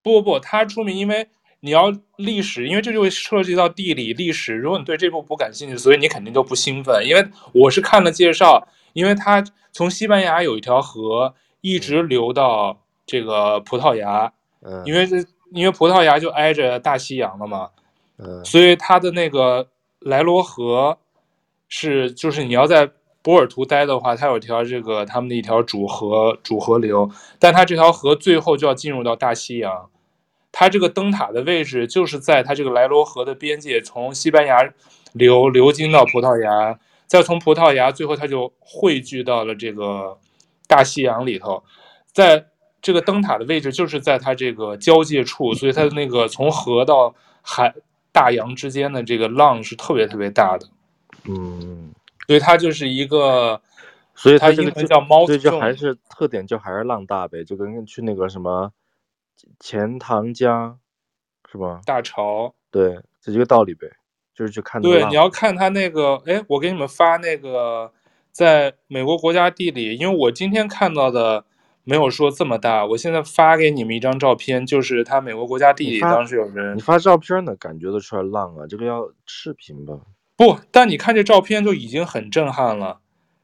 [0.00, 1.28] 不不不，它出名因为。
[1.64, 4.52] 你要历史，因为这就会涉及到地理历史。
[4.56, 7.06] 如果你对这部不感兴趣，所以你肯定就不兴奋。
[7.06, 12.76] 因为我是看了介绍，因为它从西班牙有一条河一直流到
[13.06, 14.32] 这个葡萄牙，
[14.62, 15.18] 嗯，因为这
[15.52, 17.70] 因为葡萄牙就挨着大西洋了嘛，
[18.18, 19.68] 嗯，所以它的那个
[20.01, 20.98] 莱罗河
[21.68, 22.90] 是就是你要在
[23.22, 27.09] 波尔图待的话，它有条这个他们的一条主河主河流，
[27.39, 29.89] 但它这条河最后就要进入到大西洋。
[30.52, 34.58] 它这个灯塔的位置就是在它这个莱罗河的边界，从西班牙
[35.12, 40.18] 流流经到葡萄牙，再从葡萄牙最后它就汇聚到了这个
[40.68, 41.64] 大西洋里头，
[42.12, 42.46] 在
[42.82, 47.74] 这个灯塔的位置就是在它这个交界处，所以它的那个从河到海
[48.12, 50.66] 大洋之间的这个浪是特别特别大的，
[51.24, 51.92] 嗯，
[52.26, 53.58] 所以它就是一个，
[54.14, 58.70] 所以它这个叫猫，所以就还是特点就还是浪大呗，就跟去那个什么。
[59.60, 60.78] 钱塘江，
[61.51, 61.81] 是吧？
[61.85, 63.86] 大潮，对，这一个道理呗，
[64.35, 64.81] 就是去看。
[64.81, 67.93] 对，你要看他那个，哎，我给你们发那个，
[68.31, 71.44] 在美国国家地理，因为我今天看到的
[71.85, 79.98] 没有说这么大，我现在发给你们一张照片，就是他美国国家地理当时有人，你发照片呢，感觉得出来浪啊，这个要视频吧？
[80.35, 83.01] 不，但你看这照片就已经很震撼了。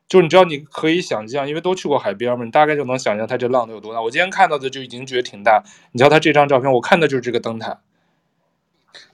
[0.08, 4.00] 就是你知道，你可以想象，因为都去过海边嘛，你大概就能想象它这浪得有多大。
[4.00, 5.62] 我今天看到的就已经觉得挺大。
[5.92, 7.80] 你知道它这张照片，我看的就是这个灯塔。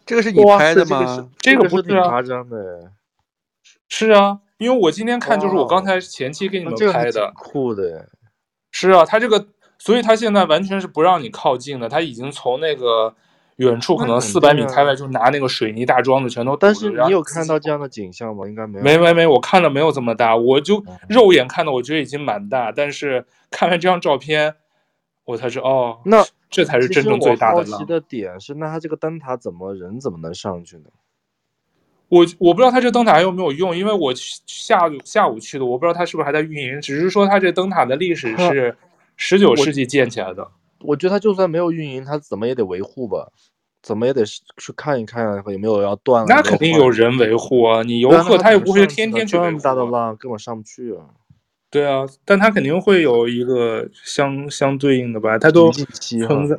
[0.06, 1.28] 这个是你拍的吗？
[1.38, 2.92] 这个不是夸张的。
[3.88, 8.08] 是啊，因为我今天看就是我刚才前期给你们拍的，酷的。
[8.70, 9.48] 是啊，它这个，
[9.78, 13.14] 所以它现在完全是不让你靠近的，它已经从那个。
[13.56, 18.47] 远处可能四百米开外就拿那个水泥大桩子全都，但是你有看到这样的景象吗？
[18.48, 18.85] 应该没有。
[18.85, 24.56] 没没没，我看了没有这么大，我就肉眼看的，我觉得已经蛮大，但是看完这张照片，
[25.24, 27.70] 我才知道哦，那这才是真正最大的浪。
[27.70, 30.85] 好奇的点是，那它这个灯塔怎么人怎么能上去呢？
[32.09, 38.76] 我我不知道它这灯塔还有没有用，因为我下下午去的，我不知道它是不是还在运营，只是说它这灯塔的历史 是
[39.16, 40.48] 十九世纪建起来的。
[40.85, 43.32] 我觉得他就算没有运营，他怎么也得维护吧，
[43.82, 46.27] 怎么也得去看一看有没有要断了。
[46.28, 49.47] 那肯定有人维护啊，你游客他也不会天天去维护。
[49.51, 51.06] 这么大的浪根本上不去啊。
[51.70, 56.56] 对啊，但他肯定会有一个相相对应的吧，他都存在。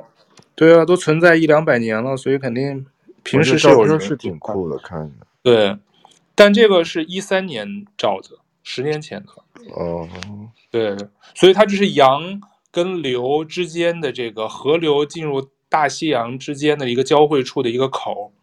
[0.55, 2.85] 对啊，都存在一两百年了，所以肯定
[3.23, 3.99] 平时是有人。
[3.99, 5.25] 是挺酷的，看着。
[5.41, 5.77] 对，
[6.33, 9.29] 但这个是一三年照的，十年前的。
[9.73, 10.07] 哦。
[10.69, 10.97] 对，
[11.33, 12.41] 所以它就是洋。
[12.75, 18.33] 跟流之间的这个河流进入大西洋之间的一个交汇处的一个口，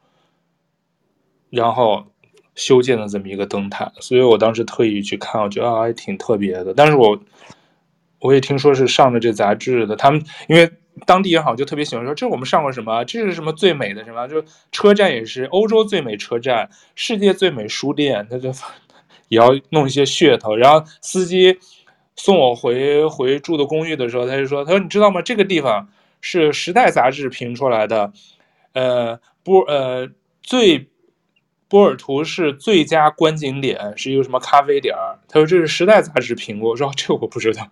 [1.50, 2.06] 然后
[2.54, 6.72] 修建了这么一个灯塔，所以我当时特意去看，我觉得还挺特别的。
[6.72, 7.20] 但是我
[8.20, 10.72] 我也听说是上了这杂志的，他们因为
[11.04, 13.04] 当地人好像就特别喜欢说，这是我们上过什么？
[13.04, 14.26] 这是什么最美的什么？
[14.28, 18.50] 就车站也是欧洲最美车站，世界最美书店，他就
[19.28, 21.58] 也要弄一些噱头，然后司机。
[22.16, 25.22] 送我回回住的公寓的时候，他就说：“他说你知道吗？
[25.22, 25.88] 这个地方
[26.20, 28.12] 是《时代》杂志评出来的，
[28.72, 30.08] 呃，波呃
[30.42, 30.90] 最
[31.68, 37.66] 波尔图是最佳观景点，是一个什么咖啡点儿。”他说：“这是《时代》杂志评过。”我说：“这我不知道。”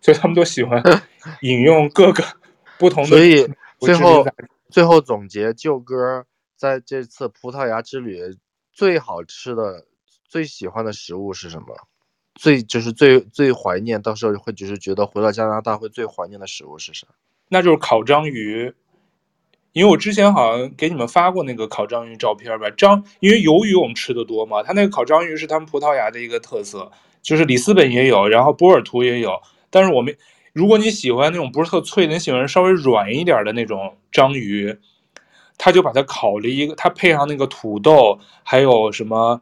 [0.00, 0.80] 所以他们都喜欢
[1.42, 2.22] 引用各个
[2.78, 3.08] 不同的。
[3.08, 3.48] 所以
[3.80, 4.24] 最后
[4.70, 6.24] 最后总结，舅哥
[6.56, 8.20] 在这次葡萄牙之旅
[8.72, 9.86] 最好吃的、
[10.28, 11.76] 最喜欢的食物是什么？
[12.38, 17.08] 最就是最最怀念，到时候会就是觉得回到加拿大会最怀念的食物是啥？
[17.48, 18.72] 那就是烤章鱼，
[19.72, 22.70] 因为我之前好像给你们发过那个烤章鱼照片吧。
[22.70, 29.40] 章，因为鱿鱼我们吃的多嘛，它那个烤章鱼是他们葡萄牙的一个特色，就是里斯本也有，然后波尔图也有。
[29.68, 30.16] 但是我们
[30.52, 34.78] 如果你喜欢那种不是特脆的，你喜欢稍微软一点的那种章鱼，
[35.56, 39.40] 他就把它烤了一个，它配上那个土豆，还有什么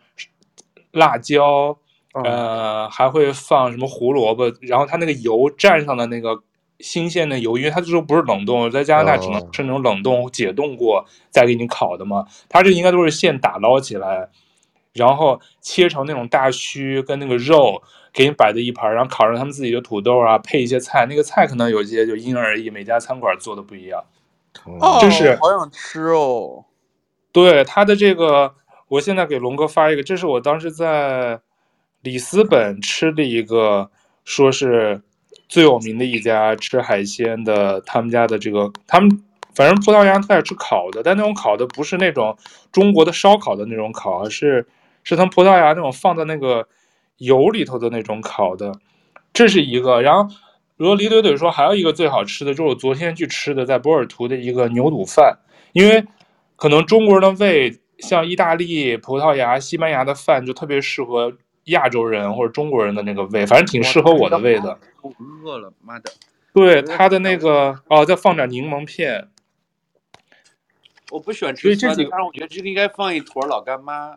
[0.93, 1.78] 辣椒。
[2.24, 6.43] 呃，还会放什么胡萝卜，然后它那个油蘸上的那个
[6.80, 12.26] 新鲜的油，因为它这时候不是冷冻，在加拿大只能是那种冷冻解冻过再给你烤的嘛。
[12.48, 14.30] 它这应该都是现打捞起来，
[14.94, 17.82] 然后切成那种大须跟那个肉
[18.12, 24.02] 给你摆在一盘，然后烤上他们自己的土豆啊，配一些菜，那个菜可能有些就因人而异，每家餐馆做的不一样。
[24.80, 26.64] 哦，这是好想吃哦。
[27.30, 28.55] 对，它的这个，
[28.88, 31.40] 我现在给龙哥发一个，这是我当时在。
[32.02, 33.90] 里斯本吃的一个，
[34.24, 35.02] 说是
[35.48, 39.23] 最有名的一家吃海鲜的，他们家的这个，他们
[39.55, 42.36] 反正葡萄牙特爱吃烤的，但那种烤的不是那种
[42.70, 44.66] 中国的烧烤的那种烤，而是
[45.02, 46.68] 是从葡萄牙那种放在那个
[47.18, 48.73] 油里头的那种烤的，
[49.32, 50.02] 这是一个。
[50.02, 50.32] 然后
[50.77, 55.39] 如果李怼怼说还有一个最好吃的，就是我昨天去吃的，在波尔图的一个牛肚饭，
[55.73, 56.05] 因为
[56.55, 61.32] 可能中国人的胃像意大利、葡萄牙、西班牙的饭就特别适合。
[61.66, 64.78] 亚洲人或者中国人的那个味，反正挺适合我的味的。
[65.02, 65.12] 我
[65.44, 66.12] 饿了，妈的！
[66.52, 69.28] 对他的那个哦，再放点柠檬片。
[71.10, 74.16] 我不喜欢吃酸的，但是我觉得这个应该放一坨老干妈。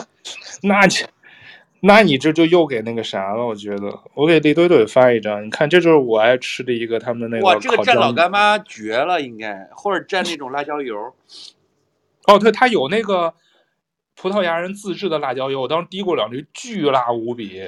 [0.62, 0.94] 那你，
[1.80, 3.46] 那你这就又给那个啥了？
[3.46, 7.46] 我觉得，我给李怼怼发一张，你看，这就是我爱吃的一个他们的那个。
[7.46, 11.14] 哇，这个蘸老干妈绝了，应该或者蘸那种辣椒油。
[12.24, 13.34] 哦，对，他有那个。
[14.20, 17.62] 葡萄牙人自制的辣椒油，我当时滴过两滴，巨辣无比。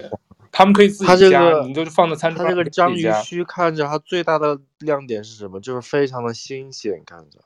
[0.51, 2.47] 他们可以自己加，这个、你就放在餐桌上。
[2.47, 5.61] 它这个章鱼须看着它最大的亮点是什么？
[5.61, 7.39] 就是非常的新鲜，看着。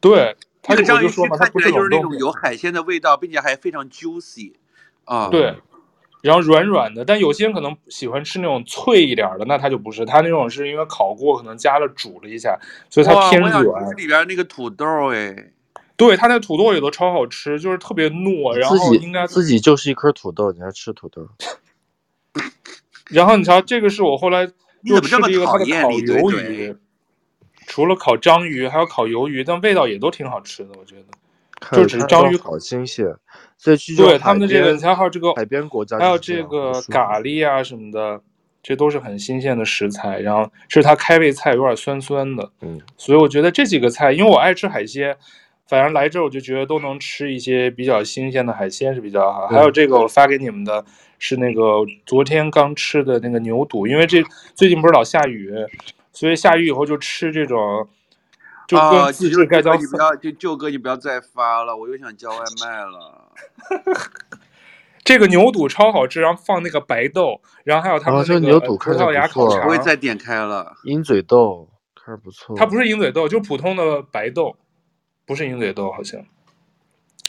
[0.00, 4.54] 对，它这个章鱼须看起来就是那种有海鲜的味道，并且还非常 juicy
[5.04, 5.28] 啊。
[5.28, 5.54] 对，
[6.20, 12.58] 然后软软的，但有些人可能喜欢吃那种脆一点的，那它就不是，它那种是因为烤过，可能加了煮了一下，
[12.90, 13.96] 所以它偏软。
[13.96, 15.52] 里边那个土豆哎。
[15.98, 21.28] 对，它那土豆也都超好吃，就是特别糯，然后应该自己就是一颗土豆，你还吃土豆？
[23.10, 24.48] 然后你瞧，这个是我后来
[24.82, 26.76] 又吃了一个它的烤鱿鱼，
[27.66, 31.06] 除了烤章鱼，还有烤鱿鱼，但味道也都挺好吃的，我觉得。
[31.76, 33.04] 就只是章鱼烤新鲜，
[33.56, 38.22] 所以对他们的这个，你还有这个海边国家，还有这个咖喱啊什么的，
[38.62, 40.20] 这都是很新鲜的食材。
[40.20, 45.16] 然后是它开胃菜，有点酸酸的，嗯，所以我觉得这几个菜，因为我爱吃海鲜。
[45.68, 49.46] 反正来这我就觉得都能吃一些比较新鲜的海鲜是比较好。
[49.46, 50.84] 还有这个我发给你们的
[51.18, 51.62] 是那个
[52.06, 54.22] 昨天刚吃的那个牛肚，因为这
[54.54, 55.52] 最近不是老下雨，
[56.12, 57.88] 所以下雨以后就吃这种。
[58.66, 59.80] 就跟自制盖浇粉。
[59.80, 63.32] 你不要，就舅哥你不要再发了，我又想叫外卖了。
[65.02, 69.62] 这个牛肚超好吃，然后放那个白豆，然后还有他们那个牛肚葡萄牙烤肠。
[69.62, 72.54] 不会再点开了鹰嘴豆，看着不错。
[72.58, 74.54] 它不是鹰嘴豆，就普通的白豆，
[75.28, 76.20] 不是鹰嘴豆，好像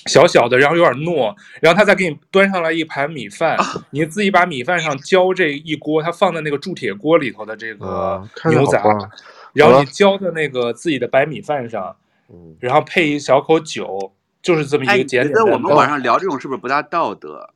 [0.07, 1.35] 小小的，然后有点糯。
[1.61, 8.81] 然后他再给你端上来一盘米饭，啊、你自己把米饭上浇这一锅，他放在那个铸铁锅里头的这个牛杂。
[8.81, 9.11] 啊
[9.51, 11.95] 然后你浇在那个自己的白米饭上，
[12.30, 14.13] 嗯，然后配一小口酒，
[14.43, 15.43] 就是这么一个简简单单。
[15.43, 17.49] 觉得我们晚上聊这种是不是不大道德？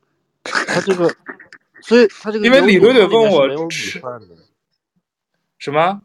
[0.44, 1.15] 他这个，
[1.82, 4.02] 所以他这个，因为李怼怼问我吃
[5.60, 6.02] 什么？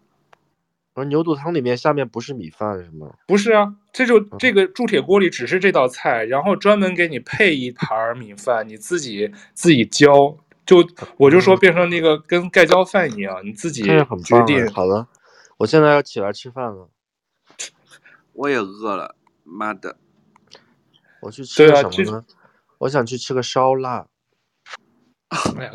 [0.99, 3.15] 我说牛肚汤里面下面不是米饭是吗？
[3.29, 10.85] 不是啊，这就这个铸铁锅里只是这道菜，然后专门给你配一盘米饭，你自己自己浇，就
[11.17, 13.85] 我就说变成那个跟盖浇饭一样，你自己
[14.25, 14.69] 决定。
[14.73, 15.07] 好了。
[15.59, 16.89] 我现在要起来吃饭了，
[18.33, 19.15] 我也饿了，
[19.45, 19.97] 妈的！
[21.23, 22.19] 我去吃个什么呢？
[22.19, 22.25] 啊、
[22.79, 24.07] 我想去吃个烧腊。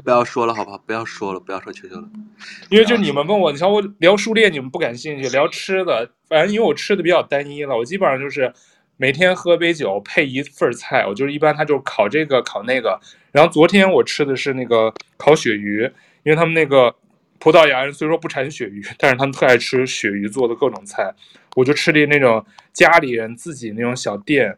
[0.03, 0.77] 不要说了，好不好？
[0.77, 2.09] 不要说了，不要说球球了。
[2.69, 8.51] 因为就你们问我，你瞧我聊书列，你们不感兴趣； 聊吃的，反正因为我吃的比较单一了，我基本上就是
[8.97, 11.05] 每天喝杯酒配一份菜。
[11.07, 12.99] 我就是一般他就烤这个烤那个。
[13.31, 15.81] 然后昨天我吃的是那个烤鳕鱼，
[16.23, 16.95] 因为他们那个。
[17.39, 21.13] 葡萄牙人虽说不产鳕鱼，但是他们特爱吃鳕鱼做的各种菜。
[21.57, 24.57] 我就吃的那种家里人自己那种小店，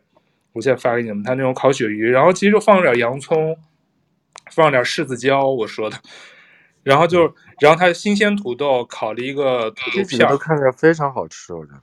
[0.53, 3.57] 我现在发给你们，他那种烤鳕鱼，然后其实就放了点洋葱，
[4.51, 5.97] 放点柿子椒，我说的，
[6.83, 11.81] 然后就，然后他新鲜土豆烤了一个土豆片，都看着非常好吃，我觉得。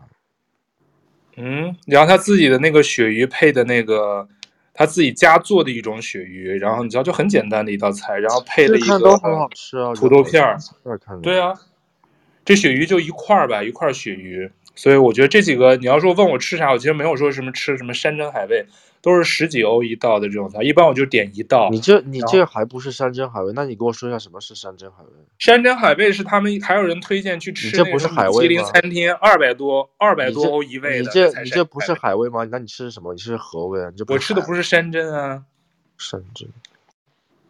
[1.37, 4.29] 嗯，然后他自己的那个鳕鱼配的那个。
[4.75, 8.99] 他自己家做的一种鳕鱼，然后你知道就很简单的一道菜，然后配了一个
[9.95, 10.57] 土豆片儿。
[11.23, 11.53] 对啊，
[12.43, 14.51] 这鳕鱼就一块儿吧，一块鳕鱼。
[14.75, 18.65] 所以我觉得这几个，你要说问我吃啥，我其实没有说什么吃什么山珍海味。
[19.03, 21.69] 都是十几欧一道的这种菜，一般我就点一道。
[21.73, 23.53] 你这你这还不是山珍海味？
[23.53, 25.11] 那你跟我说一下什么是山珍海味？
[25.41, 28.41] 山珍海味是他们还有人推荐去吃，这不是海味吗？
[28.43, 31.01] 米其林餐厅二百多二百多欧一位的。
[31.03, 32.45] 你这你这不是海味吗？
[32.45, 33.13] 那你吃的什么？
[33.13, 33.91] 你吃河味啊？
[33.91, 35.43] 你这我吃的不是山珍啊，
[35.99, 36.49] 山珍。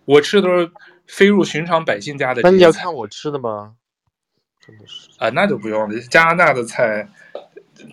[0.06, 0.70] 我吃的都是
[1.06, 2.40] 飞入寻常百姓家的。
[2.42, 3.74] 那你要看我吃的吗？
[4.66, 6.00] 真的是啊，那就不用了。
[6.10, 7.06] 加拿大的菜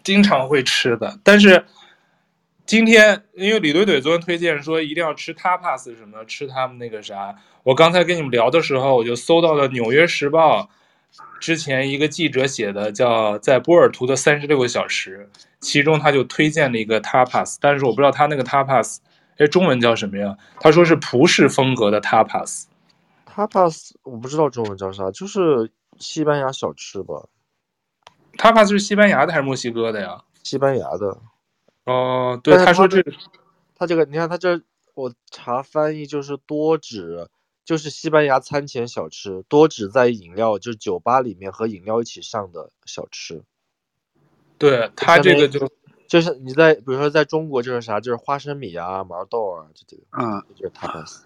[0.01, 1.65] 经常会吃的，但是。
[2.69, 7.35] 今天因为李怼怼昨天推荐说一定要吃 tapas 什么，吃他们那个啥。
[7.63, 10.61] 我刚才跟你们聊的时候，我就搜到了《纽约时报》
[11.39, 15.27] 之前一个记者写的，叫在波尔图的三十六个小时，
[15.59, 18.97] 其中他就推荐了一个 tapas，但是我不知道他那个 tapas，
[19.39, 20.37] 哎，中文叫什么呀？
[20.59, 22.65] 他说是葡式风格的 tapas。
[23.25, 27.25] tapas 我不知道中文叫啥，就是西班牙小吃吧。
[28.37, 30.21] tapas 是西班牙的还是墨西哥的呀？
[30.43, 31.17] 西班牙的。
[31.89, 33.11] 哦，对，他说这个，
[33.73, 34.61] 他这个，你看他这，
[34.93, 37.27] 我查翻译就是多指，
[37.65, 43.41] 就是西班牙餐前小吃，多指在饮料，就是酒吧里面和饮料一起上的小吃。
[44.59, 45.67] 对，他这个就
[46.07, 51.21] 就是你在比如说在中国就是啥，就是花生米啊、毛豆啊这个，嗯，就是 tapas。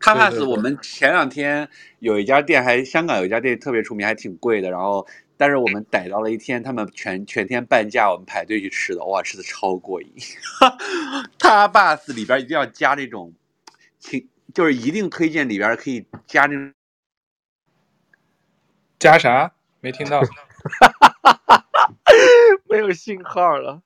[0.00, 1.68] tapas 我们前两天
[1.98, 5.06] 有一家店还香港有一家店特别出名，还挺贵的，然后。
[5.36, 10.12] 但是我们逮到了一天，他们全全天半价，我们排队去吃的，哇，吃的超过瘾。
[11.38, 13.34] Tapas 里边一定要加那种，
[13.98, 16.72] 请就是一定推荐里边可以加那种，
[18.98, 19.52] 加啥？
[19.80, 20.20] 没听到？
[22.68, 23.82] 没有信号了。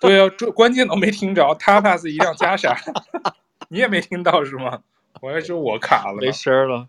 [0.00, 1.54] 对呀、啊，这关键都没听着。
[1.56, 2.76] Tapas 一定要加啥？
[3.68, 4.82] 你也没听到是吗？
[5.20, 6.88] 我还说我卡了，没声了。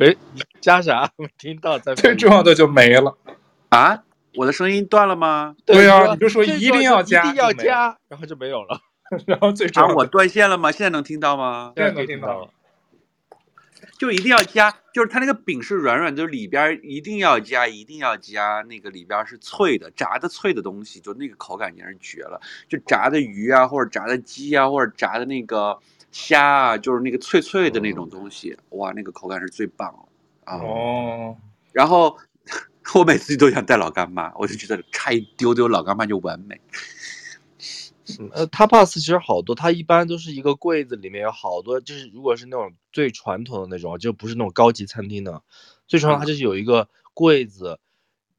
[0.00, 0.16] 哎，
[0.62, 1.10] 加啥？
[1.16, 3.18] 没听到，在最重要的就没了
[3.68, 4.02] 啊！
[4.34, 5.54] 我的声音断了吗？
[5.66, 8.80] 对呀、啊，你就说一定要加，一定要加，然后就没有了。
[9.26, 10.72] 然后最重要、啊，我断线了吗？
[10.72, 11.74] 现在能听到吗？
[11.76, 12.48] 现在能听到了。
[13.98, 22.40] 就一定要加，就是它那个饼是软软的，就是里边一定要加，一定要加那个里边是脆的，炸的脆的东西，就那个口感简直绝了。
[22.70, 25.78] 就炸的鱼啊，或者炸的鸡啊，或者炸的那个。
[26.12, 30.08] 虾啊，就是那个脆脆的那种东西，哇，那个口感是最棒
[30.44, 30.56] 啊！
[30.56, 31.36] 哦，
[31.72, 32.16] 然后
[32.94, 36.60] 我每次都想带老干妈，我就觉得差一丢丢老干妈就完美。
[38.32, 45.42] 呃，tapas 其实好多，它一般都是一个柜子里面有好多，就是如果是那种最传统的那种，就不是那种高级餐厅的，
[45.86, 47.78] 最传统它就是有一个柜子，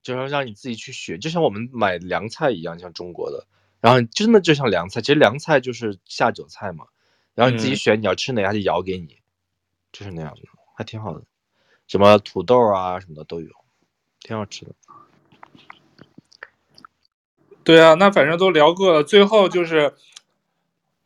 [0.04, 3.48] 就是让你自己去选，就像我们买凉菜一样，像中国的。
[3.80, 6.86] 然后真的就像凉菜，其实凉菜就是下酒菜嘛，
[7.36, 9.18] 然后你自己选你要吃哪，他就舀给你，
[9.92, 10.42] 就是那样的，
[10.76, 11.24] 还挺好的。
[11.88, 13.50] 什么土豆啊什么的都有，
[14.20, 14.72] 挺好吃的。
[17.64, 19.94] 对啊，那反正都聊过了，最后就是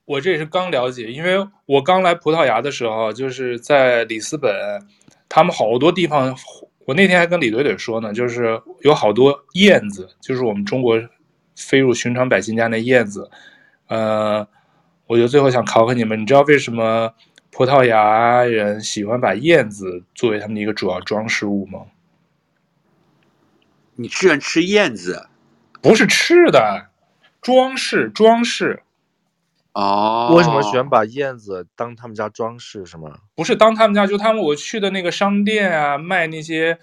[0.05, 4.87] 我这也是刚了解，因为我刚来葡萄牙的时候，就是在里斯本，
[5.27, 6.35] 他们好多地方，
[6.85, 11.01] 我那天还跟李怼怼说呢，就是有好多燕子，就是我们中国
[11.55, 13.29] 飞入寻常百姓家那燕子，
[13.87, 14.47] 呃，
[15.07, 17.13] 我就最后想考考你们，你知道为什么？
[17.51, 21.85] 葡萄牙人喜欢把燕子作为他们的一个主要装饰物吗？
[23.95, 25.29] 你居然吃燕子？
[25.81, 26.87] 不是吃的，
[27.41, 28.83] 装饰装饰。
[29.71, 32.85] 哦，为什么喜欢把燕子当他们家装饰？
[32.85, 33.19] 是吗？
[33.35, 36.77] 不是当他们家，就他们我去的那个商店啊，卖那些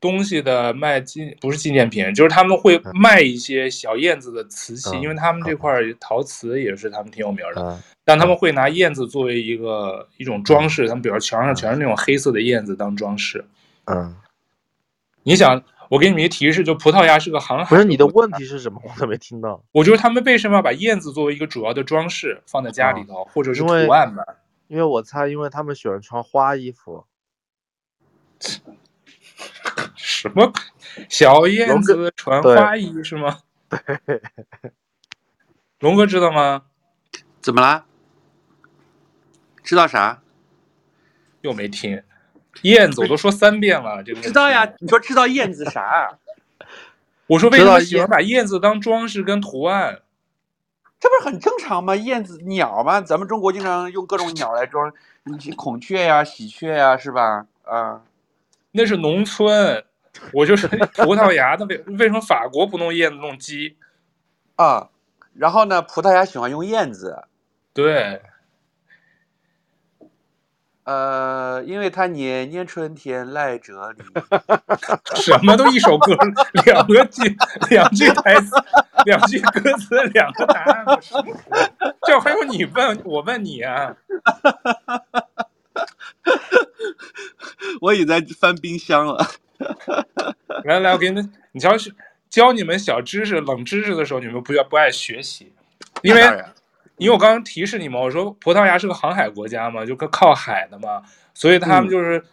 [0.00, 7.62] 东西的，卖纪不是纪念品，就是他们会卖一些小燕子的瓷器，嗯、因为他们这块陶瓷也是他们挺有名的。
[7.62, 13.44] 嗯但他们会拿燕子作为一个一种装饰，他们比如墙上全是那种黑色的燕子当装饰。
[13.86, 14.14] 嗯，
[15.24, 15.60] 你想，
[15.90, 17.68] 我给你们一提示，就葡萄牙是个航海。
[17.68, 18.80] 不是你的问题是什么？
[18.84, 19.60] 我都没听到。
[19.72, 24.22] 我就是他们为什么要把燕子作为一个主要的装饰放在家里头，或者是图案吧？
[24.68, 27.06] 因为我猜，因为他们喜欢穿花衣服。
[30.28, 30.52] 什么
[31.08, 33.38] 小燕子穿花衣是吗？
[34.04, 34.20] 对。
[35.80, 36.62] 龙哥知道吗？
[37.40, 37.84] 怎么啦？
[39.62, 40.22] 知道啥？
[41.42, 42.02] 又没听，
[42.62, 44.72] 燕子我都说三遍了，这个知道呀？
[44.80, 46.18] 你说知道燕子啥？
[47.28, 50.02] 我说为什么喜欢把燕子当装饰跟图案？
[50.98, 51.94] 这不是很正常吗？
[51.94, 53.00] 燕子鸟嘛？
[53.00, 54.92] 咱们中国经常用各种鸟来装，
[55.56, 57.46] 孔雀呀、喜鹊呀，是吧？
[57.64, 58.02] 啊，
[58.72, 59.84] 那是农村，
[60.32, 61.66] 我就是葡萄牙的。
[61.66, 63.76] 为为什么法国不弄燕子弄鸡？
[64.56, 64.88] 啊，
[65.34, 65.82] 然后呢？
[65.82, 67.24] 葡萄牙喜欢用燕子，
[67.74, 68.22] 对。
[70.84, 73.98] 呃，因为他年年春天来这里，
[75.20, 76.16] 什么都一首歌，
[76.64, 77.36] 两个句，
[77.70, 78.50] 两句台词，
[79.04, 80.86] 两句歌词，两个答案，
[82.06, 83.96] 这还用你问我问你啊？
[87.80, 89.26] 我已在翻冰箱了。
[90.64, 91.70] 来来，我给你们，你瞧，
[92.28, 95.52] 教你们小知识、冷知识的时候，你们不要不爱学习，
[96.02, 96.22] 因为。
[96.98, 101.02] 因为我刚刚提示你们，我说葡萄牙是个航海国家嘛，就靠海的嘛，
[101.34, 102.24] 所以他们就是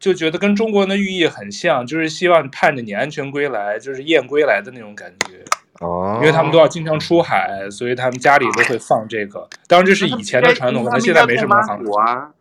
[0.00, 5.44] 就觉得跟中国人的寓意很像，就是希望盼着你安全归来，就是燕归来的那种感觉。
[5.78, 9.48] 哦，因为他们都要经常出海，所以他们家里都会放这个。
[9.68, 12.32] 当然这是以前的传统，可能现在没什么航海啊。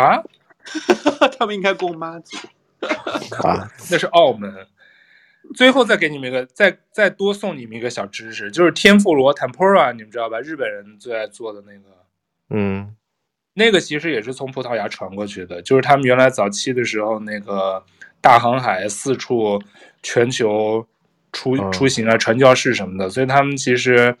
[0.00, 0.22] 啊？
[1.38, 2.36] 他们应该供妈祖
[3.46, 3.70] 啊？
[3.90, 4.66] 那是澳门。
[5.54, 10.38] 最后再给你们一个，再再多送你们一个小知识，就是天妇罗 （tempura），你们知道吧？
[10.40, 12.04] 日本人最爱做的那个，
[12.50, 12.94] 嗯，
[13.54, 17.82] 那个其实也是从葡萄牙传过去的，就是他们原来早期的时候，那个
[18.20, 19.62] 大航海四处
[20.02, 20.86] 全球
[21.32, 24.14] 出出行啊，传教士什么的，嗯，所以他们其实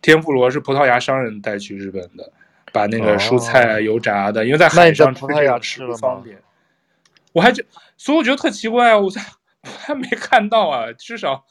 [0.00, 2.32] 天妇罗是葡萄牙商人带去日本的，
[2.72, 6.42] 把那个蔬菜油炸的，哦，因为在海上吃这样吃不方便。
[7.32, 7.64] 我还觉，
[7.96, 9.20] 所以我觉得特奇怪啊，我在。
[9.64, 11.44] 我还没看到啊，至少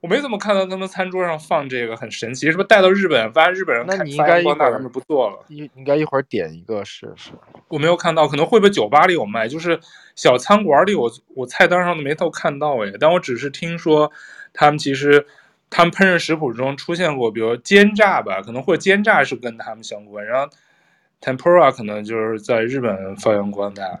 [0.00, 2.46] 我没怎么看到他们餐桌上放这个，很神奇。
[2.46, 5.44] 是不是带到日本，发现日本人看那你应该一会儿他们不做了？
[5.48, 7.32] 应应该一会儿点一个试试。
[7.66, 9.48] 我没有看到，可能会不会酒吧里有卖？
[9.48, 9.80] 就是
[10.14, 12.92] 小餐馆里我，我我菜单上都没都看到哎。
[13.00, 14.12] 但我只是听说，
[14.52, 15.26] 他们其实
[15.70, 20.26] 他们烹饪食谱中出现过，比如煎炸吧，可能或煎炸是跟他们相关。
[20.26, 20.50] 然后
[21.20, 24.00] tempura 可能就是在日本发扬光大。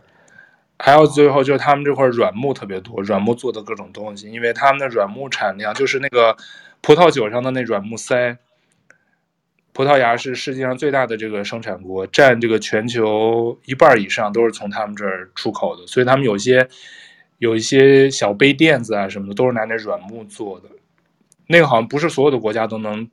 [0.82, 6.36] 还有最后就是他们这块软木特别多，软木做的各种东西，因为他们的软木产量就是那个
[6.80, 8.36] 葡萄酒上的那软木塞。
[9.72, 16.68] 葡萄牙是世界上最大的这个生产国，占这个全球一半以上都是从他们这儿出口的，所以他们有些
[17.38, 20.68] 有一些小杯垫子啊什么的都是拿那软木做的。
[21.52, 23.10] 那个好像不是所有的国家都能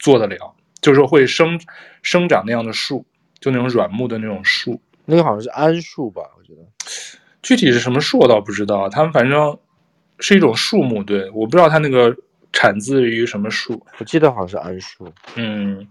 [0.00, 1.60] 做得了，就是会生
[2.02, 3.06] 生长那样的树，
[3.38, 4.80] 就那种软木的那种树。
[5.04, 6.22] 那个好像是桉树吧。
[6.36, 6.66] 我觉得
[7.42, 9.56] 具体是什么树我倒不知道，他们反正
[10.18, 12.16] 是一种树木，对，我不知道它那个
[12.52, 15.86] 产自于什么树，我记得好像是桉树，嗯，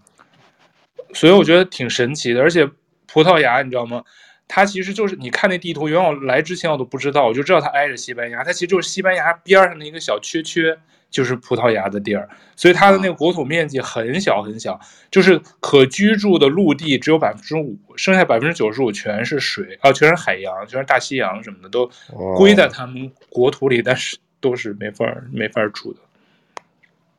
[1.14, 2.68] 所以我觉得挺神奇的，而且
[3.06, 4.04] 葡萄牙你知道吗？
[4.46, 10.78] 它其实就是你看那地图，原来我来之前我都不知道，我就知道它挨着西班牙，它其实就是西班牙边上的一个小缺缺。
[11.16, 14.78] 就是葡萄牙的地儿，所以它的那个国土面积很小很小，
[15.10, 21.90] 就是可居住的陆地只有百分之五，剩下百分之九十五全是水啊，全是海洋，全是大西洋什么的，都
[22.36, 26.00] 归在他们国土里，但是都是没法没法住的。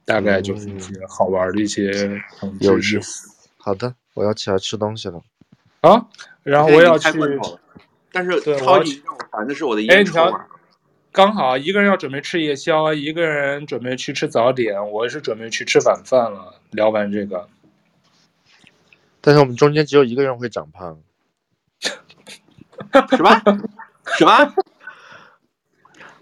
[0.06, 2.22] 大概就是一些好玩的一些
[2.60, 3.32] 有意思。
[3.58, 5.20] 好的，我要起来吃东西了。
[5.82, 6.06] 啊，
[6.44, 7.10] 然后我要去，
[8.12, 10.32] 但是超级让我烦的是我的烟抽味。
[11.18, 16.62] 刚好一个人要准备吃夜宵，一个人准备去吃早点，我是准备去吃晚饭了。
[16.70, 17.50] 聊完这个，
[19.20, 21.00] 但是我们中间只有一个人会长胖。
[21.82, 23.42] 什么？
[24.20, 24.54] 什么？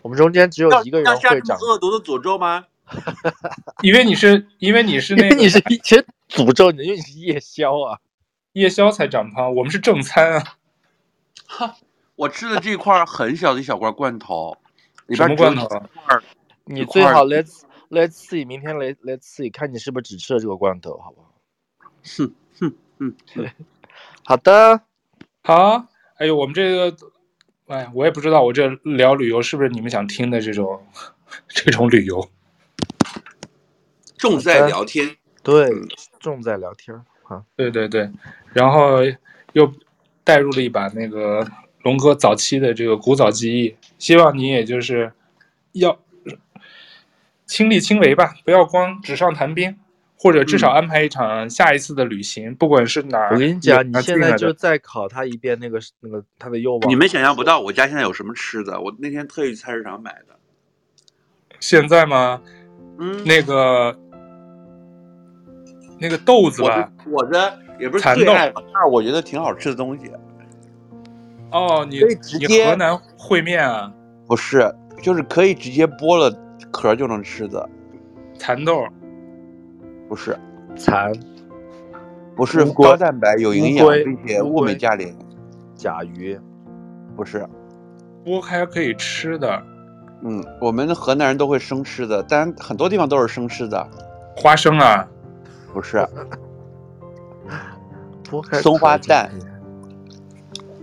[0.02, 1.58] 我们中间只有一个人会长。
[1.60, 2.66] 恶毒的诅咒吗？
[3.84, 8.00] 因为你是，因为你是那个， 因为你是一些诅咒你，因为你是夜宵啊，
[8.54, 10.56] 夜宵才长胖，我们是正餐啊。
[11.48, 11.76] 哈，
[12.16, 14.58] 我吃的这块很小的一小罐罐头。
[15.10, 15.68] 什么罐头？
[16.66, 21.32] 你最好 let's let's see，明天来 let's see，看你是不是只吃了这个罐头，好不好？
[22.04, 23.16] 哼哼哼，
[24.26, 24.82] 好的，
[25.44, 25.88] 好。
[26.18, 26.98] 哎呦，我们这个，
[27.68, 30.82] 哎，我也不知道，我这聊旅游是不是你们想听的这种
[31.50, 32.30] 这种旅游？
[34.18, 35.70] 重在聊天，对，
[36.20, 38.10] 重在聊天啊，对对对，
[38.54, 39.00] 然后
[39.54, 39.72] 又
[40.24, 41.46] 带入了一把那个
[41.84, 43.76] 龙哥早期的这个古早记忆。
[44.06, 45.12] 希望你也就是
[45.72, 45.98] 要
[47.48, 49.76] 亲力亲为吧，不要光纸上谈兵，
[50.16, 53.34] 或者至少安排一场下一次的旅行，嗯、不管是哪儿。
[53.34, 56.88] 我跟你讲，你现在就再考他一遍那个那个他的愿望。
[56.88, 60.36] 你们想象不到我家现在有什么吃的，我那天特意去菜市场买的。
[61.60, 62.40] 现在吗？
[63.00, 64.00] 嗯，那个
[66.00, 70.12] 那个豆子吧，我的也不是最爱，但是我觉得挺好吃的东西。
[71.52, 72.00] 哦，你
[72.40, 73.92] 你河南烩面啊？
[74.28, 76.36] 不是，就是可以直接剥了
[76.72, 77.70] 壳就能吃的。
[78.38, 78.86] 蚕豆？
[80.10, 80.38] 不是，
[80.76, 81.14] 蚕，
[82.36, 85.16] 不是高蛋白有营养并且物美价廉。
[85.76, 86.40] 甲鱼？
[87.16, 87.48] 不是，
[88.26, 89.64] 剥开可以吃的。
[90.22, 93.88] 嗯，我们河南人都会生吃的，但很多地方都是生吃的。
[94.36, 95.08] 花生啊？
[95.74, 95.98] 不是，
[98.30, 99.30] 剥开松花蛋。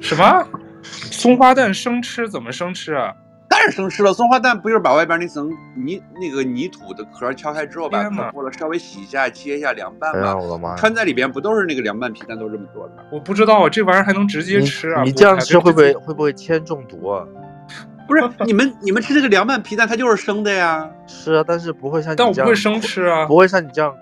[0.02, 0.46] 什么？
[0.82, 2.28] 松花蛋生吃？
[2.28, 3.14] 怎么生吃啊？
[3.48, 4.12] 当然生吃了。
[4.12, 10.34] 松花蛋不就是把外边那层泥那个泥土的壳敲开之后，把它剥了，稍微洗一下，切一下凉拌嘛。
[10.34, 10.74] 我的妈！
[10.74, 12.94] 穿在里边不都是那个凉拌皮蛋都这么做的？
[13.12, 15.02] 我不知道啊，这玩意儿还能直接吃啊？
[15.02, 17.24] 你，你这样吃会不会会不会铅中毒啊？
[18.08, 20.90] 不是，你们你们吃这个凉拌皮蛋，它就是生的呀。
[21.06, 23.94] 是啊，但是不会像你但我不会生吃啊，不会像你这样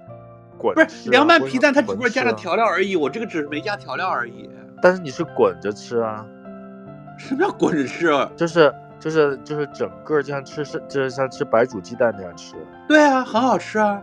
[0.57, 0.75] 滚。
[0.75, 2.97] 不是凉拌皮蛋，它只不过加了调料而已。
[2.97, 4.49] 我这个只是没加调料而已。
[4.83, 6.25] 但是你是滚着吃啊？
[7.19, 8.31] 什么叫滚着吃啊？
[8.37, 12.55] 就是就是就是整个就像吃是就是像吃白煮鸡蛋那样吃。
[12.89, 14.01] 对啊，很好吃啊。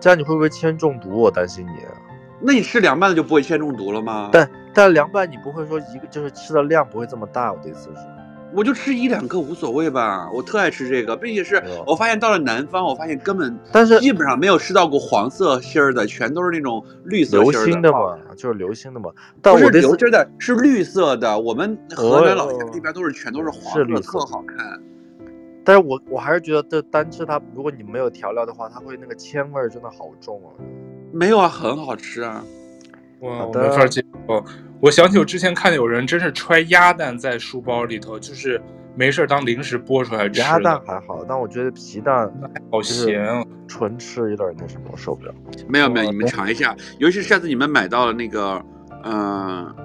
[0.00, 1.10] 这样你会不会铅中毒？
[1.20, 1.72] 我担心你。
[2.40, 4.30] 那你吃凉拌的就不会铅中毒了吗？
[4.32, 7.52] 但但凉拌你不会说一个就是吃的量不会这么大。
[7.52, 8.00] 我的意思是。
[8.52, 17.52] 我就吃一两个无所谓吧，我特爱吃这个，并且是我发现到了南方，我发现根本但是基本上没有吃到过黄色心儿的，全都是那种绿色心儿的。
[17.52, 19.10] 流心的嘛，就是流心的嘛。
[19.42, 21.38] 不是流心的，是绿色的。
[21.38, 24.80] 我们河南老家那边都是全都是黄色，特好看。
[25.62, 30.50] 但是我我还是觉得这单吃它，如果你没有调料的话，它会那个铅味真的好重啊。
[31.12, 32.44] 没有啊，很好吃啊。
[33.20, 34.44] 哇，我没法接受。
[34.80, 38.58] 我想起我之前看见有人真是揣鸭蛋在书包里头，就是
[38.96, 40.40] 没事当零食剥出来吃。
[40.40, 42.32] 鸭蛋还好，但我觉得皮蛋
[42.72, 45.34] 好咸，纯吃有点那什么，我受不了。
[45.68, 48.64] 没有没有，你们尝一下，尤其是上次你们买到了那个，
[49.04, 49.76] 嗯、呃，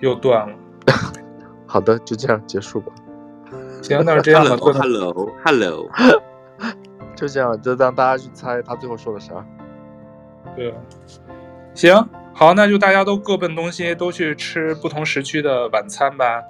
[0.00, 0.56] 又断了。
[1.68, 2.92] 好的，就这样结束吧。
[3.82, 4.56] 行，那是这样的。
[4.56, 5.90] Hello，Hello，Hello。
[7.14, 9.34] 就这样，就让大家去猜他最后说的啥。
[10.56, 10.74] 对，
[11.74, 16.42] 行，好，那就大家都各奔东西，都去吃不同时区的晚餐吧。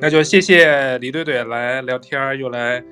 [0.00, 2.82] 那就谢谢李队队来聊天，又来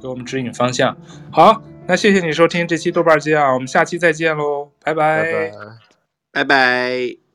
[0.00, 0.96] 给我们指引方向。
[1.32, 5.50] 好，那谢谢你收听这期豆瓣酱，我们下期再见喽，拜拜。
[6.30, 7.27] 拜拜。